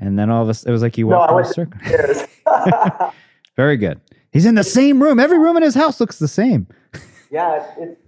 [0.00, 3.10] and then all of a it was like you walked no, in a circle.
[3.56, 4.00] Very good.
[4.32, 5.20] He's in the same room.
[5.20, 6.66] Every room in his house looks the same
[7.34, 8.00] yeah, it's, it's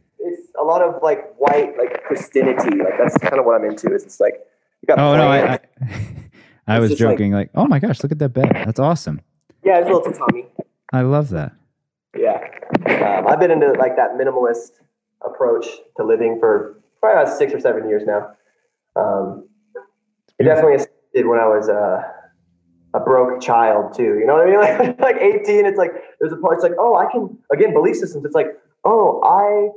[0.61, 2.79] a lot of like white, like pristinity.
[2.83, 3.95] Like that's kind of what I'm into.
[3.95, 4.35] Is it's like
[4.83, 4.99] you got.
[4.99, 5.61] Oh no, I, I,
[6.77, 7.33] I was joking.
[7.33, 8.51] Like, like, oh my gosh, look at that bed.
[8.53, 9.21] That's awesome.
[9.65, 10.47] Yeah, it's a little tatami.
[10.93, 11.53] I love that.
[12.17, 12.41] Yeah,
[12.87, 14.71] um, I've been into like that minimalist
[15.25, 15.67] approach
[15.97, 18.31] to living for probably about six or seven years now.
[18.97, 19.49] Um,
[20.39, 22.03] it definitely assisted when I was uh,
[22.95, 24.19] a broke child too.
[24.19, 24.97] You know what I mean?
[25.01, 26.55] Like, like 18, it's like there's a part.
[26.55, 28.25] It's like, oh, I can again belief systems.
[28.25, 28.49] It's like,
[28.85, 29.71] oh, I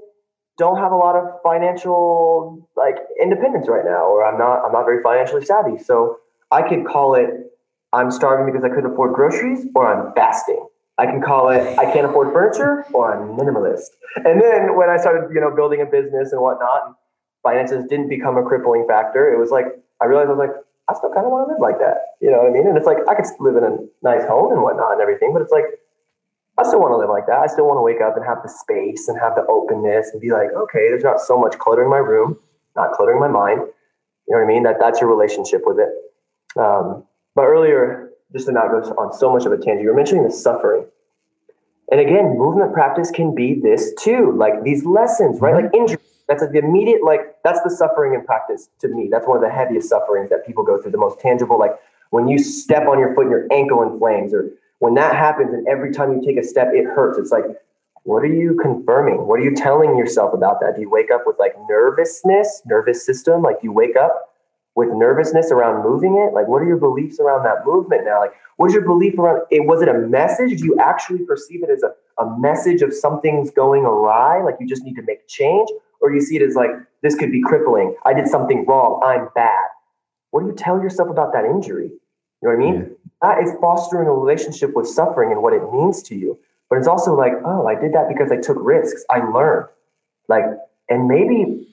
[0.59, 4.85] don't have a lot of financial like independence right now, or I'm not I'm not
[4.85, 5.81] very financially savvy.
[5.81, 6.19] So
[6.51, 7.29] I could call it
[7.93, 10.63] I'm starving because I couldn't afford groceries, or I'm fasting.
[10.99, 13.87] I can call it I can't afford furniture, or I'm minimalist.
[14.17, 16.93] And then when I started, you know, building a business and whatnot,
[17.41, 19.31] finances didn't become a crippling factor.
[19.33, 19.65] It was like
[20.01, 20.55] I realized I was like,
[20.89, 22.19] I still kind of want to live like that.
[22.21, 22.67] You know what I mean?
[22.67, 23.73] And it's like I could live in a
[24.03, 25.79] nice home and whatnot and everything, but it's like
[26.59, 27.39] I still want to live like that.
[27.39, 30.19] I still want to wake up and have the space and have the openness and
[30.19, 32.37] be like, okay, there's not so much clutter in my room,
[32.75, 33.61] not cluttering my mind.
[34.27, 34.63] You know what I mean?
[34.63, 35.89] That that's your relationship with it.
[36.59, 39.95] Um, but earlier, just to not go on so much of a tangent, you were
[39.95, 40.85] mentioning the suffering.
[41.91, 45.55] And again, movement practice can be this too, like these lessons, right?
[45.55, 45.97] Like injury.
[46.27, 49.07] That's the immediate, like that's the suffering in practice to me.
[49.09, 50.91] That's one of the heaviest sufferings that people go through.
[50.91, 51.71] The most tangible, like
[52.11, 55.67] when you step on your foot and your ankle inflames, or when that happens, and
[55.67, 57.17] every time you take a step, it hurts.
[57.17, 57.45] It's like,
[58.03, 59.27] what are you confirming?
[59.27, 60.75] What are you telling yourself about that?
[60.75, 63.41] Do you wake up with like nervousness, nervous system?
[63.41, 64.35] Like, do you wake up
[64.75, 66.33] with nervousness around moving it?
[66.33, 68.19] Like, what are your beliefs around that movement now?
[68.19, 69.65] Like, what is your belief around it?
[69.65, 70.57] Was it a message?
[70.57, 74.41] Do you actually perceive it as a, a message of something's going awry?
[74.41, 75.69] Like, you just need to make change?
[76.01, 76.71] Or you see it as like,
[77.03, 77.95] this could be crippling.
[78.05, 79.01] I did something wrong.
[79.03, 79.67] I'm bad.
[80.31, 81.91] What do you tell yourself about that injury?
[82.41, 82.75] You know what I mean?
[82.75, 82.95] Yeah.
[83.21, 86.39] That is fostering a relationship with suffering and what it means to you.
[86.69, 89.03] But it's also like, oh, I did that because I took risks.
[89.09, 89.67] I learned.
[90.27, 90.43] Like,
[90.87, 91.67] and maybe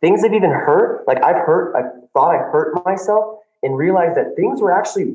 [0.00, 1.06] things have even hurt.
[1.06, 1.82] Like I've hurt, I
[2.12, 5.14] thought I hurt myself and realized that things were actually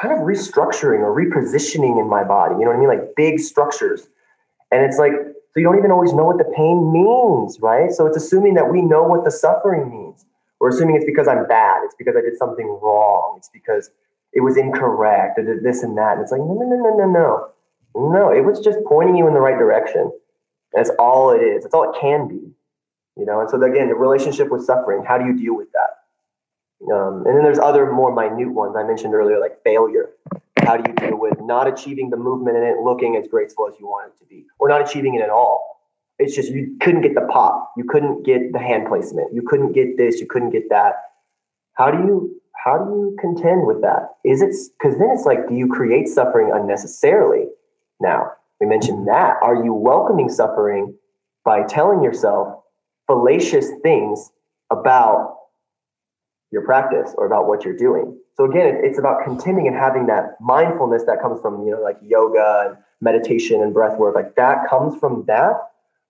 [0.00, 2.54] kind of restructuring or repositioning in my body.
[2.54, 2.88] You know what I mean?
[2.88, 4.06] Like big structures.
[4.70, 7.90] And it's like, so you don't even always know what the pain means, right?
[7.90, 10.26] So it's assuming that we know what the suffering means.
[10.60, 11.80] We're assuming it's because I'm bad.
[11.84, 13.34] It's because I did something wrong.
[13.38, 13.90] It's because
[14.38, 15.36] it was incorrect.
[15.36, 16.12] Did this and that.
[16.12, 17.48] And it's like, no, no, no, no, no, no.
[18.12, 20.12] No, it was just pointing you in the right direction.
[20.72, 21.64] That's all it is.
[21.64, 22.52] That's all it can be.
[23.16, 26.94] You know, and so again, the relationship with suffering, how do you deal with that?
[26.94, 30.10] Um, and then there's other more minute ones I mentioned earlier, like failure.
[30.60, 33.74] How do you deal with not achieving the movement and it looking as graceful as
[33.80, 35.82] you want it to be, or not achieving it at all?
[36.20, 39.72] It's just you couldn't get the pop, you couldn't get the hand placement, you couldn't
[39.72, 40.94] get this, you couldn't get that.
[41.72, 44.08] How do you how do you contend with that?
[44.24, 47.46] Is it because then it's like, do you create suffering unnecessarily?
[48.00, 49.36] Now, we mentioned that.
[49.42, 50.94] Are you welcoming suffering
[51.44, 52.62] by telling yourself
[53.06, 54.30] fallacious things
[54.70, 55.36] about
[56.50, 58.18] your practice or about what you're doing?
[58.36, 61.98] So again, it's about contending and having that mindfulness that comes from, you know, like
[62.02, 64.14] yoga and meditation and breath work.
[64.14, 65.54] Like that comes from that.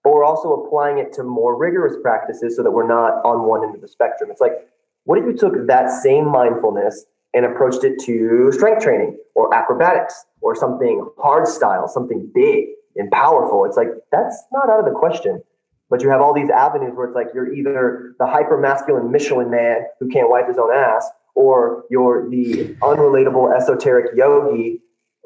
[0.03, 3.63] But we're also applying it to more rigorous practices so that we're not on one
[3.63, 4.31] end of the spectrum.
[4.31, 4.67] It's like
[5.03, 10.25] what if you took that same mindfulness and approached it to strength training or acrobatics
[10.41, 12.65] or something hard style, something big
[12.95, 13.65] and powerful?
[13.65, 15.41] It's like, that's not out of the question.
[15.89, 19.49] But you have all these avenues where it's like you're either the hyper masculine Michelin
[19.49, 24.81] man who can't wipe his own ass, or you're the unrelatable esoteric yogi,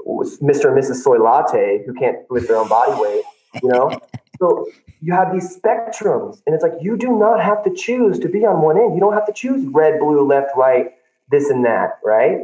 [0.08, 0.70] Mr.
[0.70, 1.04] and Mrs.
[1.04, 3.24] Soy Latte, who can't lift their own body weight,
[3.62, 4.00] you know?
[4.44, 4.68] So
[5.00, 8.40] you have these spectrums, and it's like you do not have to choose to be
[8.40, 8.94] on one end.
[8.94, 10.92] You don't have to choose red, blue, left, right,
[11.32, 12.40] this and that, right?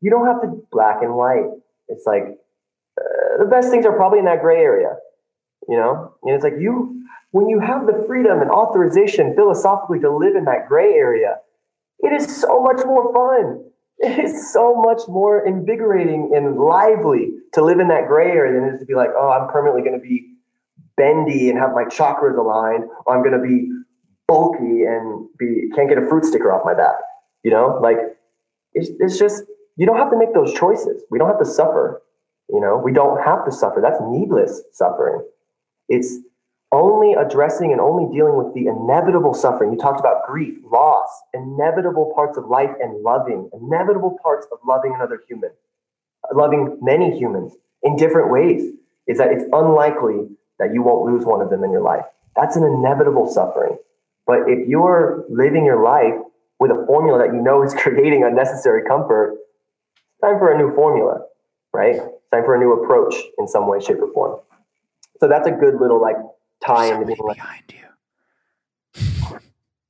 [0.00, 1.50] You don't have to black and white.
[1.88, 2.22] It's like
[2.98, 4.96] uh, the best things are probably in that gray area,
[5.68, 6.14] you know?
[6.22, 10.46] And it's like you, when you have the freedom and authorization philosophically to live in
[10.46, 11.36] that gray area,
[11.98, 13.64] it is so much more fun.
[13.98, 18.70] It is so much more invigorating and lively to live in that gray area than
[18.70, 20.31] it is to be like, oh, I'm permanently going to be
[20.96, 23.70] bendy and have my chakras aligned, or I'm going to be
[24.28, 26.96] bulky and be can't get a fruit sticker off my back.
[27.42, 27.98] You know, like
[28.74, 29.44] it's, it's just
[29.76, 31.02] you don't have to make those choices.
[31.10, 32.02] We don't have to suffer.
[32.48, 33.80] You know, we don't have to suffer.
[33.80, 35.22] That's needless suffering.
[35.88, 36.18] It's
[36.72, 39.72] only addressing and only dealing with the inevitable suffering.
[39.72, 44.94] You talked about grief, loss, inevitable parts of life, and loving, inevitable parts of loving
[44.94, 45.50] another human,
[46.34, 48.72] loving many humans in different ways.
[49.06, 50.28] Is that it's unlikely
[50.62, 52.04] that you won't lose one of them in your life.
[52.36, 53.76] That's an inevitable suffering.
[54.26, 56.14] But if you're living your life
[56.60, 60.72] with a formula that you know is creating unnecessary comfort, it's time for a new
[60.74, 61.22] formula,
[61.72, 61.96] right?
[61.96, 64.40] It's Time for a new approach in some way, shape, or form.
[65.20, 66.16] So that's a good little like
[66.64, 67.78] tie into being like behind you.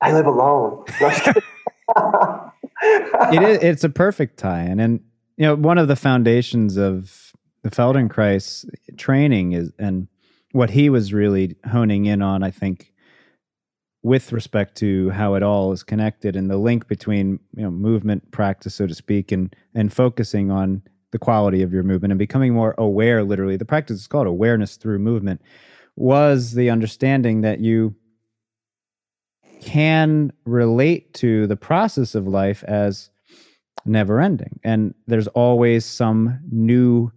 [0.01, 0.83] I live alone.
[3.31, 4.81] it is it's a perfect tie-in.
[4.81, 4.99] And
[5.37, 7.31] you know, one of the foundations of
[7.61, 8.65] the Feldenkrais
[8.97, 10.07] training is and
[10.53, 12.93] what he was really honing in on, I think,
[14.03, 18.31] with respect to how it all is connected and the link between you know movement
[18.31, 20.81] practice, so to speak, and and focusing on
[21.11, 23.23] the quality of your movement and becoming more aware.
[23.23, 25.41] Literally, the practice is called awareness through movement.
[25.95, 27.95] Was the understanding that you
[29.61, 33.09] can relate to the process of life as
[33.85, 37.11] never ending and there's always some new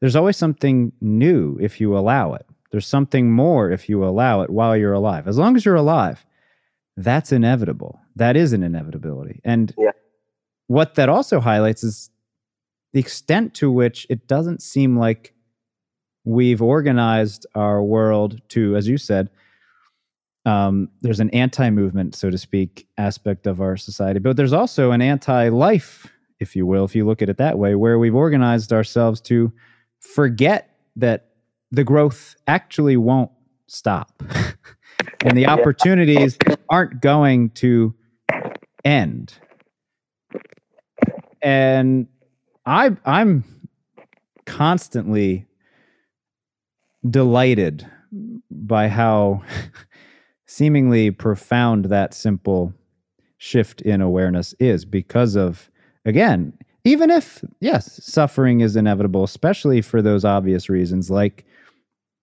[0.00, 4.50] there's always something new if you allow it there's something more if you allow it
[4.50, 5.28] while you're alive.
[5.28, 6.26] As long as you're alive,
[6.96, 8.00] that's inevitable.
[8.16, 9.40] That is an inevitability.
[9.44, 9.92] And yeah.
[10.66, 12.10] what that also highlights is
[12.92, 15.34] the extent to which it doesn't seem like
[16.24, 19.30] we've organized our world to, as you said,
[20.44, 25.00] um, there's an anti-movement, so to speak, aspect of our society, but there's also an
[25.00, 26.08] anti-life,
[26.40, 29.52] if you will, if you look at it that way, where we've organized ourselves to
[30.00, 31.28] forget that
[31.74, 33.30] the growth actually won't
[33.66, 34.22] stop,
[35.24, 36.38] and the opportunities
[36.70, 37.94] aren't going to
[38.84, 39.34] end.
[41.42, 42.06] And
[42.64, 43.44] I, I'm
[44.46, 45.46] constantly
[47.08, 47.86] delighted
[48.50, 49.42] by how
[50.46, 52.72] seemingly profound that simple
[53.38, 55.70] shift in awareness is because of
[56.06, 56.52] again
[56.84, 61.44] even if yes suffering is inevitable especially for those obvious reasons like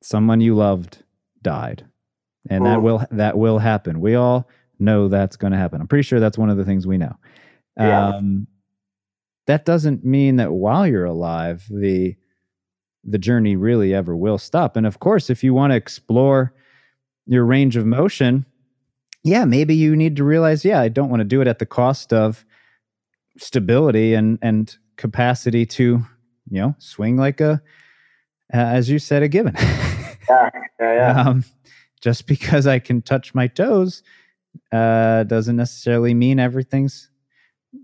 [0.02, 1.04] someone you loved
[1.42, 1.86] died.
[2.50, 4.00] And that will that will happen.
[4.00, 4.50] We all
[4.80, 5.80] know that's going to happen.
[5.80, 7.16] I'm pretty sure that's one of the things we know.
[7.78, 8.10] Yeah.
[8.10, 8.48] um,
[9.48, 12.16] that doesn't mean that while you're alive the
[13.04, 14.76] the journey really ever will stop.
[14.76, 16.54] And of course if you want to explore
[17.26, 18.46] your range of motion,
[19.24, 21.66] yeah, maybe you need to realize, yeah, I don't want to do it at the
[21.66, 22.44] cost of
[23.38, 25.84] stability and and capacity to,
[26.50, 27.62] you know, swing like a,
[28.54, 29.56] uh, as you said, a given.
[30.30, 30.50] yeah,
[30.80, 31.22] yeah, yeah.
[31.22, 31.44] Um,
[32.02, 34.04] just because I can touch my toes
[34.72, 37.10] uh, doesn't necessarily mean everything's,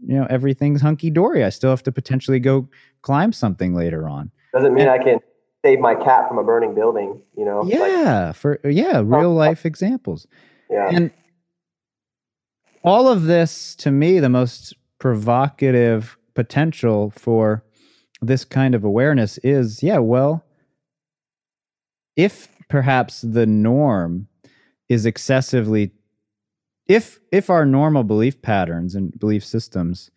[0.06, 1.44] you know, everything's hunky dory.
[1.44, 2.68] I still have to potentially go
[3.02, 4.32] climb something later on.
[4.54, 5.20] Doesn't mean and, I can
[5.64, 7.64] save my cat from a burning building, you know?
[7.66, 10.28] Yeah, like, for yeah, real life examples.
[10.70, 10.90] Yeah.
[10.90, 11.12] And
[12.84, 17.64] all of this to me the most provocative potential for
[18.22, 20.44] this kind of awareness is yeah, well,
[22.18, 24.28] if perhaps the norm
[24.90, 25.92] is excessively
[26.88, 30.10] if if our normal belief patterns and belief systems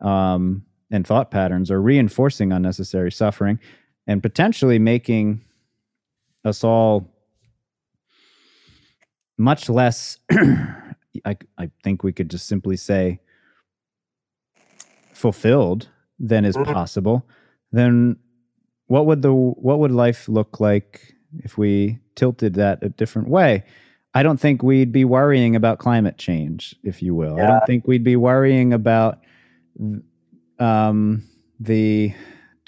[0.00, 3.58] um, and thought patterns are reinforcing unnecessary suffering
[4.06, 5.40] and potentially making
[6.44, 7.12] us all
[9.36, 10.18] much less
[11.24, 13.20] I, I think we could just simply say
[15.12, 15.88] fulfilled
[16.18, 16.72] than is mm-hmm.
[16.72, 17.26] possible
[17.72, 18.16] then
[18.86, 23.64] what would the what would life look like if we tilted that a different way
[24.14, 27.44] i don't think we'd be worrying about climate change if you will yeah.
[27.44, 29.18] i don't think we'd be worrying about
[30.58, 31.22] um,
[31.60, 32.12] the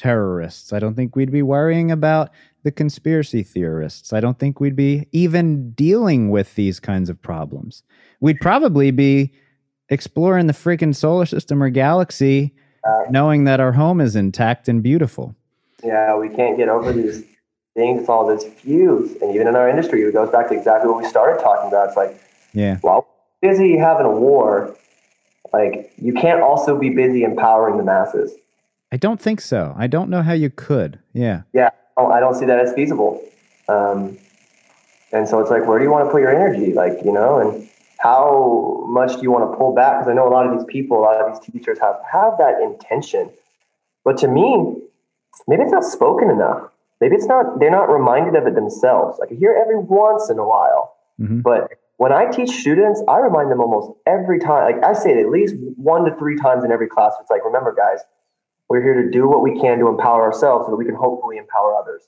[0.01, 0.73] terrorists.
[0.73, 2.31] I don't think we'd be worrying about
[2.63, 4.13] the conspiracy theorists.
[4.13, 7.83] I don't think we'd be even dealing with these kinds of problems.
[8.21, 9.33] We'd probably be
[9.91, 12.55] exploring the freaking solar system or galaxy
[12.89, 15.35] uh, knowing that our home is intact and beautiful.
[15.85, 17.25] Yeah, we can't get over these
[17.75, 19.17] things, all this fuse.
[19.21, 21.89] And even in our industry, it goes back to exactly what we started talking about.
[21.89, 22.21] It's like,
[22.53, 23.07] yeah, while
[23.41, 24.77] busy having a war,
[25.53, 28.33] like you can't also be busy empowering the masses.
[28.93, 29.75] I don't think so.
[29.79, 30.99] I don't know how you could.
[31.13, 31.43] Yeah.
[31.53, 31.71] Yeah.
[31.97, 33.23] I don't see that as feasible.
[33.69, 34.19] Um,
[35.13, 36.73] and so it's like, where do you want to put your energy?
[36.73, 37.69] Like, you know, and
[37.99, 39.99] how much do you want to pull back?
[39.99, 42.39] Because I know a lot of these people, a lot of these teachers have have
[42.39, 43.31] that intention,
[44.05, 44.77] but to me,
[45.47, 46.71] maybe it's not spoken enough.
[47.01, 47.59] Maybe it's not.
[47.59, 49.19] They're not reminded of it themselves.
[49.19, 51.41] Like I hear every once in a while, mm-hmm.
[51.41, 54.73] but when I teach students, I remind them almost every time.
[54.73, 57.13] Like I say it at least one to three times in every class.
[57.21, 58.01] It's like, remember, guys,
[58.69, 61.37] we're here to do what we can to empower ourselves so that we can hopefully
[61.37, 62.05] empower others,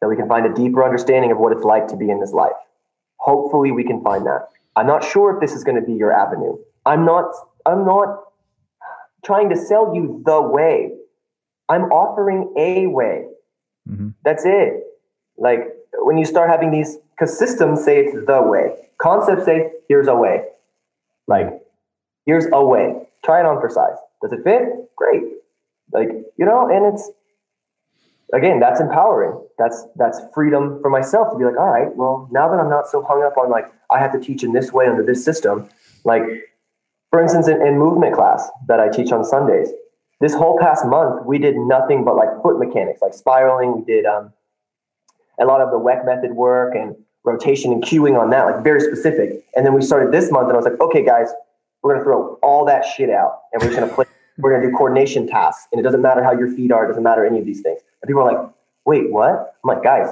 [0.00, 2.32] that we can find a deeper understanding of what it's like to be in this
[2.32, 2.52] life.
[3.16, 4.48] Hopefully, we can find that.
[4.76, 6.56] I'm not sure if this is going to be your avenue.
[6.84, 7.32] I'm not.
[7.66, 8.24] I'm not
[9.24, 10.92] trying to sell you the way.
[11.68, 13.24] I'm offering a way.
[13.88, 14.10] Mm-hmm.
[14.24, 14.82] That's it.
[15.36, 20.08] Like when you start having these, because systems say it's the way, concepts say here's
[20.08, 20.44] a way.
[21.26, 21.60] Like
[22.26, 23.06] here's a way.
[23.24, 23.96] Try it on for size.
[24.22, 24.62] Does it fit?
[24.96, 25.22] Great.
[25.92, 27.10] Like, you know, and it's
[28.32, 29.40] again, that's empowering.
[29.58, 32.88] That's that's freedom for myself to be like, all right, well, now that I'm not
[32.88, 35.68] so hung up on like I have to teach in this way under this system,
[36.04, 36.22] like
[37.10, 39.68] for instance, in, in movement class that I teach on Sundays,
[40.24, 43.76] this whole past month we did nothing but like foot mechanics, like spiraling.
[43.76, 44.32] We did um,
[45.38, 48.80] a lot of the Weck method work and rotation and cueing on that, like very
[48.80, 49.44] specific.
[49.54, 51.28] And then we started this month, and I was like, okay, guys,
[51.82, 54.06] we're gonna throw all that shit out, and we're just gonna play
[54.38, 55.68] we're to do coordination tasks.
[55.70, 57.82] And it doesn't matter how your feet are, it doesn't matter any of these things.
[58.00, 58.50] And people are like,
[58.86, 59.56] wait, what?
[59.62, 60.08] I'm like, guys,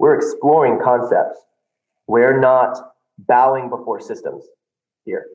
[0.00, 1.38] we're exploring concepts.
[2.08, 2.76] We're not
[3.18, 4.42] bowing before systems
[5.04, 5.26] here.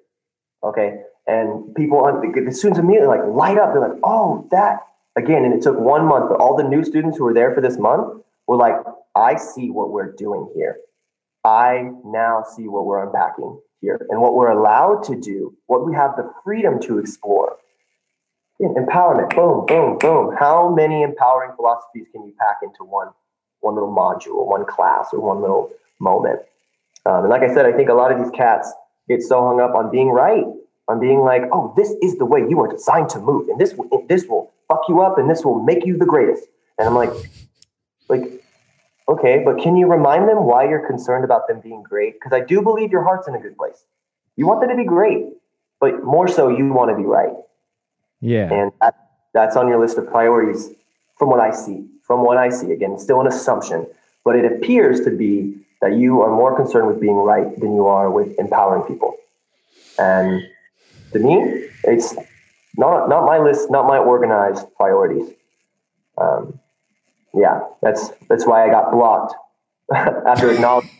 [0.61, 1.03] Okay.
[1.29, 3.73] And people, the students immediately like light up.
[3.73, 4.79] They're like, oh, that
[5.15, 5.45] again.
[5.45, 7.77] And it took one month, but all the new students who were there for this
[7.77, 8.75] month were like,
[9.15, 10.77] I see what we're doing here.
[11.43, 15.93] I now see what we're unpacking here and what we're allowed to do, what we
[15.93, 17.57] have the freedom to explore
[18.61, 19.33] empowerment.
[19.35, 20.35] Boom, boom, boom.
[20.37, 23.09] How many empowering philosophies can you pack into one
[23.61, 25.69] one little module, one class, or one little
[25.99, 26.39] moment.
[27.05, 28.71] Um, and like I said, I think a lot of these cats
[29.07, 30.45] get so hung up on being right,
[30.89, 33.73] on being like, oh, this is the way you are designed to move, and this
[33.75, 36.43] will, this will fuck you up, and this will make you the greatest.
[36.77, 37.11] And I'm like,
[38.09, 38.23] like,
[39.07, 42.15] okay, but can you remind them why you're concerned about them being great?
[42.15, 43.85] Because I do believe your heart's in a good place.
[44.35, 45.25] You want them to be great,
[45.79, 47.33] but more so, you want to be right.
[48.19, 48.51] Yeah.
[48.51, 48.95] And that,
[49.33, 50.71] that's on your list of priorities
[51.17, 51.85] from what I see.
[52.03, 53.85] From what I see, again, still an assumption,
[54.25, 57.85] but it appears to be that you are more concerned with being right than you
[57.85, 59.15] are with empowering people.
[59.99, 60.41] And
[61.13, 62.15] to me, it's
[62.77, 65.29] not not my list, not my organized priorities.
[66.17, 66.59] Um,
[67.33, 69.33] yeah, that's that's why I got blocked
[69.93, 70.91] after acknowledging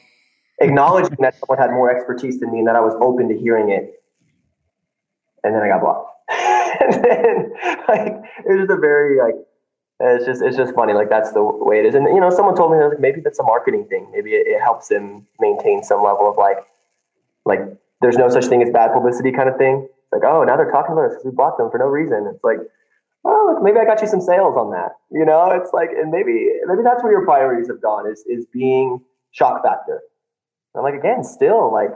[0.62, 3.70] acknowledging that someone had more expertise than me and that I was open to hearing
[3.70, 4.02] it,
[5.44, 6.10] and then I got blocked.
[6.30, 7.52] and then
[7.88, 8.14] like
[8.46, 9.36] it was just a very like
[10.00, 12.56] it's just it's just funny like that's the way it is and you know someone
[12.56, 16.04] told me like maybe that's a marketing thing maybe it, it helps them maintain some
[16.04, 16.58] level of like
[17.46, 17.60] like
[18.02, 20.72] there's no such thing as bad publicity kind of thing it's like oh now they're
[20.72, 22.60] talking about us because we blocked them for no reason it's like
[23.26, 26.12] oh look, maybe i got you some sales on that you know it's like and
[26.12, 29.00] maybe maybe that's where your priorities have gone is is being
[29.32, 30.02] shock factor
[30.76, 31.92] i'm like again still like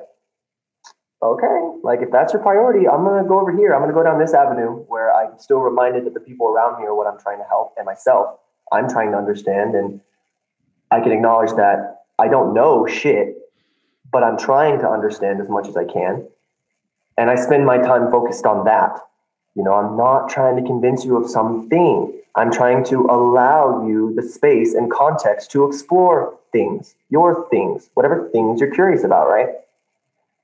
[1.23, 3.73] okay, like if that's your priority, I'm gonna go over here.
[3.73, 6.85] I'm gonna go down this avenue where I'm still reminded that the people around me
[6.85, 8.39] are what I'm trying to help and myself
[8.71, 9.75] I'm trying to understand.
[9.75, 10.01] And
[10.91, 13.35] I can acknowledge that I don't know shit,
[14.11, 16.27] but I'm trying to understand as much as I can.
[17.17, 18.99] And I spend my time focused on that.
[19.55, 22.11] You know, I'm not trying to convince you of something.
[22.35, 28.29] I'm trying to allow you the space and context to explore things, your things, whatever
[28.29, 29.49] things you're curious about, right?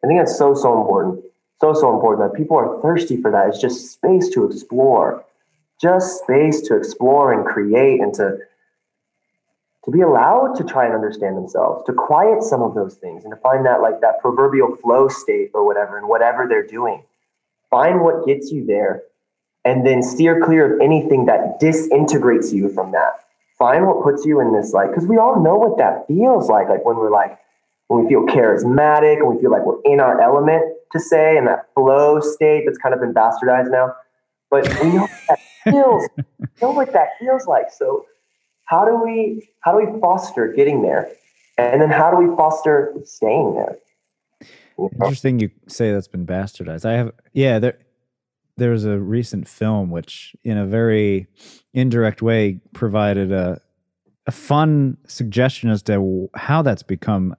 [0.04, 1.24] I think that's so, so important.
[1.60, 3.50] So, so important that people are thirsty for that.
[3.50, 5.26] It's just space to explore,
[5.82, 8.38] just space to explore and create and to,
[9.86, 13.34] to be allowed to try and understand themselves, to quiet some of those things and
[13.34, 17.04] to find that like that proverbial flow state or whatever and whatever they're doing.
[17.70, 19.04] Find what gets you there
[19.64, 23.26] and then steer clear of anything that disintegrates you from that.
[23.58, 26.70] Find what puts you in this like, because we all know what that feels like,
[26.70, 27.38] like when we're like,
[27.88, 31.48] when we feel charismatic and we feel like we're in our element to say and
[31.48, 33.94] that flow state that's kind of been bastardized now.
[34.50, 36.08] But we know what that feels,
[36.62, 37.72] know what that feels like.
[37.72, 38.06] So
[38.70, 41.10] how do we how do we foster getting there?
[41.58, 43.78] And then how do we foster staying there?
[44.78, 45.06] You know?
[45.06, 46.86] Interesting you say that's been bastardized.
[46.86, 47.80] I have yeah, there
[48.58, 51.28] there's a recent film which in a very
[51.74, 53.60] indirect way provided a
[54.28, 57.36] a fun suggestion as to how that's become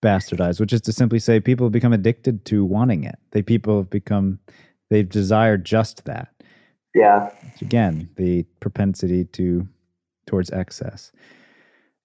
[0.00, 3.18] bastardized, which is to simply say people have become addicted to wanting it.
[3.32, 4.38] They people have become
[4.90, 6.28] they've desired just that.
[6.94, 7.30] Yeah.
[7.42, 9.66] Which again, the propensity to
[10.26, 11.12] towards excess.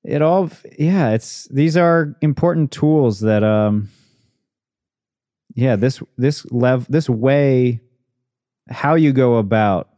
[0.03, 3.89] It all yeah, it's these are important tools that um
[5.53, 7.81] yeah, this this lev this way
[8.69, 9.89] how you go about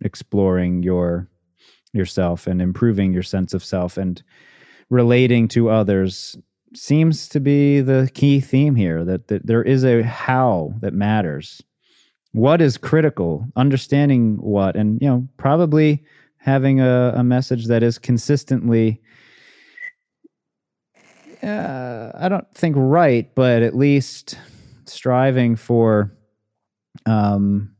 [0.00, 1.28] exploring your
[1.92, 4.22] yourself and improving your sense of self and
[4.90, 6.36] relating to others
[6.74, 11.62] seems to be the key theme here that, that there is a how that matters
[12.32, 16.04] what is critical understanding what and you know probably
[16.40, 19.00] having a, a message that is consistently
[21.42, 24.38] uh, i don't think right but at least
[24.86, 26.12] striving for
[27.06, 27.70] um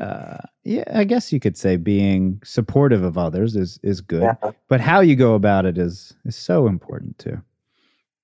[0.00, 4.50] uh, yeah, I guess you could say being supportive of others is is good, yeah.
[4.68, 7.40] but how you go about it is is so important too.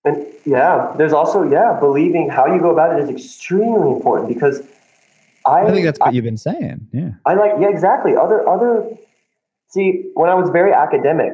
[0.04, 4.62] And yeah, there's also yeah, believing how you go about it is extremely important because
[5.46, 6.88] I, I think that's what I, you've been saying.
[6.92, 8.16] Yeah, I like yeah exactly.
[8.16, 8.88] Other other
[9.68, 11.32] see when I was very academic,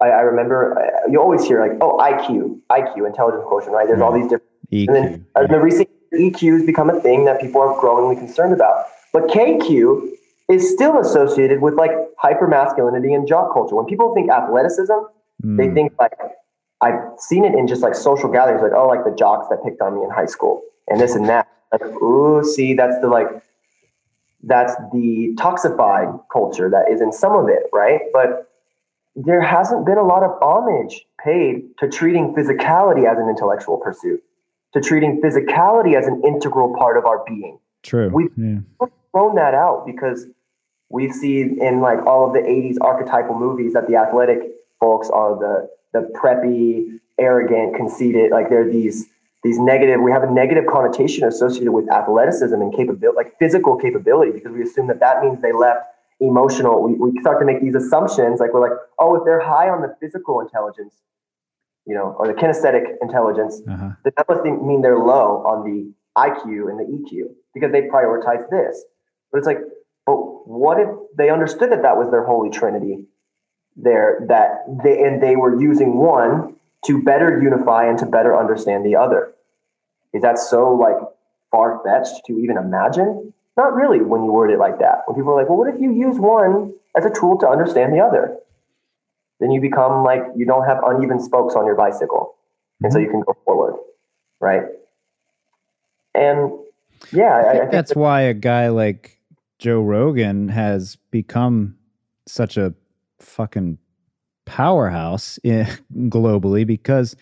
[0.00, 3.86] I, I remember uh, you always hear like oh IQ, IQ, intelligence quotient, right?
[3.86, 4.44] There's all these different.
[4.72, 5.44] EQ, and then yeah.
[5.44, 8.86] in the recent EQ has become a thing that people are growingly concerned about.
[9.12, 10.10] But KQ
[10.50, 11.90] is still associated with like
[12.22, 13.74] hypermasculinity and jock culture.
[13.74, 14.92] When people think athleticism,
[15.44, 15.56] mm.
[15.56, 16.12] they think like
[16.80, 19.80] I've seen it in just like social gatherings, like, oh, like the jocks that picked
[19.80, 21.48] on me in high school and this and that.
[21.72, 23.28] Like, ooh, see, that's the like
[24.42, 28.00] that's the toxified culture that is in some of it, right?
[28.12, 28.50] But
[29.16, 34.22] there hasn't been a lot of homage paid to treating physicality as an intellectual pursuit,
[34.74, 37.58] to treating physicality as an integral part of our being.
[37.82, 38.10] True.
[38.12, 38.58] We've yeah.
[39.12, 40.26] thrown that out because
[40.88, 44.38] we see in like all of the 80s archetypal movies that the athletic
[44.80, 49.06] folks are the the preppy, arrogant, conceited, like they're these
[49.44, 54.32] these negative, we have a negative connotation associated with athleticism and capability, like physical capability,
[54.32, 55.80] because we assume that that means they left
[56.20, 56.82] emotional.
[56.82, 59.82] We, we start to make these assumptions, like we're like, oh, if they're high on
[59.82, 60.94] the physical intelligence,
[61.86, 63.90] you know, or the kinesthetic intelligence, Uh-huh.
[64.02, 68.48] then that must mean they're low on the IQ and the EQ because they prioritize
[68.50, 68.84] this.
[69.30, 69.60] But it's like,
[70.04, 70.16] but
[70.48, 73.06] what if they understood that that was their holy trinity?
[73.80, 76.56] There, that they and they were using one
[76.88, 79.32] to better unify and to better understand the other.
[80.14, 80.96] Is that so like
[81.50, 83.34] far fetched to even imagine?
[83.58, 85.02] Not really when you word it like that.
[85.06, 87.92] When people are like, well, what if you use one as a tool to understand
[87.92, 88.38] the other?
[89.38, 92.34] Then you become like you don't have uneven spokes on your bicycle.
[92.82, 93.04] And so mm-hmm.
[93.04, 93.74] you can go forward.
[94.40, 94.62] Right.
[96.14, 96.52] And
[97.12, 99.20] yeah, I, I think That's why a guy like
[99.58, 101.76] Joe Rogan has become
[102.26, 102.74] such a
[103.18, 103.78] fucking
[104.52, 107.14] powerhouse i- globally because,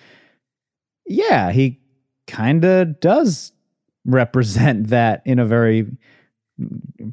[1.07, 1.79] yeah, he
[2.27, 3.53] kind of does
[4.05, 5.87] represent that in a very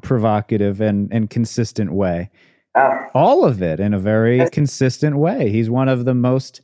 [0.02, 2.30] provocative and, and consistent way.
[2.74, 5.50] ah, All of it in a very consistent way.
[5.50, 6.60] He's one of the most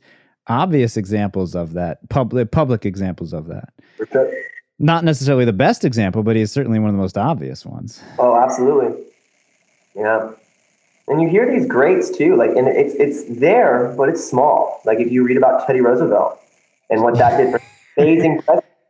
[0.47, 3.69] obvious examples of that, public public examples of that.
[4.11, 4.31] sure.
[4.79, 8.01] Not necessarily the best example, but he's certainly one of the most obvious ones.
[8.17, 9.03] Oh, absolutely.
[9.95, 10.31] Yeah.
[11.07, 14.81] And you hear these greats too, like, and it's it's there, but it's small.
[14.85, 16.39] Like if you read about Teddy Roosevelt
[16.89, 17.61] and what that did for
[17.97, 18.41] amazing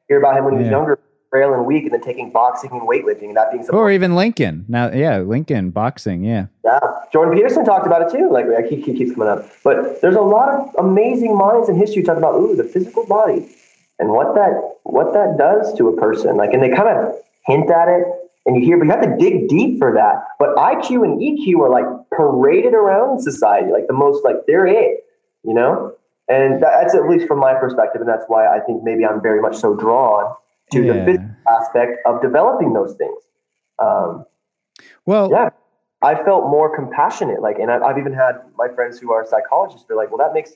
[0.07, 0.71] hear about him when he was Yeah.
[0.71, 3.73] younger, frail and weak, and then taking boxing and weightlifting, and that being so.
[3.73, 4.65] Or even Lincoln.
[4.67, 6.23] Now, yeah, Lincoln boxing.
[6.23, 6.79] Yeah, Yeah,
[7.13, 8.29] Jordan Peterson talked about it too.
[8.29, 12.03] Like he, he keeps coming up, but there's a lot of amazing minds in history
[12.03, 13.47] talk about ooh the physical body
[13.99, 16.35] and what that what that does to a person.
[16.35, 17.15] Like, and they kind of
[17.45, 18.03] hint at it,
[18.45, 20.25] and you hear, but you have to dig deep for that.
[20.37, 24.67] But IQ and EQ are like paraded around in society, like the most like they're
[24.67, 25.05] it,
[25.43, 25.93] you know.
[26.27, 29.41] And that's at least from my perspective, and that's why I think maybe I'm very
[29.41, 30.33] much so drawn
[30.71, 33.21] to the physical aspect of developing those things.
[33.79, 34.25] Um,
[35.05, 35.49] Well, yeah
[36.01, 39.85] i felt more compassionate like and I've, I've even had my friends who are psychologists
[39.87, 40.51] they're like well that makes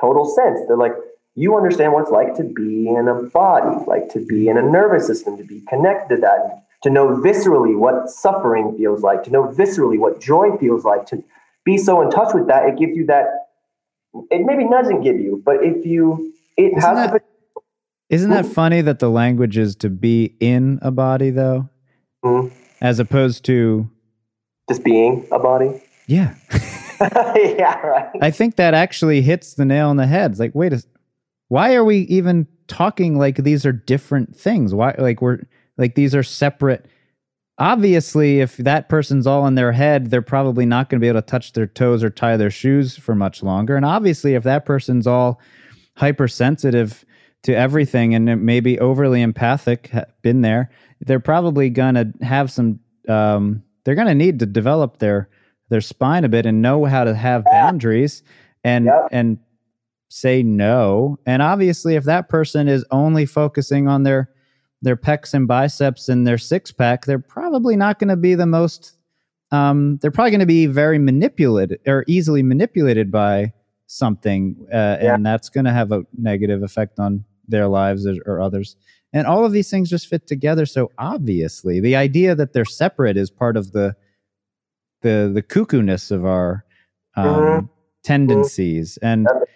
[0.00, 0.94] total sense they're like
[1.34, 4.62] you understand what it's like to be in a body like to be in a
[4.62, 9.30] nervous system to be connected to that to know viscerally what suffering feels like to
[9.30, 11.22] know viscerally what joy feels like to
[11.64, 13.26] be so in touch with that it gives you that
[14.30, 17.22] it maybe doesn't give you but if you it Isn't has that-
[18.08, 21.68] isn't that funny that the language is to be in a body, though,
[22.24, 22.50] Mhm.
[22.80, 23.88] as opposed to
[24.68, 26.34] just being a body yeah.
[27.36, 30.32] yeah right I think that actually hits the nail on the head.
[30.32, 30.82] It's like, wait a,
[31.48, 34.74] why are we even talking like these are different things?
[34.74, 35.40] Why, like we're
[35.80, 36.86] like these are separate.
[37.58, 41.20] Obviously, if that person's all in their head, they're probably not going to be able
[41.20, 43.76] to touch their toes or tie their shoes for much longer.
[43.76, 45.40] And obviously, if that person's all
[45.96, 47.04] hypersensitive
[47.42, 49.90] to everything and maybe overly empathic,
[50.22, 50.70] been there,
[51.00, 52.80] they're probably going to have some.
[53.08, 55.28] Um, they're going to need to develop their
[55.70, 58.22] their spine a bit and know how to have boundaries
[58.64, 59.08] and Yep.
[59.12, 59.38] and
[60.08, 61.18] say no.
[61.26, 64.30] And obviously, if that person is only focusing on their
[64.82, 68.46] their pecs and biceps and their six pack, they're probably not going to be the
[68.46, 68.96] most.
[69.52, 73.52] Um, they're probably going to be very manipulated or easily manipulated by
[73.86, 75.14] something, uh, Yeah.
[75.14, 78.76] and that's going to have a negative effect on their lives or, or others.
[79.12, 81.80] And all of these things just fit together so obviously.
[81.80, 83.96] The idea that they're separate is part of the
[85.02, 86.64] the the cuckoo-ness of our
[87.16, 87.68] um, Mhm.
[88.04, 88.98] tendencies.
[89.02, 89.48] And Yep.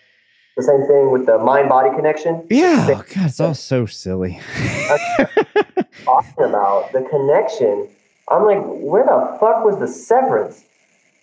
[0.56, 4.40] The same thing with the mind body connection yeah, oh God, it's all so silly.
[6.04, 7.88] talking about the connection.
[8.28, 10.62] I'm like, where the fuck was the severance?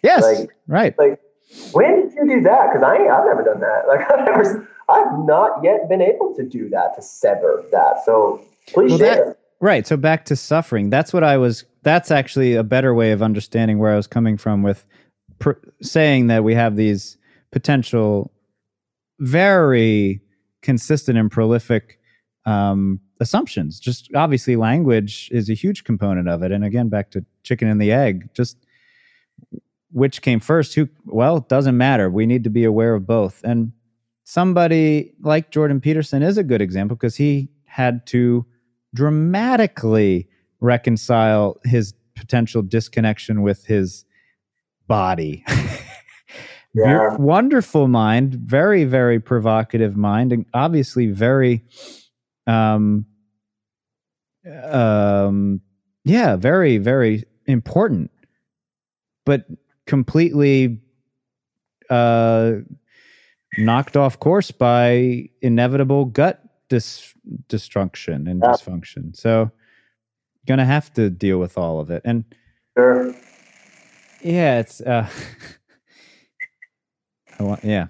[0.03, 0.97] yes, Like- right.
[0.97, 1.19] Like,
[1.73, 2.67] when did you do that?
[2.71, 3.83] Because I ain't, I've never done that.
[3.87, 8.03] Like, I've never, I've not yet been able to do that to sever that.
[8.05, 9.25] So please Well, share.
[9.25, 9.85] that- Right.
[9.85, 10.89] So back to suffering.
[10.89, 11.65] That's what I was.
[11.83, 14.83] That's actually a better way of understanding where I was coming from with
[15.37, 15.51] pr-
[15.83, 17.15] saying that we have these
[17.51, 18.30] potential,
[19.21, 20.19] very
[20.61, 21.99] consistent and prolific
[22.45, 23.79] um, assumptions.
[23.79, 26.51] Just obviously, language is a huge component of it.
[26.51, 28.29] And again, back to chicken and the egg.
[28.33, 28.57] Just
[29.91, 30.73] which came first?
[30.73, 30.89] Who?
[31.05, 32.09] Well, it doesn't matter.
[32.09, 33.41] We need to be aware of both.
[33.43, 33.71] And
[34.23, 38.45] somebody like Jordan Peterson is a good example because he had to
[38.93, 40.27] dramatically
[40.59, 44.03] reconcile his potential disconnection with his
[44.87, 45.43] body.
[46.73, 47.15] Yeah.
[47.17, 51.63] Wonderful mind, very, very provocative mind, and obviously very,
[52.47, 53.05] um,
[54.63, 55.61] um,
[56.05, 58.09] yeah, very, very important,
[59.25, 59.45] but
[59.85, 60.79] completely
[61.89, 62.53] uh,
[63.57, 67.13] knocked off course by inevitable gut dis-
[67.49, 68.51] destruction and Yeah.
[68.51, 69.15] dysfunction.
[69.15, 69.51] So,
[70.47, 72.01] gonna have to deal with all of it.
[72.05, 72.23] And
[72.77, 73.13] Sure.
[74.23, 75.07] Yeah, it's uh
[77.41, 77.87] Oh, uh, yeah.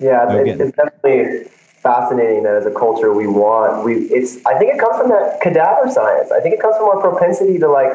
[0.00, 1.48] Yeah, No it's, it's definitely
[1.82, 5.40] fascinating that as a culture we want we it's I think it comes from that
[5.40, 6.30] cadaver science.
[6.30, 7.92] I think it comes from our propensity to like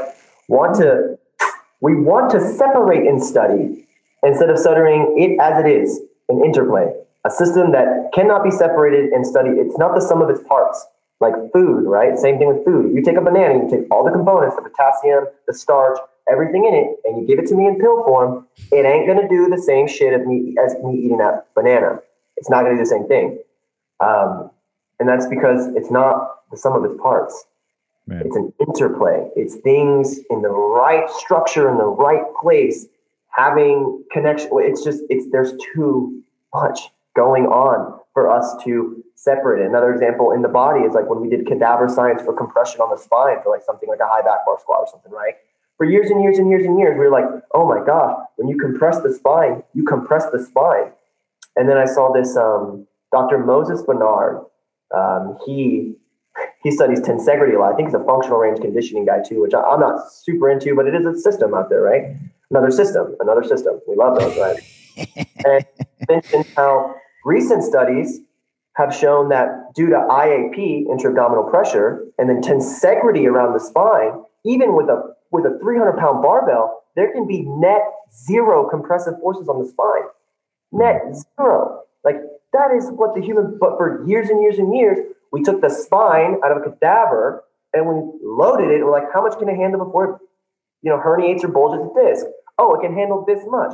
[0.47, 1.19] want to
[1.81, 3.85] we want to separate and study
[4.23, 6.91] instead of studying it as it is, an interplay,
[7.25, 9.57] a system that cannot be separated and studied.
[9.57, 10.85] It's not the sum of its parts.
[11.21, 12.17] Like food, right?
[12.19, 12.93] Same thing with food.
[12.93, 15.97] You take a banana, you take all the components, the potassium, the starch,
[16.29, 19.27] everything in it, and you give it to me in pill form, it ain't gonna
[19.27, 21.99] do the same shit as me as me eating that banana.
[22.37, 23.39] It's not gonna do the same thing.
[23.99, 24.51] Um,
[24.99, 27.45] and that's because it's not the sum of its parts.
[28.07, 28.21] Man.
[28.25, 29.29] It's an interplay.
[29.35, 32.85] It's things in the right structure in the right place,
[33.29, 34.49] having connection.
[34.53, 36.21] It's just it's there's too
[36.53, 36.79] much
[37.15, 39.67] going on for us to separate it.
[39.67, 42.89] Another example in the body is like when we did cadaver science for compression on
[42.91, 45.35] the spine for like something like a high back bar squat or something, right?
[45.77, 48.47] For years and years and years and years, we were like, oh my gosh, when
[48.47, 50.91] you compress the spine, you compress the spine.
[51.55, 53.39] And then I saw this um, Dr.
[53.39, 54.45] Moses Bernard.
[54.95, 55.95] Um, he
[56.63, 57.73] he studies tensegrity a lot.
[57.73, 60.75] I think he's a functional range conditioning guy too, which I, I'm not super into,
[60.75, 62.15] but it is a system out there, right?
[62.51, 63.79] Another system, another system.
[63.87, 65.27] We love those, right?
[65.45, 65.65] and
[66.09, 68.19] mentioned how recent studies
[68.75, 74.75] have shown that due to IAP, intra-abdominal pressure, and then tensegrity around the spine, even
[74.75, 77.81] with a with a 300 pound barbell, there can be net
[78.13, 80.07] zero compressive forces on the spine.
[80.71, 81.01] Net
[81.37, 81.81] zero.
[82.03, 82.17] Like
[82.53, 83.57] that is what the human.
[83.59, 84.99] But for years and years and years,
[85.31, 87.43] we took the spine out of a cadaver
[87.73, 88.83] and we loaded it.
[88.83, 90.19] We're like, how much can it handle before it,
[90.81, 92.25] you know, herniates or bulges a disc?
[92.57, 93.73] Oh, it can handle this much.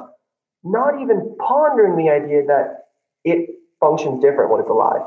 [0.64, 2.88] Not even pondering the idea that
[3.24, 5.02] it functions different when it's alive.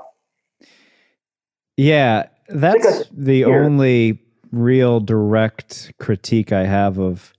[1.77, 4.21] Yeah, that's the only
[4.55, 7.33] real direct critique I have of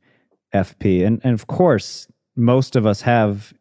[0.53, 1.05] FP.
[1.05, 3.53] And and of course, most of us have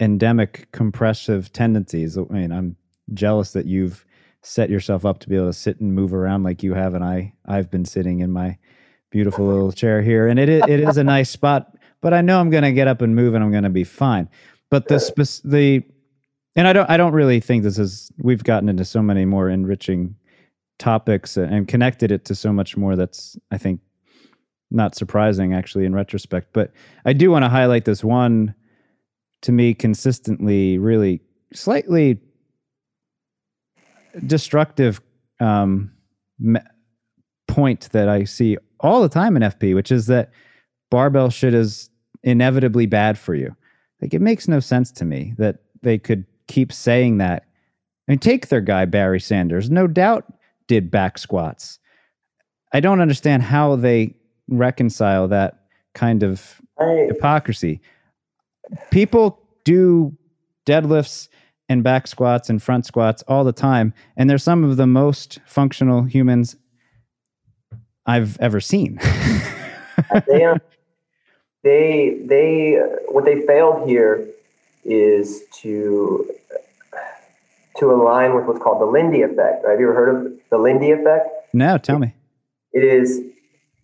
[0.00, 2.18] endemic compressive tendencies.
[2.18, 2.76] I mean, I'm
[3.12, 4.04] jealous that you've
[4.42, 7.04] set yourself up to be able to sit and move around like you have and
[7.04, 8.58] I I've been sitting in my
[9.10, 12.40] beautiful little chair here and it is, it is a nice spot, but I know
[12.40, 14.28] I'm going to get up and move and I'm going to be fine.
[14.70, 15.82] But the spec- the
[16.56, 19.48] and I don't I don't really think this is we've gotten into so many more
[19.48, 20.16] enriching
[20.78, 23.80] topics and connected it to so much more that's I think
[24.70, 26.48] not surprising actually in retrospect.
[26.52, 26.72] But
[27.04, 28.54] I do want to highlight this one
[29.42, 31.20] to me consistently really
[31.52, 32.18] slightly
[34.26, 35.00] destructive
[35.40, 35.92] um,
[36.38, 36.60] me-
[37.46, 40.30] point that I see all the time in FP, which is that
[40.90, 41.90] barbell shit is
[42.22, 43.54] inevitably bad for you.
[44.00, 47.44] Like it makes no sense to me that they could keep saying that.
[48.08, 50.24] I mean, take their guy Barry Sanders, no doubt
[50.68, 51.78] did back squats.
[52.72, 54.14] I don't understand how they
[54.48, 55.64] reconcile that
[55.94, 57.80] kind of I, hypocrisy.
[58.90, 60.16] People do
[60.66, 61.28] deadlifts
[61.68, 65.38] and back squats and front squats all the time, and they're some of the most
[65.46, 66.56] functional humans
[68.06, 68.98] I've ever seen.
[70.26, 70.60] they, um,
[71.62, 72.72] they, they,
[73.08, 74.26] what they failed here
[74.84, 76.23] is to
[77.84, 79.66] to align with what's called the Lindy effect.
[79.68, 81.28] Have you ever heard of the Lindy effect?
[81.52, 82.14] no, tell me.
[82.72, 83.20] It is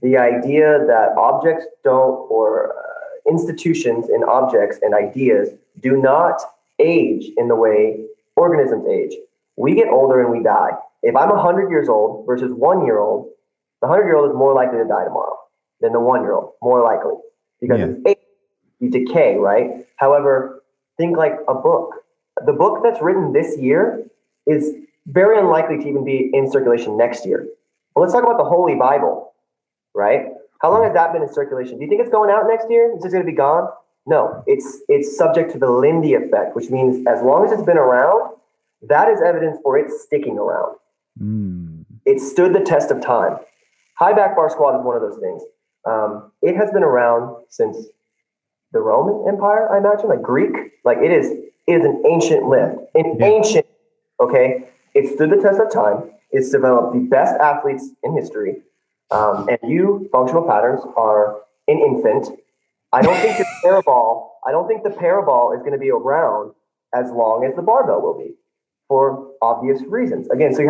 [0.02, 5.51] the idea that objects don't, or uh, institutions and objects and ideas
[5.81, 6.40] do not
[6.81, 8.05] age in the way
[8.36, 9.14] organisms age.
[9.56, 10.70] We get older and we die.
[11.02, 13.28] If I'm 100 years old versus one year old,
[13.82, 15.36] the 100 year old is more likely to die tomorrow
[15.81, 17.14] than the one year old, more likely.
[17.60, 18.10] Because Yeah.
[18.10, 18.18] age,
[18.81, 19.86] you decay, right?
[19.97, 20.62] However,
[20.97, 21.94] think like a book.
[22.47, 24.05] The book that's written this year
[24.47, 24.73] is
[25.07, 27.47] very unlikely to even be in circulation next year.
[27.95, 29.33] But let's talk about the Holy Bible,
[29.95, 30.27] right?
[30.61, 31.79] How long has that been in circulation?
[31.79, 32.95] Do you think it's going out next year?
[32.97, 33.69] Is it going to be gone?
[34.07, 37.79] No, it's it's subject to the Lindy effect, which means as long as it's been
[37.79, 38.35] around,
[38.89, 40.77] that is evidence for it sticking around.
[41.21, 41.85] Mm.
[42.07, 43.39] It stood the test of time.
[43.99, 45.43] High back bar squat is one of those things.
[45.85, 47.77] Um, it has been around since
[48.73, 50.55] the Roman Empire, I imagine, like Greek.
[50.85, 51.33] Like it is,
[51.66, 53.27] is an ancient lift, an Yeah.
[53.27, 53.66] ancient.
[54.20, 56.11] Okay, it stood the test of time.
[56.31, 58.62] It's developed the best athletes in history,
[59.11, 61.37] um, and you functional patterns are
[61.69, 62.28] an infant.
[62.93, 64.28] I don't think the Paraball.
[64.47, 66.53] I don't think the Paraball is going to be around
[66.95, 68.35] as long as the barbell will be,
[68.89, 70.28] for obvious reasons.
[70.31, 70.69] Again, so you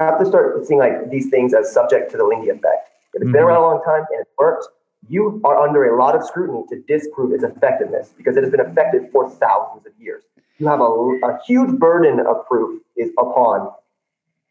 [0.00, 2.90] have to start seeing like these things as subject to the Lindy effect.
[3.14, 3.46] If it's been Mhm.
[3.46, 4.68] around a long time and it worked,
[5.08, 8.60] you are under a lot of scrutiny to disprove its effectiveness because it has been
[8.60, 10.22] effective for thousands of years.
[10.58, 13.70] You have a, a huge burden of proof is upon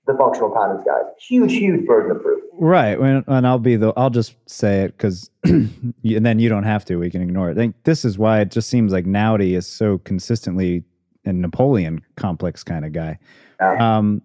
[0.05, 1.05] the functional patterns guys.
[1.17, 2.43] Huge, huge burden of proof.
[2.53, 2.99] Right.
[2.99, 6.84] And, and I'll be the, I'll just say it because, and then you don't have
[6.85, 7.53] to, we can ignore it.
[7.53, 10.84] I think this is why it just seems like Naudi is so consistently
[11.25, 13.17] a Napoleon complex kind of guy.
[13.61, 13.97] Yeah.
[13.97, 14.21] Um,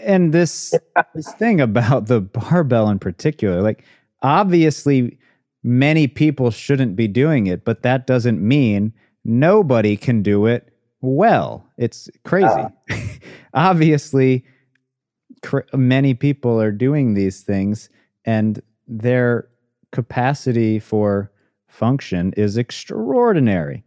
[0.00, 0.74] and this,
[1.14, 3.84] this thing about the barbell in particular, like
[4.22, 5.16] obviously
[5.62, 8.92] many people shouldn't be doing it, but that doesn't mean
[9.24, 11.66] nobody can do it well.
[11.76, 12.66] It's crazy.
[13.54, 14.44] obviously,
[15.42, 17.88] cr- many people are doing these things
[18.24, 19.48] and their
[19.92, 21.30] capacity for
[21.68, 23.84] function is extraordinary.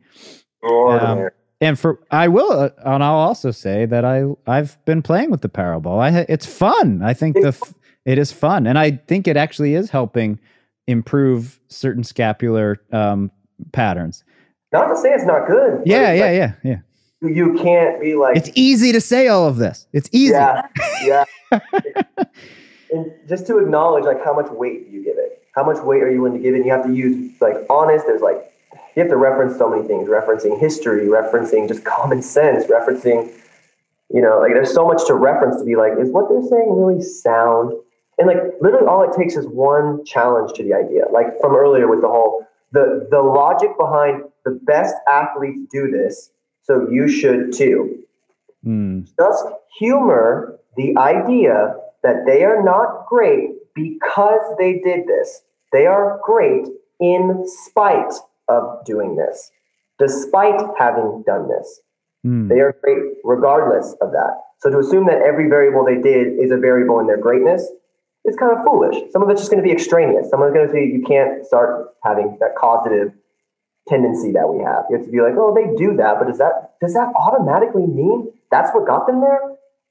[0.62, 1.32] Extraordinary.
[1.62, 5.42] And for I will, uh, and I'll also say that I I've been playing with
[5.42, 6.00] the Paraball.
[6.00, 7.02] I it's fun.
[7.02, 7.74] I think the f-
[8.06, 10.40] it is fun, and I think it actually is helping
[10.88, 13.32] improve certain scapular um,
[13.72, 14.24] patterns.
[14.72, 15.82] not to say it's not good.
[15.86, 16.80] Yeah, yeah, like yeah, yeah.
[17.22, 19.88] You can't be like, It's easy to say all of this.
[19.94, 20.34] It's easy.
[20.34, 20.68] yeah,
[21.04, 21.24] yeah.
[22.92, 25.48] and just to acknowledge like how much weight do you give it?
[25.56, 26.58] How much weight are you willing to give it?
[26.58, 28.06] And you have to use like honest.
[28.06, 28.54] There's like
[28.96, 33.32] you have to reference so many things, referencing history, referencing just common sense, referencing,
[34.10, 36.76] you know, like there's so much to reference to be like, is what they're saying
[36.76, 37.74] really sound?
[38.18, 41.06] And like literally all it takes is one challenge to the idea.
[41.12, 46.32] Like from earlier with the whole the the logic behind the best athletes do this,
[46.64, 48.04] so you should too
[48.66, 49.46] Mm, just
[49.78, 55.42] humor the idea that they are not great because they did this.
[55.72, 56.68] They are great
[57.00, 58.14] in spite
[58.48, 59.52] of doing this,
[60.00, 61.82] despite having done this.
[62.26, 62.48] mm.
[62.48, 64.40] They are great regardless of that.
[64.60, 67.70] So to assume that every variable they did is a variable in their greatness
[68.26, 68.96] is kind of foolish.
[69.12, 70.30] Some of it's just going to be extraneous.
[70.30, 73.12] Some of it's going to be you can't start having that causative
[73.88, 74.86] tendency that we have.
[74.90, 77.86] You have to be like, oh, they do that, but does that does that automatically
[77.86, 79.40] mean that's what got them there?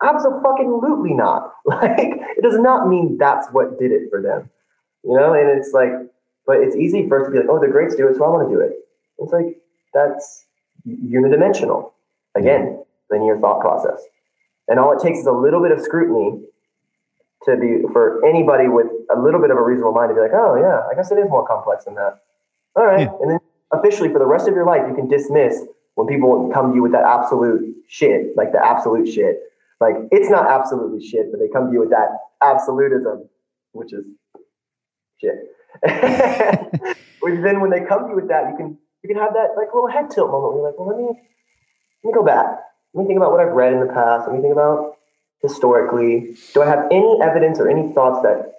[0.03, 1.53] Absolutely not.
[1.65, 4.51] Like it does not mean that's what did it for them.
[5.05, 5.91] You know, and it's like,
[6.47, 8.29] but it's easy for us to be like, oh, the greats do it, so I
[8.29, 8.73] want to do it.
[9.19, 9.57] It's like
[9.95, 10.45] that's
[10.87, 11.93] unidimensional.
[12.35, 14.03] Again, linear thought process.
[14.69, 16.43] And all it takes is a little bit of scrutiny
[17.45, 20.35] to be for anybody with a little bit of a reasonable mind to be like,
[20.35, 22.23] oh yeah, I guess it is more complex than that.
[22.77, 23.09] All right.
[23.09, 23.19] Yeah.
[23.21, 23.39] And then
[23.73, 25.63] officially for the rest of your life, you can dismiss
[25.95, 29.41] when people come to you with that absolute shit, like the absolute shit.
[29.81, 32.09] Like it's not absolutely shit, but they come to you with that
[32.41, 33.29] absolutism,
[33.73, 34.05] which is
[35.21, 35.35] shit.
[37.23, 39.55] Which then when they come to you with that, you can you can have that
[39.57, 41.07] like little head tilt moment where you're like, well, let me
[42.03, 42.59] let me go back.
[42.95, 44.27] Let me think about what I've read in the past.
[44.27, 44.99] Let me think about
[45.43, 46.37] historically.
[46.55, 48.55] Do I have any evidence or any thoughts that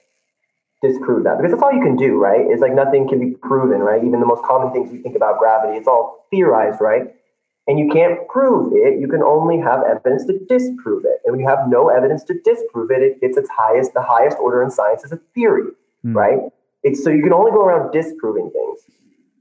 [0.82, 1.38] disprove that?
[1.38, 2.42] Because that's all you can do, right?
[2.42, 4.04] It's like nothing can be proven, right?
[4.04, 7.04] Even the most common things we think about gravity, it's all theorized, right?
[7.66, 9.00] And you can't prove it.
[9.00, 11.22] You can only have evidence to disprove it.
[11.24, 14.38] And when you have no evidence to disprove it, it gets its highest, the highest
[14.38, 15.72] order in science is a theory,
[16.04, 16.18] Hmm.
[16.18, 16.40] right?
[16.84, 18.82] It's so you can only go around disproving things.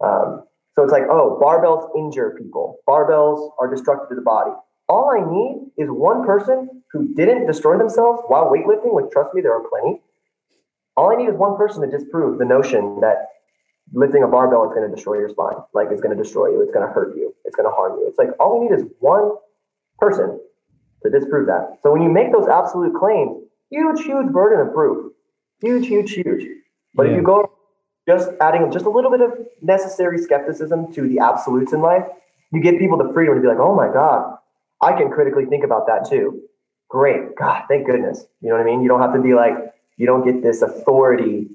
[0.01, 0.45] Um,
[0.77, 2.79] so it's like, oh, barbells injure people.
[2.89, 4.53] Barbells are destructive to the body.
[4.93, 9.41] All I need is one person who didn't destroy themselves while weightlifting, which trust me,
[9.41, 10.03] there are plenty.
[10.99, 13.29] All I need is one person to disprove the notion that
[13.95, 16.61] lifting a barbell is going to destroy your spine, like it's going to destroy you,
[16.61, 18.07] it's going to hurt you, it's going to harm you.
[18.07, 19.31] It's like all we need is one
[19.99, 20.39] person
[21.03, 21.79] to disprove that.
[21.83, 25.11] So when you make those absolute claims, huge, huge burden of proof,
[25.63, 26.45] huge, huge, huge.
[26.95, 27.51] But if you go
[28.07, 29.33] just adding just a little bit of
[29.63, 32.05] necessary skepticism to the absolutes in life,
[32.53, 34.37] you give people the freedom to be like, oh my God,
[34.83, 36.43] I can critically think about that too.
[36.89, 37.37] Great.
[37.37, 38.27] God, thank goodness.
[38.41, 38.83] You know what I mean?
[38.83, 39.55] You don't have to be like,
[39.97, 41.49] you don't get this authority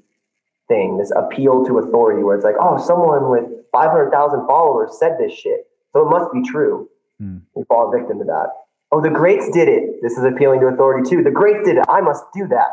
[0.66, 5.32] thing, this appeal to authority where it's like, oh, someone with 500,000 followers said this
[5.32, 5.68] shit.
[5.92, 6.88] So it must be true.
[7.20, 7.38] Hmm.
[7.54, 8.48] We fall victim to that.
[8.90, 10.00] Oh, the greats did it.
[10.02, 11.22] This is appealing to authority too.
[11.22, 11.84] The greats did it.
[11.88, 12.70] I must do that.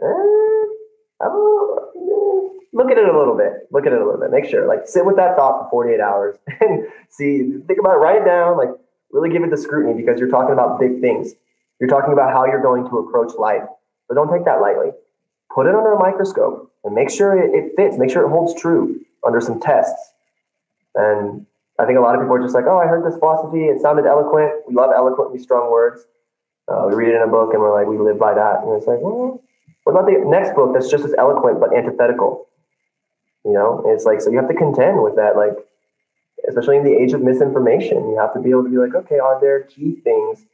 [0.00, 1.28] Eh, eh,
[2.72, 3.66] look at it a little bit.
[3.72, 4.30] Look at it a little bit.
[4.30, 7.98] Make sure, like, sit with that thought for 48 hours and see, think about it,
[7.98, 8.70] write it down, like,
[9.10, 11.34] really give it the scrutiny because you're talking about big things.
[11.80, 13.62] You're talking about how you're going to approach life.
[14.08, 14.90] But don't take that lightly.
[15.54, 18.60] Put it under a microscope and make sure it, it fits, make sure it holds
[18.60, 20.12] true under some tests.
[20.94, 21.46] And
[21.78, 23.66] I think a lot of people are just like, oh, I heard this philosophy.
[23.66, 24.52] It sounded eloquent.
[24.68, 26.06] We love eloquent, eloquently strong words.
[26.68, 28.62] Uh, we read it in a book and we're like, we live by that.
[28.62, 29.42] And it's like, well,
[29.84, 32.48] what about the next book that's just as eloquent but antithetical?
[33.44, 35.54] You know, it's like, so you have to contend with that, like,
[36.48, 37.98] especially in the age of misinformation.
[38.10, 40.44] You have to be able to be like, okay, are there key things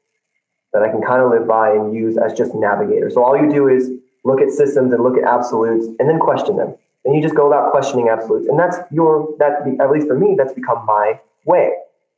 [0.73, 3.15] that I can kind of live by and use as just navigators?
[3.15, 3.91] So all you do is
[4.25, 6.75] look at systems and look at absolutes and then question them.
[7.05, 8.49] And you just go about questioning absolutes.
[8.49, 11.71] And that's your, that, at least for me, that's become my way,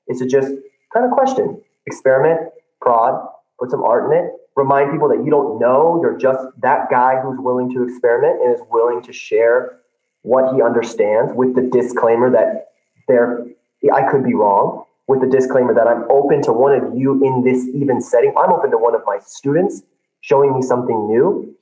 [0.09, 0.49] is to just
[0.93, 3.27] kind of question, experiment, prod,
[3.59, 5.99] put some art in it, remind people that you don't know.
[6.03, 9.79] You're just that guy who's willing to experiment and is willing to share
[10.23, 12.69] what he understands with the disclaimer that
[13.09, 13.47] there
[13.93, 17.45] I could be wrong, with the disclaimer that I'm open to one of you in
[17.45, 18.33] this even setting.
[18.37, 19.83] I'm open to one of my students
[20.21, 21.55] showing me something new.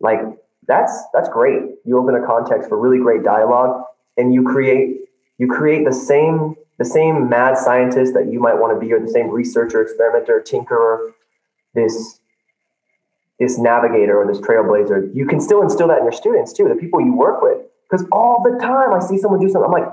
[0.00, 0.20] Like
[0.66, 1.62] that's that's great.
[1.84, 3.84] You open a context for really great dialogue
[4.16, 5.02] and you create
[5.38, 8.98] you create the same the same mad scientist that you might want to be or
[8.98, 11.12] the same researcher, experimenter, tinkerer,
[11.74, 12.18] this
[13.38, 16.74] this navigator or this trailblazer, you can still instill that in your students too, the
[16.74, 17.58] people you work with.
[17.90, 19.92] Because all the time I see someone do something, I'm like,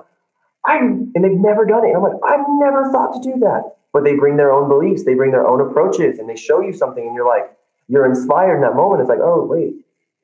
[0.66, 1.90] I and they've never done it.
[1.90, 3.76] And I'm like, I've never thought to do that.
[3.94, 6.72] But they bring their own beliefs, they bring their own approaches, and they show you
[6.72, 7.52] something, and you're like,
[7.88, 9.02] you're inspired in that moment.
[9.02, 9.74] It's like, oh wait,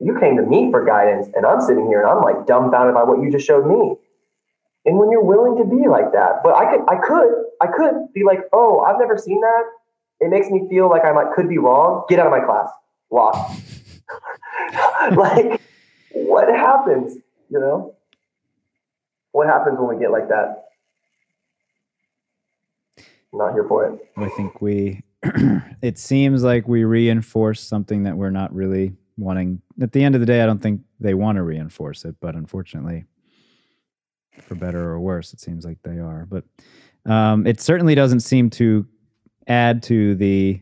[0.00, 3.02] you came to me for guidance, and I'm sitting here and I'm like dumbfounded by
[3.02, 3.96] what you just showed me.
[4.86, 8.12] And when you're willing to be like that, but I could, I could, I could
[8.14, 9.64] be like, oh, I've never seen that.
[10.20, 12.04] It makes me feel like I might could be wrong.
[12.08, 12.70] Get out of my class.
[13.10, 13.50] Lock.
[15.16, 15.60] like,
[16.12, 17.18] what happens?
[17.50, 17.94] You know,
[19.38, 20.64] what happens when we get like that?
[23.32, 24.00] I'm not here for it.
[24.16, 25.04] I think we.
[25.80, 29.62] it seems like we reinforce something that we're not really wanting.
[29.80, 32.34] At the end of the day, I don't think they want to reinforce it, but
[32.34, 33.04] unfortunately,
[34.42, 36.26] for better or worse, it seems like they are.
[36.28, 36.42] But
[37.06, 38.88] um, it certainly doesn't seem to
[39.46, 40.60] add to the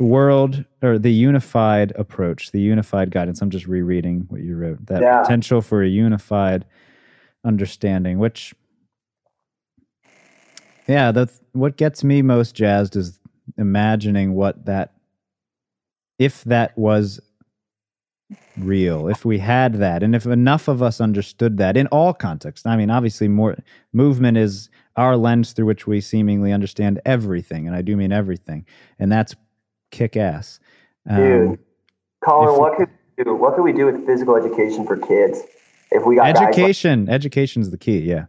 [0.00, 3.40] world or the unified approach, the unified guidance.
[3.40, 4.84] I'm just rereading what you wrote.
[4.86, 5.22] That yeah.
[5.22, 6.64] potential for a unified
[7.46, 8.54] understanding, which,
[10.86, 13.18] yeah, that's what gets me most jazzed is
[13.56, 14.92] imagining what that,
[16.18, 17.20] if that was
[18.58, 22.66] real if we had that and if enough of us understood that in all contexts.
[22.66, 23.56] I mean obviously more
[23.92, 28.66] movement is our lens through which we seemingly understand everything and i do mean everything
[28.98, 29.34] and that's
[29.90, 30.58] kick ass
[31.08, 31.58] um, dude
[32.24, 35.42] colin what could we do what could we do with physical education for kids
[35.90, 38.26] if we got education education is the key yeah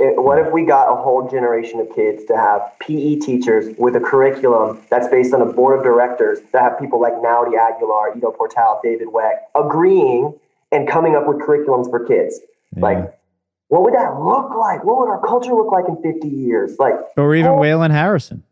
[0.00, 3.94] it, what if we got a whole generation of kids to have PE teachers with
[3.94, 8.16] a curriculum that's based on a board of directors that have people like Naudi Aguilar,
[8.16, 10.34] Ido Portal, David Weck agreeing
[10.72, 12.40] and coming up with curriculums for kids?
[12.74, 12.82] Yeah.
[12.82, 13.20] Like,
[13.68, 14.84] what would that look like?
[14.84, 16.78] What would our culture look like in 50 years?
[16.78, 18.42] Like, or even oh, Waylon Harrison.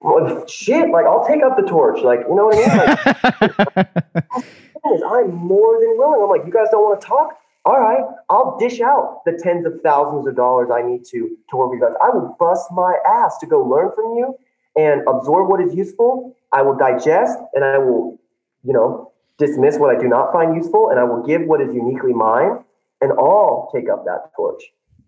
[0.00, 2.00] Well, shit, like I'll take up the torch.
[2.02, 3.86] Like, you know what I mean?
[3.86, 6.22] Like, I'm more than willing.
[6.22, 7.36] I'm like, you guys don't want to talk?
[7.64, 11.56] All right, I'll dish out the tens of thousands of dollars I need to to
[11.56, 11.94] work with you guys.
[12.02, 14.34] I will bust my ass to go learn from you
[14.76, 16.34] and absorb what is useful.
[16.52, 18.18] I will digest and I will,
[18.64, 21.74] you know, dismiss what I do not find useful, and I will give what is
[21.74, 22.64] uniquely mine,
[23.00, 24.62] and I'll take up that torch.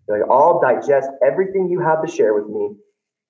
[0.07, 2.75] Like I'll digest everything you have to share with me.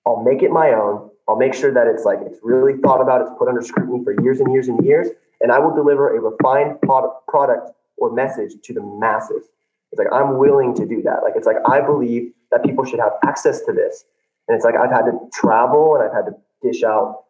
[0.06, 1.10] I'll make it my own.
[1.26, 3.22] I'll make sure that it's like it's really thought about.
[3.22, 5.08] It's put under scrutiny for years and years and years,
[5.40, 9.44] and I will deliver a refined product or message to the masses.
[9.92, 11.22] It's like I'm willing to do that.
[11.22, 14.04] Like it's like I believe that people should have access to this.
[14.48, 17.24] And it's like I've had to travel and I've had to dish out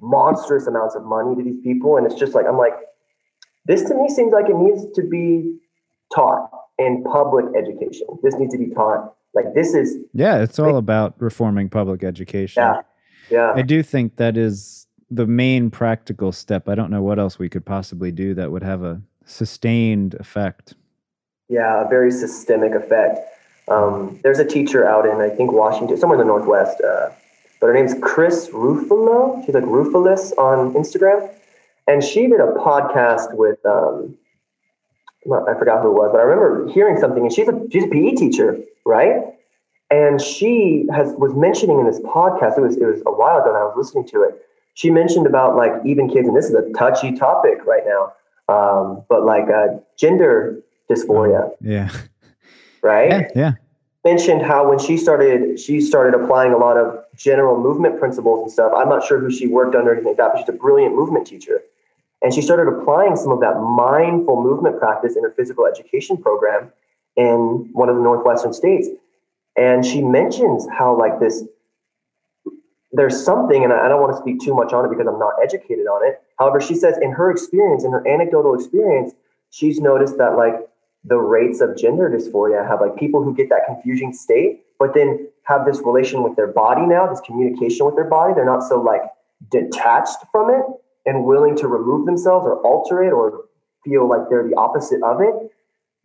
[0.00, 1.96] monstrous amounts of money to these people.
[1.96, 2.74] And it's just like I'm like,
[3.66, 5.56] this to me seems like it needs to be
[6.14, 8.06] taught in public education.
[8.22, 9.14] This needs to be taught.
[9.34, 12.62] Like this is Yeah, it's all about reforming public education.
[12.62, 12.82] Yeah.
[13.30, 13.52] Yeah.
[13.54, 16.68] I do think that is the main practical step.
[16.68, 20.74] I don't know what else we could possibly do that would have a sustained effect.
[21.48, 23.18] Yeah, a very systemic effect.
[23.68, 27.10] Um, there's a teacher out in I think Washington, somewhere in the Northwest, uh,
[27.60, 29.44] but her name's Chris Ruffalo.
[29.44, 31.30] She's like Rufalis on Instagram,
[31.86, 34.16] and she did a podcast with um,
[35.30, 37.22] I forgot who it was, but I remember hearing something.
[37.22, 39.22] And she's a she's a PE teacher, right?
[39.90, 42.58] And she has was mentioning in this podcast.
[42.58, 44.42] It was it was a while ago, and I was listening to it.
[44.74, 48.12] She mentioned about like even kids, and this is a touchy topic right now
[48.52, 50.60] um, but like uh, gender
[50.90, 51.50] dysphoria.
[51.50, 51.90] Oh, yeah.
[52.82, 53.10] Right.
[53.10, 53.52] Yeah, yeah.
[54.04, 58.50] Mentioned how when she started, she started applying a lot of general movement principles and
[58.50, 58.72] stuff.
[58.76, 60.96] I'm not sure who she worked under or anything like that, but she's a brilliant
[60.96, 61.62] movement teacher.
[62.20, 66.72] And she started applying some of that mindful movement practice in her physical education program
[67.16, 68.88] in one of the Northwestern states.
[69.56, 71.44] And she mentions how like this
[72.92, 75.34] there's something, and I don't want to speak too much on it because I'm not
[75.42, 76.20] educated on it.
[76.38, 79.12] However, she says in her experience, in her anecdotal experience,
[79.50, 80.54] she's noticed that like
[81.04, 85.28] the rates of gender dysphoria have like people who get that confusing state, but then
[85.44, 88.34] have this relation with their body now, this communication with their body.
[88.34, 89.02] They're not so like
[89.50, 90.62] detached from it
[91.06, 93.44] and willing to remove themselves or alter it or
[93.84, 95.34] feel like they're the opposite of it.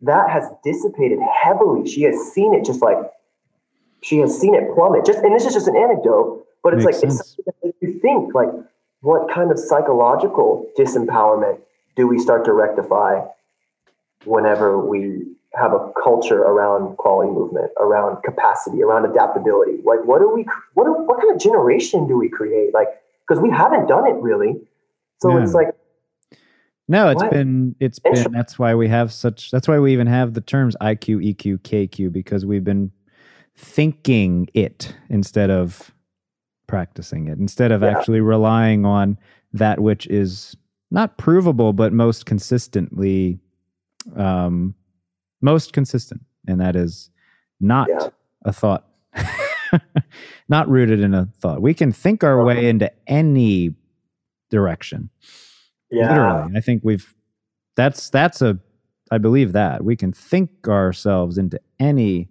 [0.00, 1.88] That has dissipated heavily.
[1.88, 2.98] She has seen it just like
[4.02, 5.04] she has seen it plummet.
[5.04, 7.38] Just and this is just an anecdote, but it's Makes like sense.
[7.46, 8.48] it's you think like
[9.00, 11.60] what kind of psychological disempowerment
[11.96, 13.20] do we start to rectify
[14.24, 15.24] whenever we
[15.54, 19.78] have a culture around quality movement, around capacity, around adaptability?
[19.84, 20.44] Like, what do we,
[20.74, 22.74] what, do, what kind of generation do we create?
[22.74, 22.88] Like,
[23.26, 24.60] because we haven't done it really.
[25.20, 25.44] So Yeah.
[25.44, 25.68] it's like,
[26.90, 27.30] No, it's What?
[27.30, 30.74] been it's been that's why we have such that's why we even have the terms
[30.80, 32.90] IQ, EQ, KQ because we've been
[33.56, 35.92] thinking it instead of
[36.78, 37.88] practicing it, instead of Yeah.
[37.98, 39.18] actually relying on
[39.52, 40.56] that which is
[40.92, 43.40] not provable but most consistently
[44.16, 44.74] um
[45.40, 47.10] most consistent and that is
[47.60, 48.08] not Yeah.
[48.44, 48.86] a thought.
[50.48, 51.60] not rooted in a thought.
[51.60, 53.74] We can think our way into any
[54.50, 55.10] direction
[55.90, 57.14] yeah, literally i think we've
[57.76, 58.58] that's that's a
[59.10, 62.28] i believe that we can think ourselves into any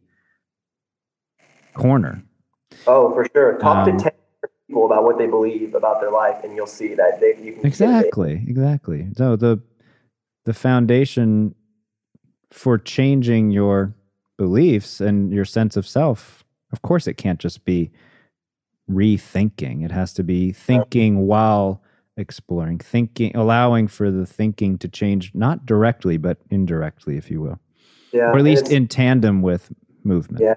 [1.75, 2.23] corner
[2.87, 3.57] oh, for sure.
[3.59, 4.11] Talk Um, to 10
[4.67, 7.65] people about what they believe about their life, and you'll see that they, you can
[7.65, 9.59] exactly exactly so the
[10.45, 11.53] the foundation
[12.51, 13.93] for changing your
[14.37, 17.91] beliefs and your sense of self of course it can't just be
[18.89, 21.81] rethinking it has to be thinking while
[22.15, 27.59] exploring thinking allowing for the thinking to change not directly but indirectly if you will
[28.13, 29.71] Yeah, or at least in tandem with
[30.07, 30.43] movement.
[30.43, 30.55] Yeah.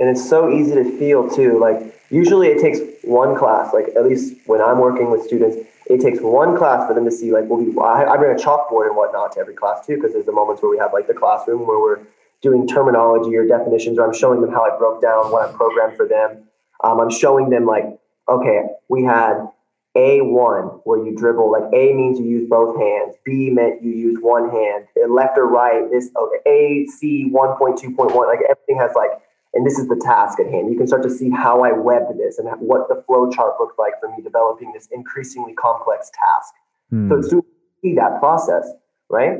[0.00, 1.58] And it's so easy to feel too.
[1.58, 3.72] Like usually it takes one class.
[3.72, 5.56] Like at least when I'm working with students,
[5.86, 7.32] it takes one class for them to see.
[7.32, 10.26] Like we'll I, I bring a chalkboard and whatnot to every class too, because there's
[10.26, 12.00] the moments where we have like the classroom where we're
[12.42, 15.96] doing terminology or definitions, or I'm showing them how I broke down what I programmed
[15.96, 16.44] for them.
[16.82, 17.84] Um, I'm showing them like,
[18.28, 19.48] okay, we had
[19.96, 24.18] A1 where you dribble, like A means you use both hands, B meant you use
[24.20, 29.10] one hand, and left or right, this, okay, A, C 1.2.1, like everything has like,
[29.54, 30.70] and this is the task at hand.
[30.70, 33.78] You can start to see how I webbed this and what the flow chart looked
[33.78, 36.54] like for me developing this increasingly complex task.
[36.90, 37.08] Hmm.
[37.08, 37.48] So students
[37.82, 38.68] see that process,
[39.08, 39.38] right?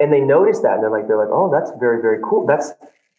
[0.00, 2.46] And they notice that and they're like, they're like, oh, that's very, very cool.
[2.46, 2.72] That's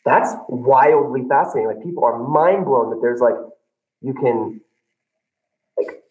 [0.05, 1.67] that's wildly fascinating.
[1.73, 3.35] Like people are mind blown that there's like
[4.01, 4.59] you can
[5.77, 6.03] like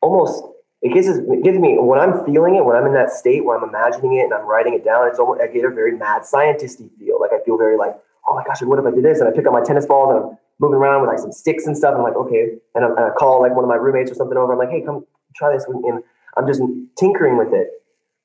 [0.00, 0.42] almost
[0.80, 3.44] it gives us, it gives me when I'm feeling it, when I'm in that state,
[3.44, 5.96] when I'm imagining it and I'm writing it down, it's almost I get a very
[5.96, 7.20] mad scientisty feel.
[7.20, 7.96] Like I feel very like,
[8.28, 9.20] oh my gosh, what if I did this?
[9.20, 11.66] And I pick up my tennis balls and I'm moving around with like some sticks
[11.66, 11.94] and stuff.
[11.96, 12.56] I'm like, okay.
[12.74, 14.52] And, i and I call like one of my roommates or something over.
[14.52, 15.64] I'm like, hey, come try this.
[15.68, 16.02] And
[16.36, 16.62] I'm just
[16.98, 17.68] tinkering with it.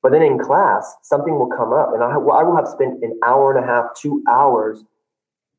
[0.02, 3.18] But then in class, something will come up, and I, I will have spent an
[3.24, 4.84] hour and a half, two hours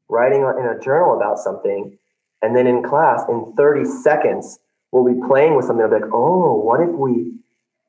[0.08, 1.98] writing in a journal about something.
[2.44, 4.60] And then in class, in 30 seconds,
[4.92, 5.84] we'll be playing with something.
[5.84, 7.34] I'll be like, oh, what if we?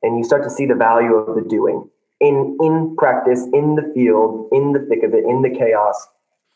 [0.01, 1.87] And you start to see the value of the doing
[2.19, 6.07] in in practice, in the field, in the thick of it, in the chaos,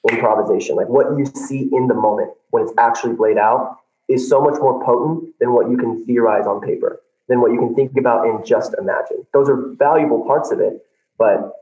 [0.10, 0.76] improvisation.
[0.76, 3.78] Like what you see in the moment when it's actually played out
[4.10, 7.60] is so much more potent than what you can theorize on paper, than what you
[7.60, 9.26] can think about and just imagine.
[9.34, 10.86] Those are valuable parts of it,
[11.18, 11.54] but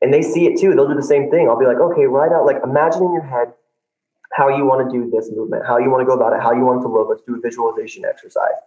[0.00, 0.74] and they see it too.
[0.74, 1.48] They'll do the same thing.
[1.48, 3.52] I'll be like, okay, write out like imagine in your head
[4.32, 6.52] how you want to do this movement, how you want to go about it, how
[6.52, 7.08] you want it to look.
[7.08, 8.60] Let's do a visualization exercise.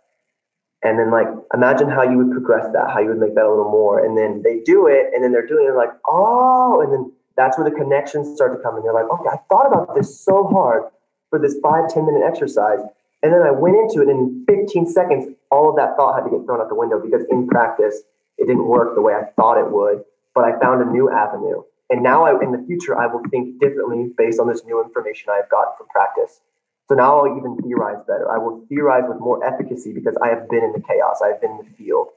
[0.83, 3.49] And then like imagine how you would progress that, how you would make that a
[3.49, 4.03] little more.
[4.03, 7.57] And then they do it, and then they're doing it like, oh, and then that's
[7.57, 8.83] where the connections start to come in.
[8.83, 10.83] They're like, okay, I thought about this so hard
[11.29, 12.79] for this five ten minute exercise.
[13.23, 16.35] And then I went into it in 15 seconds, all of that thought had to
[16.35, 18.01] get thrown out the window because in practice,
[18.37, 20.03] it didn't work the way I thought it would.
[20.33, 21.61] But I found a new avenue.
[21.89, 25.29] And now I, in the future, I will think differently based on this new information
[25.29, 26.39] I've gotten from practice.
[26.87, 28.31] So now I'll even theorize better.
[28.31, 31.21] I will theorize with more efficacy because I have been in the chaos.
[31.23, 32.07] I've been in the field.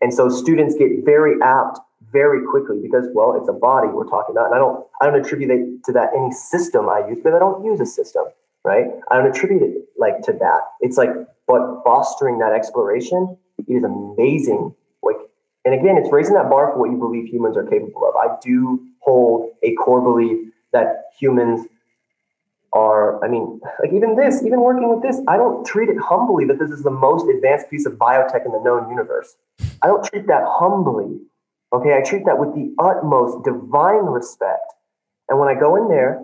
[0.00, 1.80] And so students get very apt
[2.12, 4.46] very quickly because, well, it's a body we're talking about.
[4.46, 7.38] And I don't, I don't attribute it to that any system I use, because I
[7.38, 8.24] don't use a system,
[8.64, 8.86] right?
[9.10, 10.60] I don't attribute it like to that.
[10.80, 11.10] It's like,
[11.46, 13.36] but fostering that exploration
[13.68, 14.74] is amazing.
[15.02, 15.16] Like,
[15.64, 18.14] and again, it's raising that bar for what you believe humans are capable of.
[18.16, 21.66] I do hold a core belief that humans
[22.72, 26.44] are, I mean, like even this, even working with this, I don't treat it humbly
[26.44, 29.36] that this is the most advanced piece of biotech in the known universe.
[29.82, 31.20] I don't treat that humbly.
[31.72, 34.72] Okay, I treat that with the utmost divine respect.
[35.28, 36.20] And when I go in there,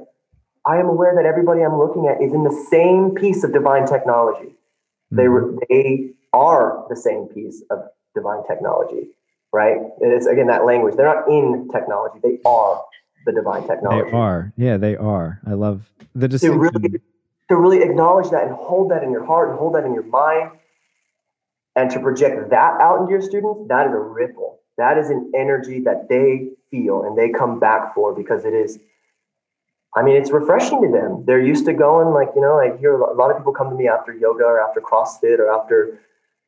[0.66, 3.86] I am aware that everybody I'm looking at is in the same piece of divine
[3.86, 4.54] technology.
[5.12, 5.32] They, hmm.
[5.32, 7.78] re- they are the same piece of
[8.14, 9.10] divine technology,
[9.52, 9.76] right?
[10.00, 10.96] And it's again that language.
[10.96, 12.84] They're not in technology, they are
[13.24, 14.10] the divine technology.
[14.10, 14.52] They are.
[14.56, 15.40] Yeah, they are.
[15.46, 16.60] I love the To distinction.
[16.60, 17.00] really,
[17.48, 20.04] to really acknowledge that and hold that in your heart and hold that in your
[20.04, 20.50] mind
[21.76, 24.55] and to project that out into your students, that is a ripple.
[24.78, 28.78] That is an energy that they feel and they come back for because it is,
[29.94, 31.24] I mean, it's refreshing to them.
[31.26, 33.76] They're used to going like, you know, I hear a lot of people come to
[33.76, 35.98] me after yoga or after CrossFit or after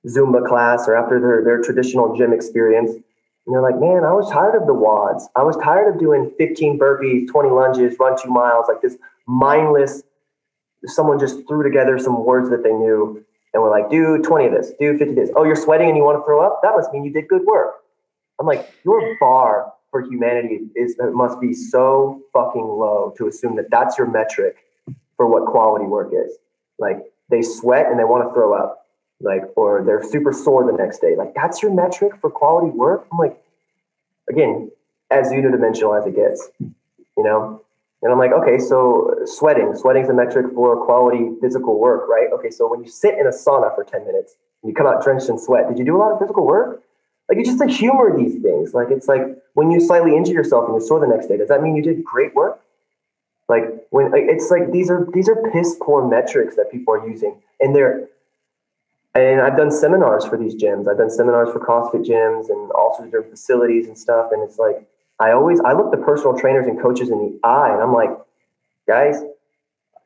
[0.06, 2.90] Zumba class or after their, their traditional gym experience.
[2.90, 5.24] And they're like, man, I was tired of the WODs.
[5.34, 8.96] I was tired of doing 15 burpees, 20 lunges, run two miles, like this
[9.26, 10.02] mindless,
[10.84, 13.24] someone just threw together some words that they knew
[13.54, 15.30] and we're like, do 20 of this, do 50 of this.
[15.34, 16.60] Oh, you're sweating and you want to throw up?
[16.62, 17.76] That must mean you did good work.
[18.40, 23.70] I'm like, your bar for humanity is must be so fucking low to assume that
[23.70, 24.56] that's your metric
[25.16, 26.36] for what quality work is.
[26.78, 26.98] Like
[27.30, 28.86] they sweat and they want to throw up,
[29.20, 31.16] like or they're super sore the next day.
[31.16, 33.06] Like that's your metric for quality work.
[33.10, 33.42] I'm like,
[34.30, 34.70] again,
[35.10, 37.62] as unidimensional as it gets, you know.
[38.00, 42.28] And I'm like, okay, so sweating, sweating is a metric for quality physical work, right?
[42.32, 45.02] Okay, so when you sit in a sauna for 10 minutes, and you come out
[45.02, 46.82] drenched in sweat, did you do a lot of physical work?
[47.28, 48.72] Like, you just like humor these things.
[48.72, 49.22] Like, it's like
[49.54, 51.82] when you slightly injure yourself and you're sore the next day, does that mean you
[51.82, 52.60] did great work?
[53.48, 57.40] Like, when it's like these are these are piss poor metrics that people are using,
[57.60, 58.08] and they're
[59.14, 60.88] and I've done seminars for these gyms.
[60.88, 64.30] I've done seminars for CrossFit gyms and all sorts of different facilities and stuff.
[64.32, 64.86] And it's like
[65.18, 68.10] I always I look the personal trainers and coaches in the eye and I'm like,
[68.86, 69.22] guys,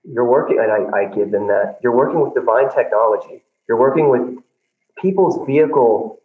[0.04, 1.78] you're working and I, I give them that.
[1.82, 3.42] You're working with divine technology.
[3.68, 4.42] You're working with
[4.96, 6.18] people's vehicle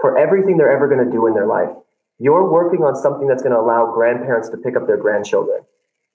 [0.00, 1.70] for everything they're ever going to do in their life.
[2.18, 5.60] You're working on something that's going to allow grandparents to pick up their grandchildren.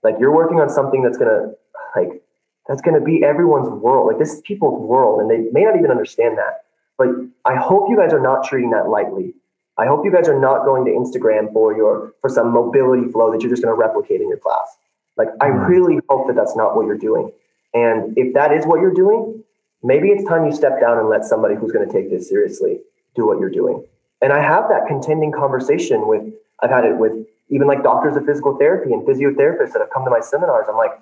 [0.03, 1.53] Like you're working on something that's going to
[1.95, 2.23] like
[2.67, 4.07] that's going to be everyone's world.
[4.07, 6.65] Like this is people's world and they may not even understand that.
[6.97, 7.09] But
[7.45, 9.33] I hope you guys are not treating that lightly.
[9.77, 13.31] I hope you guys are not going to Instagram for your for some mobility flow
[13.31, 14.77] that you're just going to replicate in your class.
[15.17, 15.71] Like I mm-hmm.
[15.71, 17.31] really hope that that's not what you're doing.
[17.73, 19.43] And if that is what you're doing,
[19.83, 22.81] maybe it's time you step down and let somebody who's going to take this seriously
[23.15, 23.85] do what you're doing.
[24.21, 26.23] And I have that contending conversation with
[26.61, 27.13] I've had it with
[27.49, 30.67] even like doctors of physical therapy and physiotherapists that have come to my seminars.
[30.69, 30.97] I'm like,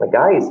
[0.00, 0.48] like guys,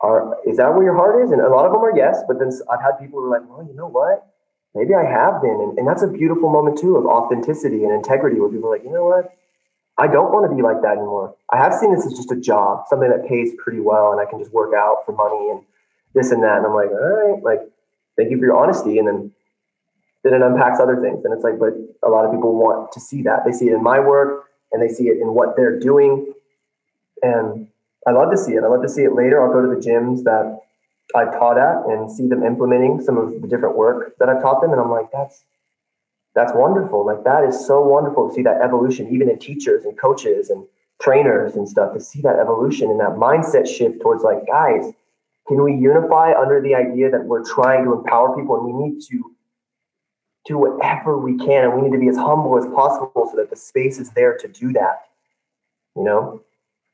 [0.00, 1.30] are is that where your heart is?
[1.30, 3.48] And a lot of them are yes, but then I've had people who are like,
[3.48, 4.28] well, you know what?
[4.74, 5.58] maybe I have been.
[5.60, 8.84] And, and that's a beautiful moment too of authenticity and integrity where people are like,
[8.84, 9.32] you know what?
[9.96, 11.36] I don't want to be like that anymore.
[11.50, 14.28] I have seen this as just a job, something that pays pretty well and I
[14.28, 15.62] can just work out for money and
[16.14, 16.58] this and that.
[16.58, 17.60] And I'm like, all right, like,
[18.16, 18.98] thank you for your honesty.
[18.98, 19.32] And then
[20.24, 21.24] then it unpacks other things.
[21.24, 23.44] And it's like, but a lot of people want to see that.
[23.44, 26.32] They see it in my work and they see it in what they're doing.
[27.22, 27.68] And
[28.06, 28.64] I love to see it.
[28.64, 29.44] I love to see it later.
[29.44, 30.60] I'll go to the gyms that
[31.14, 34.62] I've taught at and see them implementing some of the different work that I've taught
[34.62, 34.72] them.
[34.72, 35.44] And I'm like, that's
[36.34, 37.06] that's wonderful.
[37.06, 40.66] Like that is so wonderful to see that evolution, even in teachers and coaches and
[41.00, 44.92] trainers and stuff, to see that evolution and that mindset shift towards like, guys,
[45.46, 49.00] can we unify under the idea that we're trying to empower people and we need
[49.10, 49.34] to
[50.46, 53.50] do whatever we can and we need to be as humble as possible so that
[53.50, 55.06] the space is there to do that.
[55.96, 56.42] You know?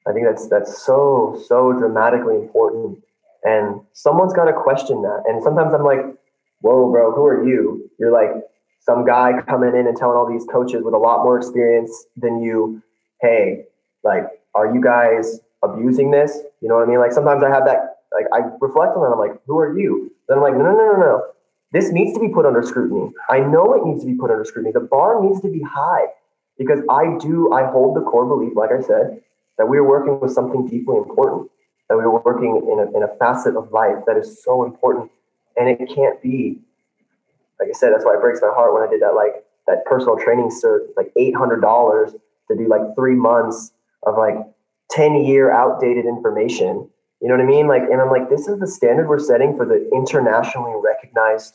[0.06, 3.02] I think that's that's so, so dramatically important
[3.42, 5.24] and someone's got to question that.
[5.26, 6.04] And sometimes I'm like,
[6.60, 7.90] whoa, bro, who are you?
[7.98, 8.30] You're like
[8.80, 12.42] some guy coming in and telling all these coaches with a lot more experience than
[12.42, 12.82] you,
[13.20, 13.64] hey,
[14.04, 14.24] like,
[14.54, 16.38] are you guys abusing this?
[16.60, 16.98] You know what I mean?
[16.98, 19.14] Like sometimes I have that, like I reflect on that.
[19.14, 20.12] I'm like, who are you?
[20.28, 21.22] Then I'm like, no, no, no, no, no.
[21.72, 23.12] This needs to be put under scrutiny.
[23.28, 24.72] I know it needs to be put under scrutiny.
[24.72, 26.06] The bar needs to be high
[26.58, 29.22] because I do, I hold the core belief, like I said,
[29.56, 31.50] that we are working with something deeply important
[31.90, 35.10] that we are working in a, in a facet of life that is so important
[35.56, 36.56] and it can't be
[37.58, 39.84] like i said that's why it breaks my heart when i did that like that
[39.84, 42.12] personal training cert like $800
[42.48, 43.72] to do like three months
[44.06, 44.36] of like
[44.92, 46.88] 10 year outdated information
[47.20, 49.56] you know what i mean like and i'm like this is the standard we're setting
[49.56, 51.54] for the internationally recognized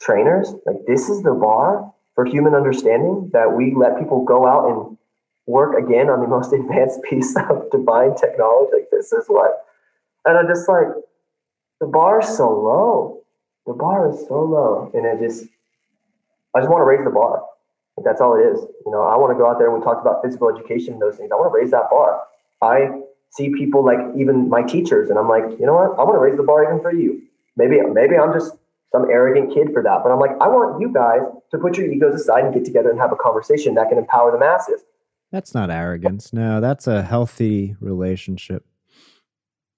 [0.00, 4.68] trainers like this is the bar for human understanding that we let people go out
[4.68, 4.98] and
[5.46, 8.72] work again on the most advanced piece of divine technology.
[8.74, 9.64] Like this is what,
[10.24, 10.86] and I'm just like,
[11.80, 13.22] the bar is so low.
[13.66, 15.44] The bar is so low, and it just,
[16.54, 17.44] I just want to raise the bar.
[18.02, 18.60] That's all it is.
[18.84, 21.02] You know, I want to go out there and we talked about physical education and
[21.02, 21.30] those things.
[21.30, 22.22] I want to raise that bar.
[22.62, 22.88] I
[23.30, 25.98] see people like even my teachers, and I'm like, you know what?
[25.98, 27.22] I want to raise the bar even for you.
[27.56, 28.54] Maybe, maybe I'm just
[28.92, 31.20] some arrogant kid for that, but I'm like, I want you guys
[31.50, 34.32] to put your egos aside and get together and have a conversation that can empower
[34.32, 34.82] the masses.
[35.30, 36.32] That's not arrogance.
[36.32, 38.66] No, that's a healthy relationship.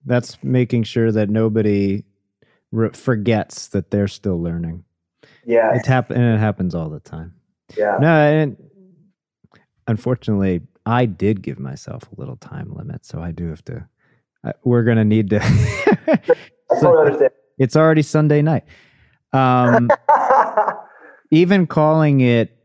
[0.05, 2.05] That's making sure that nobody
[2.71, 4.85] re- forgets that they're still learning.
[5.45, 5.75] Yeah.
[5.75, 7.35] It happen and it happens all the time.
[7.77, 7.99] Yeah.
[8.01, 8.57] No, and
[9.87, 13.87] unfortunately, I did give myself a little time limit, so I do have to.
[14.45, 15.41] I, we're gonna need to.
[16.71, 17.31] Understand.
[17.59, 18.65] It's already Sunday night.
[19.33, 19.89] Um,
[21.31, 22.57] even calling it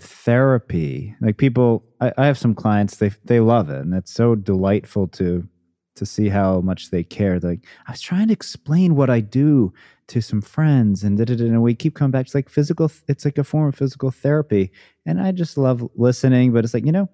[0.00, 4.36] therapy like people I, I, have some clients they they love it and it's so
[4.36, 5.48] delightful to
[5.98, 7.38] to see how much they care.
[7.38, 9.72] Like, I was trying to explain what I do
[10.08, 12.26] to some friends, and da, da, da, and we keep coming back.
[12.26, 12.90] It's like physical.
[13.08, 14.72] It's like a form of physical therapy,
[15.04, 16.52] and I just love listening.
[16.52, 17.08] But it's like you know,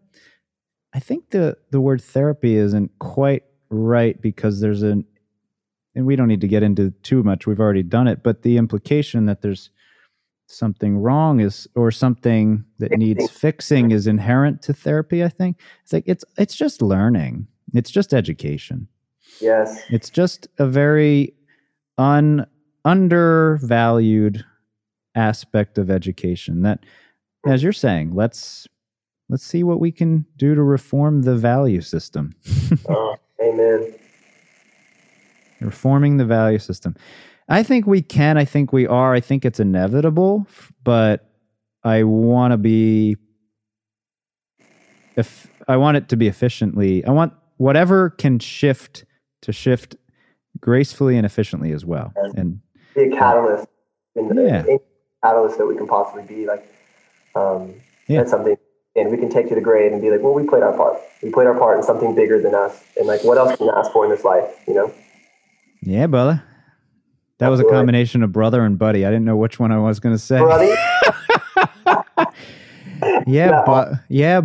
[0.92, 5.04] I think the the word therapy isn't quite right because there's an,
[5.94, 7.46] and we don't need to get into too much.
[7.46, 9.70] We've already done it, but the implication that there's
[10.46, 15.92] something wrong is or something that needs fixing is inherent to therapy i think it's
[15.92, 18.88] like it's it's just learning it's just education
[19.40, 19.82] Yes.
[19.90, 21.34] it's just a very
[21.98, 22.46] un
[22.84, 24.44] undervalued
[25.14, 26.80] aspect of education that
[27.46, 28.66] as you're saying let's
[29.28, 32.34] let's see what we can do to reform the value system
[32.88, 33.94] Oh, amen.
[35.60, 36.94] reforming the value system.
[37.48, 38.38] I think we can.
[38.38, 39.12] I think we are.
[39.14, 40.46] I think it's inevitable,
[40.82, 41.28] but
[41.82, 43.16] I want to be.
[45.16, 49.04] If I want it to be efficiently, I want whatever can shift
[49.42, 49.96] to shift
[50.60, 52.12] gracefully and efficiently as well.
[52.36, 52.60] And
[52.94, 53.66] Be a catalyst.
[54.16, 54.64] In the, Yeah.
[55.22, 56.46] catalyst that we can possibly be.
[56.46, 56.66] Like,
[57.34, 57.74] um,
[58.06, 58.18] Yeah.
[58.18, 58.56] that's something.
[58.96, 60.98] And we can take to the grave and be like, well, we played our part.
[61.22, 62.80] We played our part in something bigger than us.
[62.96, 64.44] And like, what else can you ask for in this life?
[64.68, 64.92] You know?
[65.82, 66.42] yeah, brother,
[67.38, 69.04] that was a combination of brother and buddy.
[69.04, 70.38] I didn't know which one I was going to say.
[70.38, 70.72] Buddy?
[73.26, 73.62] Yeah, No.
[73.66, 74.40] but yeah,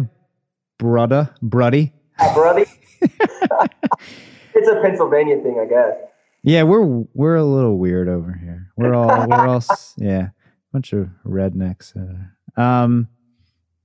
[0.80, 1.92] brother, bruddy.
[2.20, 2.66] Yeah, Brody?
[3.02, 5.96] It's a Pennsylvania thing, I guess.
[6.44, 8.72] Yeah, we're we're a little weird over here.
[8.78, 9.64] We're all we're all
[9.98, 10.30] yeah,
[10.72, 11.94] bunch of rednecks.
[11.96, 13.08] Uh, um,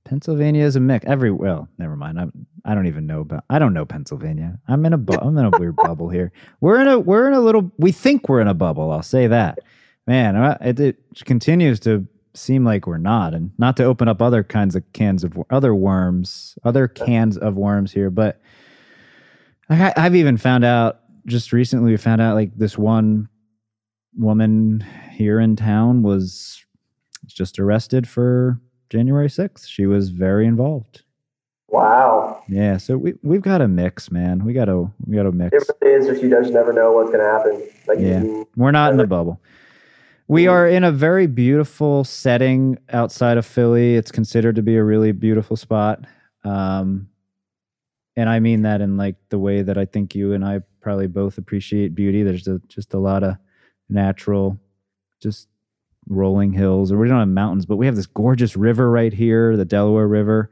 [0.05, 1.05] Pennsylvania is a mix.
[1.05, 2.19] Every well, never mind.
[2.19, 2.27] I
[2.63, 3.43] I don't even know about.
[3.49, 4.57] I don't know Pennsylvania.
[4.67, 6.31] I'm in a bu- I'm in a weird bubble here.
[6.61, 7.71] We're in a we're in a little.
[7.77, 8.91] We think we're in a bubble.
[8.91, 9.59] I'll say that.
[10.07, 14.21] Man, uh, it, it continues to seem like we're not, and not to open up
[14.21, 18.39] other kinds of cans of other worms, other cans of worms here, but
[19.69, 21.91] I, I've even found out just recently.
[21.91, 23.27] We found out like this one
[24.17, 26.63] woman here in town was
[27.25, 28.59] just arrested for
[28.89, 29.67] January 6th.
[29.67, 31.01] She was very involved.
[31.69, 32.43] Wow.
[32.47, 34.45] Yeah, so we we've got a mix, man.
[34.45, 35.51] We got to we got to mix.
[35.51, 37.67] It really is just you just never know what's going to happen.
[37.87, 38.21] Like, Yeah.
[38.23, 39.41] you- We're not in a bubble.
[40.27, 43.95] We are in a very beautiful setting outside of Philly.
[43.95, 46.05] It's considered to be a really beautiful spot.
[46.43, 47.09] Um,
[48.15, 51.07] and I mean that in like the way that I think you and I probably
[51.07, 52.23] both appreciate beauty.
[52.23, 53.35] There's a, just a lot of
[53.89, 54.59] natural,
[55.21, 55.47] just
[56.07, 59.57] rolling hills, or we don't have mountains, but we have this gorgeous river right here,
[59.57, 60.49] the Delaware River.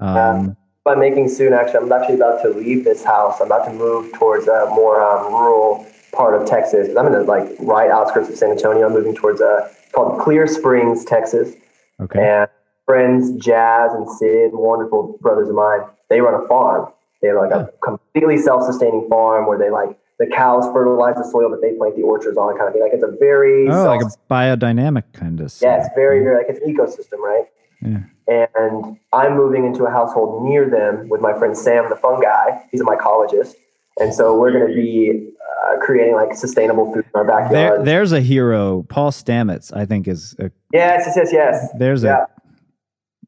[0.00, 0.56] Um,
[0.86, 3.40] I'm making soon, actually, I'm actually about to leave this house.
[3.40, 6.96] I'm about to move towards a more um, rural part of Texas.
[6.96, 8.86] I'm in the like right outskirts of San Antonio.
[8.86, 11.54] I'm moving towards a called Clear Springs, Texas.
[12.00, 12.20] okay.
[12.20, 12.48] And
[12.84, 16.92] friends Jazz and Sid, wonderful brothers of mine, they run a farm.
[17.22, 21.50] They have like a completely self-sustaining farm where they like the cows fertilize the soil
[21.50, 22.82] that they plant the orchards on, kind of thing.
[22.82, 25.52] Like it's a very Oh, like a biodynamic kind of.
[25.60, 27.44] yeah, it's very very like it's an ecosystem, right?
[27.82, 28.04] Yeah.
[28.28, 32.58] And I'm moving into a household near them with my friend Sam, the fungi.
[32.72, 33.54] He's a mycologist,
[34.00, 35.30] and so we're going to be
[35.68, 37.40] uh, creating like sustainable food in our There,
[37.70, 37.84] backyard.
[37.86, 39.74] there's a hero, Paul Stamets.
[39.76, 41.68] I think is a, yes, yes, yes, yes.
[41.78, 42.24] there's Yeah.
[42.24, 42.26] a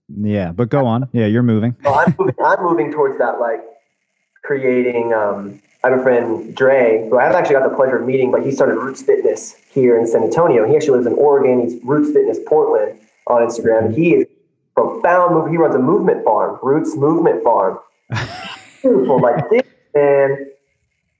[0.09, 0.53] yeah.
[0.53, 1.09] But go on.
[1.13, 1.77] Yeah, you're moving.
[1.85, 3.61] So I'm moving, I'm moving towards that, like
[4.43, 5.13] creating.
[5.13, 8.33] Um, I have a friend Dre, who I haven't actually got the pleasure of meeting,
[8.33, 10.67] but he started Roots Fitness here in San Antonio.
[10.67, 11.69] He actually lives in Oregon.
[11.69, 12.99] He's Roots Fitness Portland
[13.29, 13.95] on Instagram.
[13.95, 14.27] He is
[14.75, 15.35] profound.
[15.35, 15.51] Move.
[15.51, 17.79] He runs a movement farm, Roots Movement Farm.
[18.83, 19.63] Beautiful, like this
[19.95, 20.51] man.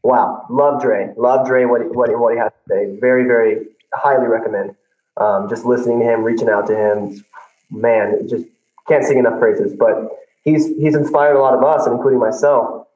[0.03, 1.13] Wow, love Dre.
[1.17, 1.65] Love Dre.
[1.65, 2.99] What he, what he, what he has to say.
[3.01, 4.75] Very very highly recommend.
[5.19, 7.25] Um, just listening to him, reaching out to him.
[7.71, 8.45] Man, just
[8.89, 9.73] can't sing enough praises.
[9.73, 12.88] But he's he's inspired a lot of us, including myself.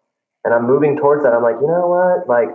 [0.44, 1.32] And I'm moving towards that.
[1.32, 2.28] I'm like, you know what?
[2.28, 2.48] Like,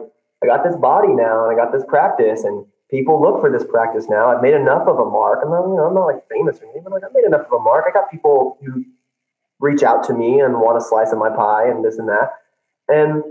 [0.44, 3.64] I got this body now, and I got this practice, and people look for this
[3.64, 4.28] practice now.
[4.30, 5.40] I've made enough of a mark.
[5.44, 7.48] I'm not, you know, I'm not like famous or anything, but like I've made enough
[7.48, 7.86] of a mark.
[7.88, 8.86] I got people who
[9.60, 12.32] reach out to me and want a slice of my pie and this and that.
[12.88, 13.24] And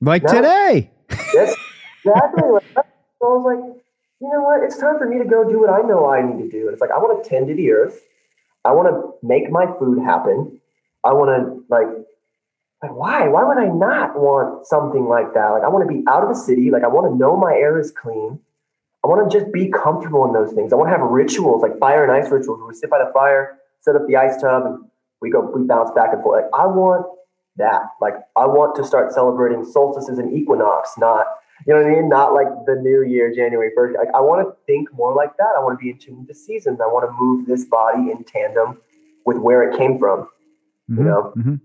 [0.00, 0.28] Like No.
[0.28, 0.90] today.
[1.34, 1.54] Yes,
[2.04, 2.50] exactly.
[2.52, 2.86] like,
[3.20, 3.82] so I was like,
[4.20, 4.62] you know what?
[4.62, 6.66] It's time for me to go do what I know I need to do.
[6.66, 8.00] And it's like, I want to tend to the earth.
[8.64, 10.60] I want to make my food happen.
[11.04, 11.86] I want to like,
[12.86, 13.28] like why?
[13.28, 15.48] Why would I not want something like that?
[15.48, 16.70] Like, I want to be out of the city.
[16.70, 18.38] Like, I want to know my air is clean.
[19.04, 20.72] I want to just be comfortable in those things.
[20.72, 23.10] I want to have rituals like fire and ice rituals where we sit by the
[23.12, 24.84] fire, set up the ice tub, and
[25.20, 26.42] we go, we bounce back and forth.
[26.42, 27.06] Like, I want
[27.56, 27.82] that.
[28.00, 31.26] Like, I want to start celebrating solstices and equinox, not,
[31.66, 32.08] you know what I mean?
[32.08, 33.96] Not like the new year, January 1st.
[33.96, 35.54] Like, I want to think more like that.
[35.56, 36.80] I want to be in tune with the seasons.
[36.80, 38.78] I want to move this body in tandem
[39.24, 40.28] with where it came from.
[40.90, 41.32] Mhm, know?
[41.36, 41.60] mhm.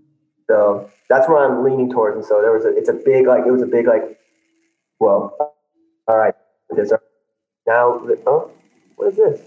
[0.52, 2.14] So that's where I'm leaning towards.
[2.14, 4.18] And so there was a, it's a big, like, it was a big, like,
[5.00, 5.34] well,
[6.06, 6.34] all right.
[6.76, 6.98] This, uh,
[7.66, 8.50] now, oh,
[8.96, 9.40] what is this?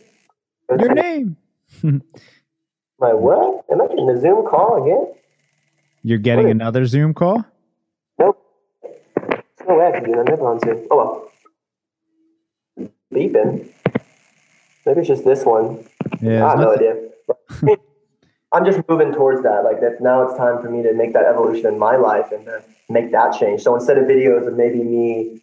[0.68, 1.38] Your name.
[1.84, 3.66] My what?
[3.72, 5.14] Am I getting a Zoom call again?
[6.02, 7.46] You're getting another Zoom call?
[8.18, 8.42] Nope.
[9.68, 10.26] No way I can do that.
[10.28, 10.88] Never on Zoom.
[10.90, 11.30] Oh
[12.80, 12.90] well.
[13.14, 13.70] Beeping.
[14.88, 15.86] Maybe it's just this one.
[16.20, 16.48] Yeah.
[16.48, 17.10] I have no idea.
[18.56, 19.66] I'm just moving towards that.
[19.66, 22.46] Like that now it's time for me to make that evolution in my life and
[22.46, 23.62] to make that change.
[23.62, 25.42] So instead of videos of maybe me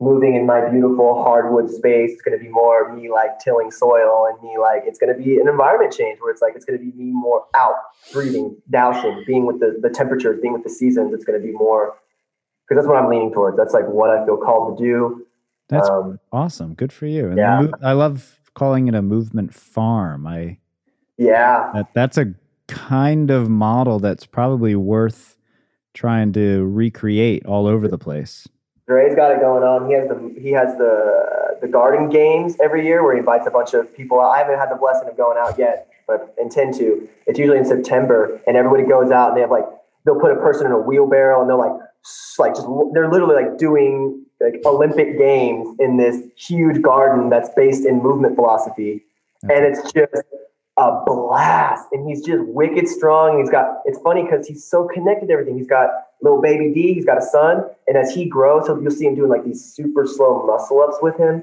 [0.00, 4.42] moving in my beautiful hardwood space, it's gonna be more me like tilling soil and
[4.42, 7.12] me like it's gonna be an environment change where it's like it's gonna be me
[7.12, 7.74] more out,
[8.10, 11.12] breathing, dousing, being with the, the temperatures, being with the seasons.
[11.12, 11.94] It's gonna be more
[12.66, 13.58] because that's what I'm leaning towards.
[13.58, 15.26] That's like what I feel called to do.
[15.68, 16.72] That's um, awesome.
[16.72, 17.28] Good for you.
[17.28, 17.66] And yeah.
[17.82, 20.26] I love calling it a movement farm.
[20.26, 20.56] I
[21.20, 21.70] yeah.
[21.74, 22.34] that, that's a
[22.66, 25.36] kind of model that's probably worth
[25.92, 28.48] trying to recreate all over the place.
[28.86, 29.86] Dre's got it going on.
[29.86, 33.50] He has the he has the the garden games every year where he invites a
[33.50, 34.18] bunch of people.
[34.18, 37.08] I haven't had the blessing of going out yet, but intend to.
[37.26, 39.66] It's usually in September, and everybody goes out and they have like
[40.04, 41.78] they'll put a person in a wheelbarrow and they'll like
[42.38, 47.84] like just they're literally like doing like Olympic games in this huge garden that's based
[47.84, 49.04] in movement philosophy,
[49.42, 50.22] and it's just
[50.80, 51.86] a blast.
[51.92, 53.38] And he's just wicked strong.
[53.38, 55.58] He's got it's funny because he's so connected to everything.
[55.58, 55.90] He's got
[56.22, 56.94] little baby D.
[56.94, 59.62] He's got a son, and as he grows, so you'll see him doing like these
[59.62, 61.42] super slow muscle ups with him,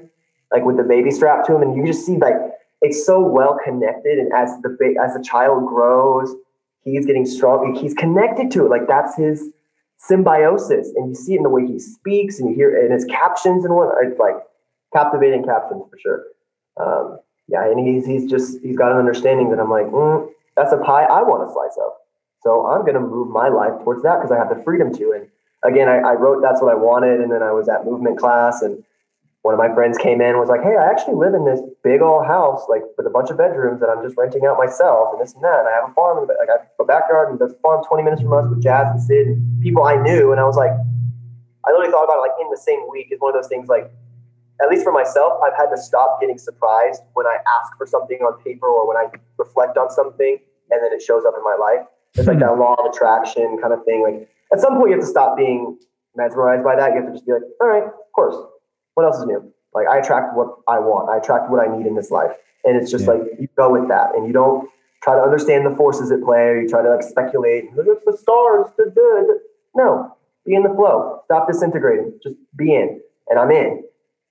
[0.52, 2.34] like with the baby strapped to him, and you just see like
[2.82, 4.18] it's so well connected.
[4.18, 6.34] And as the as the child grows,
[6.82, 7.74] he's getting strong.
[7.74, 8.70] He's connected to it.
[8.70, 9.50] Like that's his
[9.98, 12.92] symbiosis, and you see it in the way he speaks, and you hear it in
[12.92, 13.94] his captions and what.
[14.02, 14.36] It's like
[14.92, 16.24] captivating captions for sure.
[16.80, 20.72] Um, yeah, and he's he's just he's got an understanding that I'm like, mm, that's
[20.72, 21.92] a pie I want a slice of.
[22.44, 25.12] So I'm gonna move my life towards that because I have the freedom to.
[25.16, 25.26] And
[25.64, 28.60] again, I, I wrote that's what I wanted, and then I was at movement class,
[28.60, 28.84] and
[29.42, 31.60] one of my friends came in and was like, "Hey, I actually live in this
[31.82, 35.16] big old house, like with a bunch of bedrooms that I'm just renting out myself,
[35.16, 35.64] and this and that.
[35.64, 38.04] And I have a farm, the, like I have a backyard, and the farm 20
[38.04, 40.32] minutes from us with Jazz and Sid, and people I knew.
[40.32, 40.76] And I was like,
[41.64, 43.08] I literally thought about it like in the same week.
[43.08, 43.88] It's one of those things like
[44.60, 48.18] at least for myself, I've had to stop getting surprised when I ask for something
[48.18, 49.06] on paper or when I
[49.38, 50.38] reflect on something
[50.70, 51.86] and then it shows up in my life.
[52.14, 52.42] It's like hmm.
[52.42, 54.02] that law of attraction kind of thing.
[54.02, 55.78] Like at some point, you have to stop being
[56.16, 56.90] mesmerized by that.
[56.90, 58.34] You have to just be like, all right, of course.
[58.94, 59.52] What else is new?
[59.74, 61.08] Like I attract what I want.
[61.08, 62.32] I attract what I need in this life,
[62.64, 63.12] and it's just Yeah.
[63.12, 64.68] like you go with that, and you don't
[65.02, 67.72] try to understand the forces at play, or you try to like speculate.
[67.76, 68.66] Look at the stars.
[68.76, 69.26] They're good.
[69.76, 71.20] No, be in the flow.
[71.26, 72.18] Stop disintegrating.
[72.22, 73.84] Just be in, and I'm in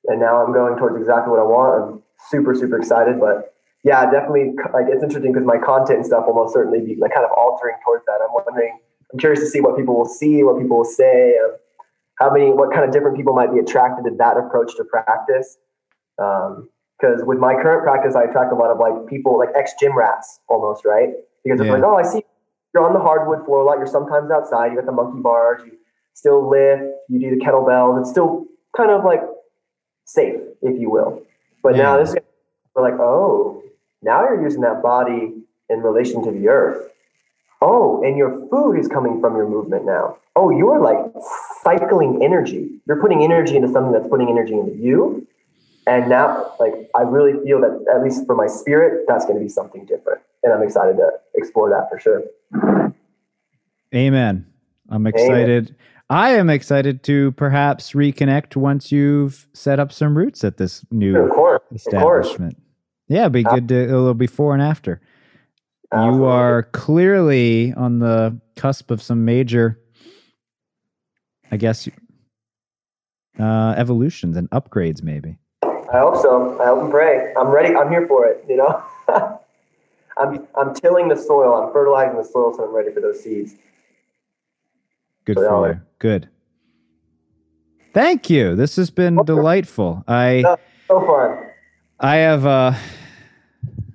[0.08, 1.92] and now I'm going towards exactly what I want.
[1.94, 3.20] I'm super, super excited.
[3.20, 3.54] But
[3.84, 7.14] yeah, definitely, like it's interesting because my content and stuff will most certainly be like
[7.14, 8.20] kind of altering towards that.
[8.24, 8.80] I'm wondering,
[9.14, 11.56] I'm curious to see what people will see, what people will say, uh,
[12.20, 15.58] how many, what kind of different people might be attracted to that approach to practice.
[16.18, 19.96] Because with my current practice, I attract a lot of like people, like ex gym
[19.96, 21.10] rats almost, right?
[21.44, 21.74] Because it's Yeah.
[21.74, 22.24] like, oh, I see
[22.74, 23.78] you're on the hardwood floor a lot.
[23.78, 24.72] You're sometimes outside.
[24.72, 25.62] You got the monkey bars.
[25.66, 25.72] You
[26.14, 26.84] still lift.
[27.08, 28.02] You do the kettlebells.
[28.02, 29.22] It's still kind of like
[30.08, 31.22] safe, if you will.
[31.62, 32.16] But now this
[32.74, 33.64] we're like, oh,
[34.02, 35.34] now you're using that body
[35.70, 36.92] in relation to the earth.
[37.62, 40.18] Oh, and your food is coming from your movement now.
[40.36, 40.98] Oh, you're like
[41.64, 42.70] cycling energy.
[42.88, 45.28] You're putting energy into something that's putting energy into you.
[45.88, 49.44] And now, like, I really feel that, at least for my spirit, that's going to
[49.44, 50.22] be something different.
[50.44, 52.24] And I'm excited to explore that for sure.
[53.96, 54.46] Amen.
[54.90, 55.76] I'm excited.
[56.10, 60.92] I am excited to perhaps reconnect once you've set up some roots at this Of
[60.92, 61.62] new course.
[61.62, 62.28] Of course.
[62.28, 62.58] establishment.
[63.10, 65.02] Yeah, it'd be good to a little before and after.
[65.94, 69.80] You are clearly on the cusp of some major,
[71.52, 71.88] I guess,
[73.40, 75.38] uh, evolutions and upgrades, maybe.
[75.64, 76.60] I hope so.
[76.62, 77.34] I hope and pray.
[77.38, 77.74] I'm ready.
[77.74, 78.44] I'm here for it.
[78.50, 78.84] You know,
[80.18, 81.54] I'm I'm tilling the soil.
[81.54, 83.56] I'm fertilizing the soil, so I'm ready for those seeds.
[85.28, 85.82] Good So, for you.
[85.99, 86.30] Good.
[87.94, 88.56] Thank you.
[88.56, 89.36] This has been Welcome.
[89.36, 90.04] delightful.
[90.08, 90.41] I
[90.88, 91.48] So fun.
[91.99, 92.72] I have uh,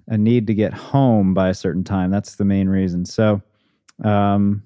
[0.08, 2.10] a need to get home by a certain time.
[2.10, 3.06] That's the main reason.
[3.06, 3.40] So,
[4.04, 4.62] um,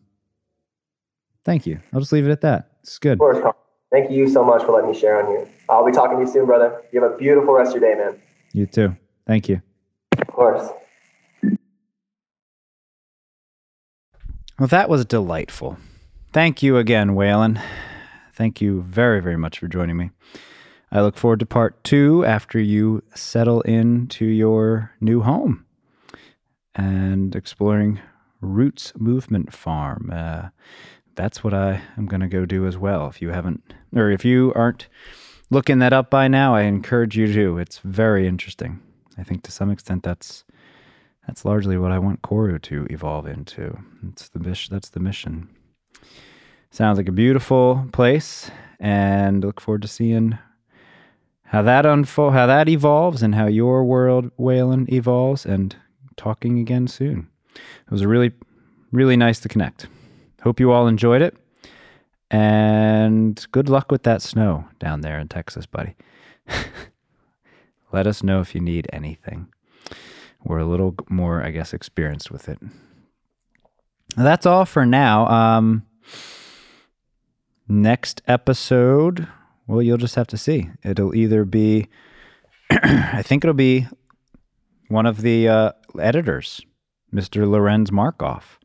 [1.44, 1.78] thank you.
[1.92, 2.72] I'll just leave it at that.
[2.82, 3.12] It's good.
[3.12, 3.54] Of course.
[3.92, 5.48] Thank you so much for letting me share on here.
[5.68, 6.82] I'll be talking to you soon, brother.
[6.90, 8.20] You have a beautiful rest of your day, man.
[8.52, 8.96] You too.
[9.24, 9.62] Thank you.
[10.18, 10.68] Of course.
[14.58, 15.78] Well, that was delightful.
[16.36, 17.58] Thank you again, Waylon.
[18.34, 20.10] Thank you very, very much for joining me.
[20.92, 25.64] I look forward to part two after you settle into your new home
[26.74, 28.00] and exploring
[28.42, 30.10] Roots Movement Farm.
[30.12, 30.48] Uh,
[31.14, 33.06] that's what I am going to go do as well.
[33.06, 34.88] If you haven't, or if you aren't
[35.48, 37.56] looking that up by now, I encourage you to.
[37.56, 38.82] It's very interesting.
[39.16, 40.44] I think to some extent that's
[41.26, 43.78] that's largely what I want Koru to evolve into.
[44.06, 44.74] It's the mission.
[44.74, 45.48] That's the mission.
[46.70, 50.38] Sounds like a beautiful place, and look forward to seeing
[51.44, 55.46] how that unfold, how that evolves, and how your world, Waylon, evolves.
[55.46, 55.76] And
[56.16, 57.28] talking again soon.
[57.54, 58.32] It was really,
[58.92, 59.86] really nice to connect.
[60.42, 61.36] Hope you all enjoyed it.
[62.30, 65.94] And good luck with that snow down there in Texas, buddy.
[67.92, 69.48] Let us know if you need anything.
[70.44, 72.58] We're a little more, I guess, experienced with it.
[74.16, 75.26] That's all for now.
[75.26, 75.82] Um,
[77.68, 79.28] next episode,
[79.66, 80.70] well, you'll just have to see.
[80.82, 81.88] It'll either be,
[82.70, 83.86] I think it'll be
[84.88, 86.62] one of the uh, editors,
[87.14, 87.48] Mr.
[87.48, 88.58] Lorenz Markov.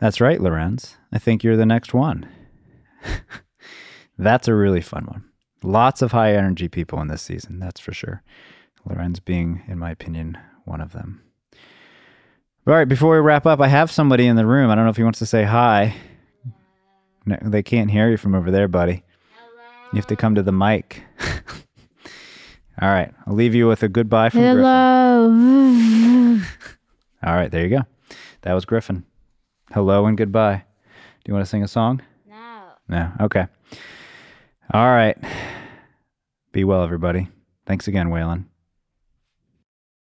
[0.00, 0.96] That's right, Lorenz.
[1.12, 2.28] I think you're the next one.
[4.18, 5.24] that's a really fun one.
[5.62, 8.22] Lots of high energy people in this season, that's for sure.
[8.84, 11.23] Lorenz being, in my opinion, one of them.
[12.66, 14.70] All right, before we wrap up, I have somebody in the room.
[14.70, 15.94] I don't know if he wants to say hi.
[17.26, 19.02] No, they can't hear you from over there, buddy.
[19.92, 21.02] You have to come to the mic.
[22.80, 24.56] All right, I'll leave you with a goodbye from Griffin.
[24.58, 26.40] Hello.
[27.26, 27.82] All right, there you go.
[28.42, 29.04] That was Griffin.
[29.72, 30.64] Hello and goodbye.
[31.24, 32.00] Do you want to sing a song?
[32.26, 32.62] no.
[32.88, 33.12] No.
[33.20, 33.46] Okay.
[34.72, 35.16] All right.
[36.52, 37.28] Be well, everybody.
[37.66, 38.44] Thanks again, Waylon.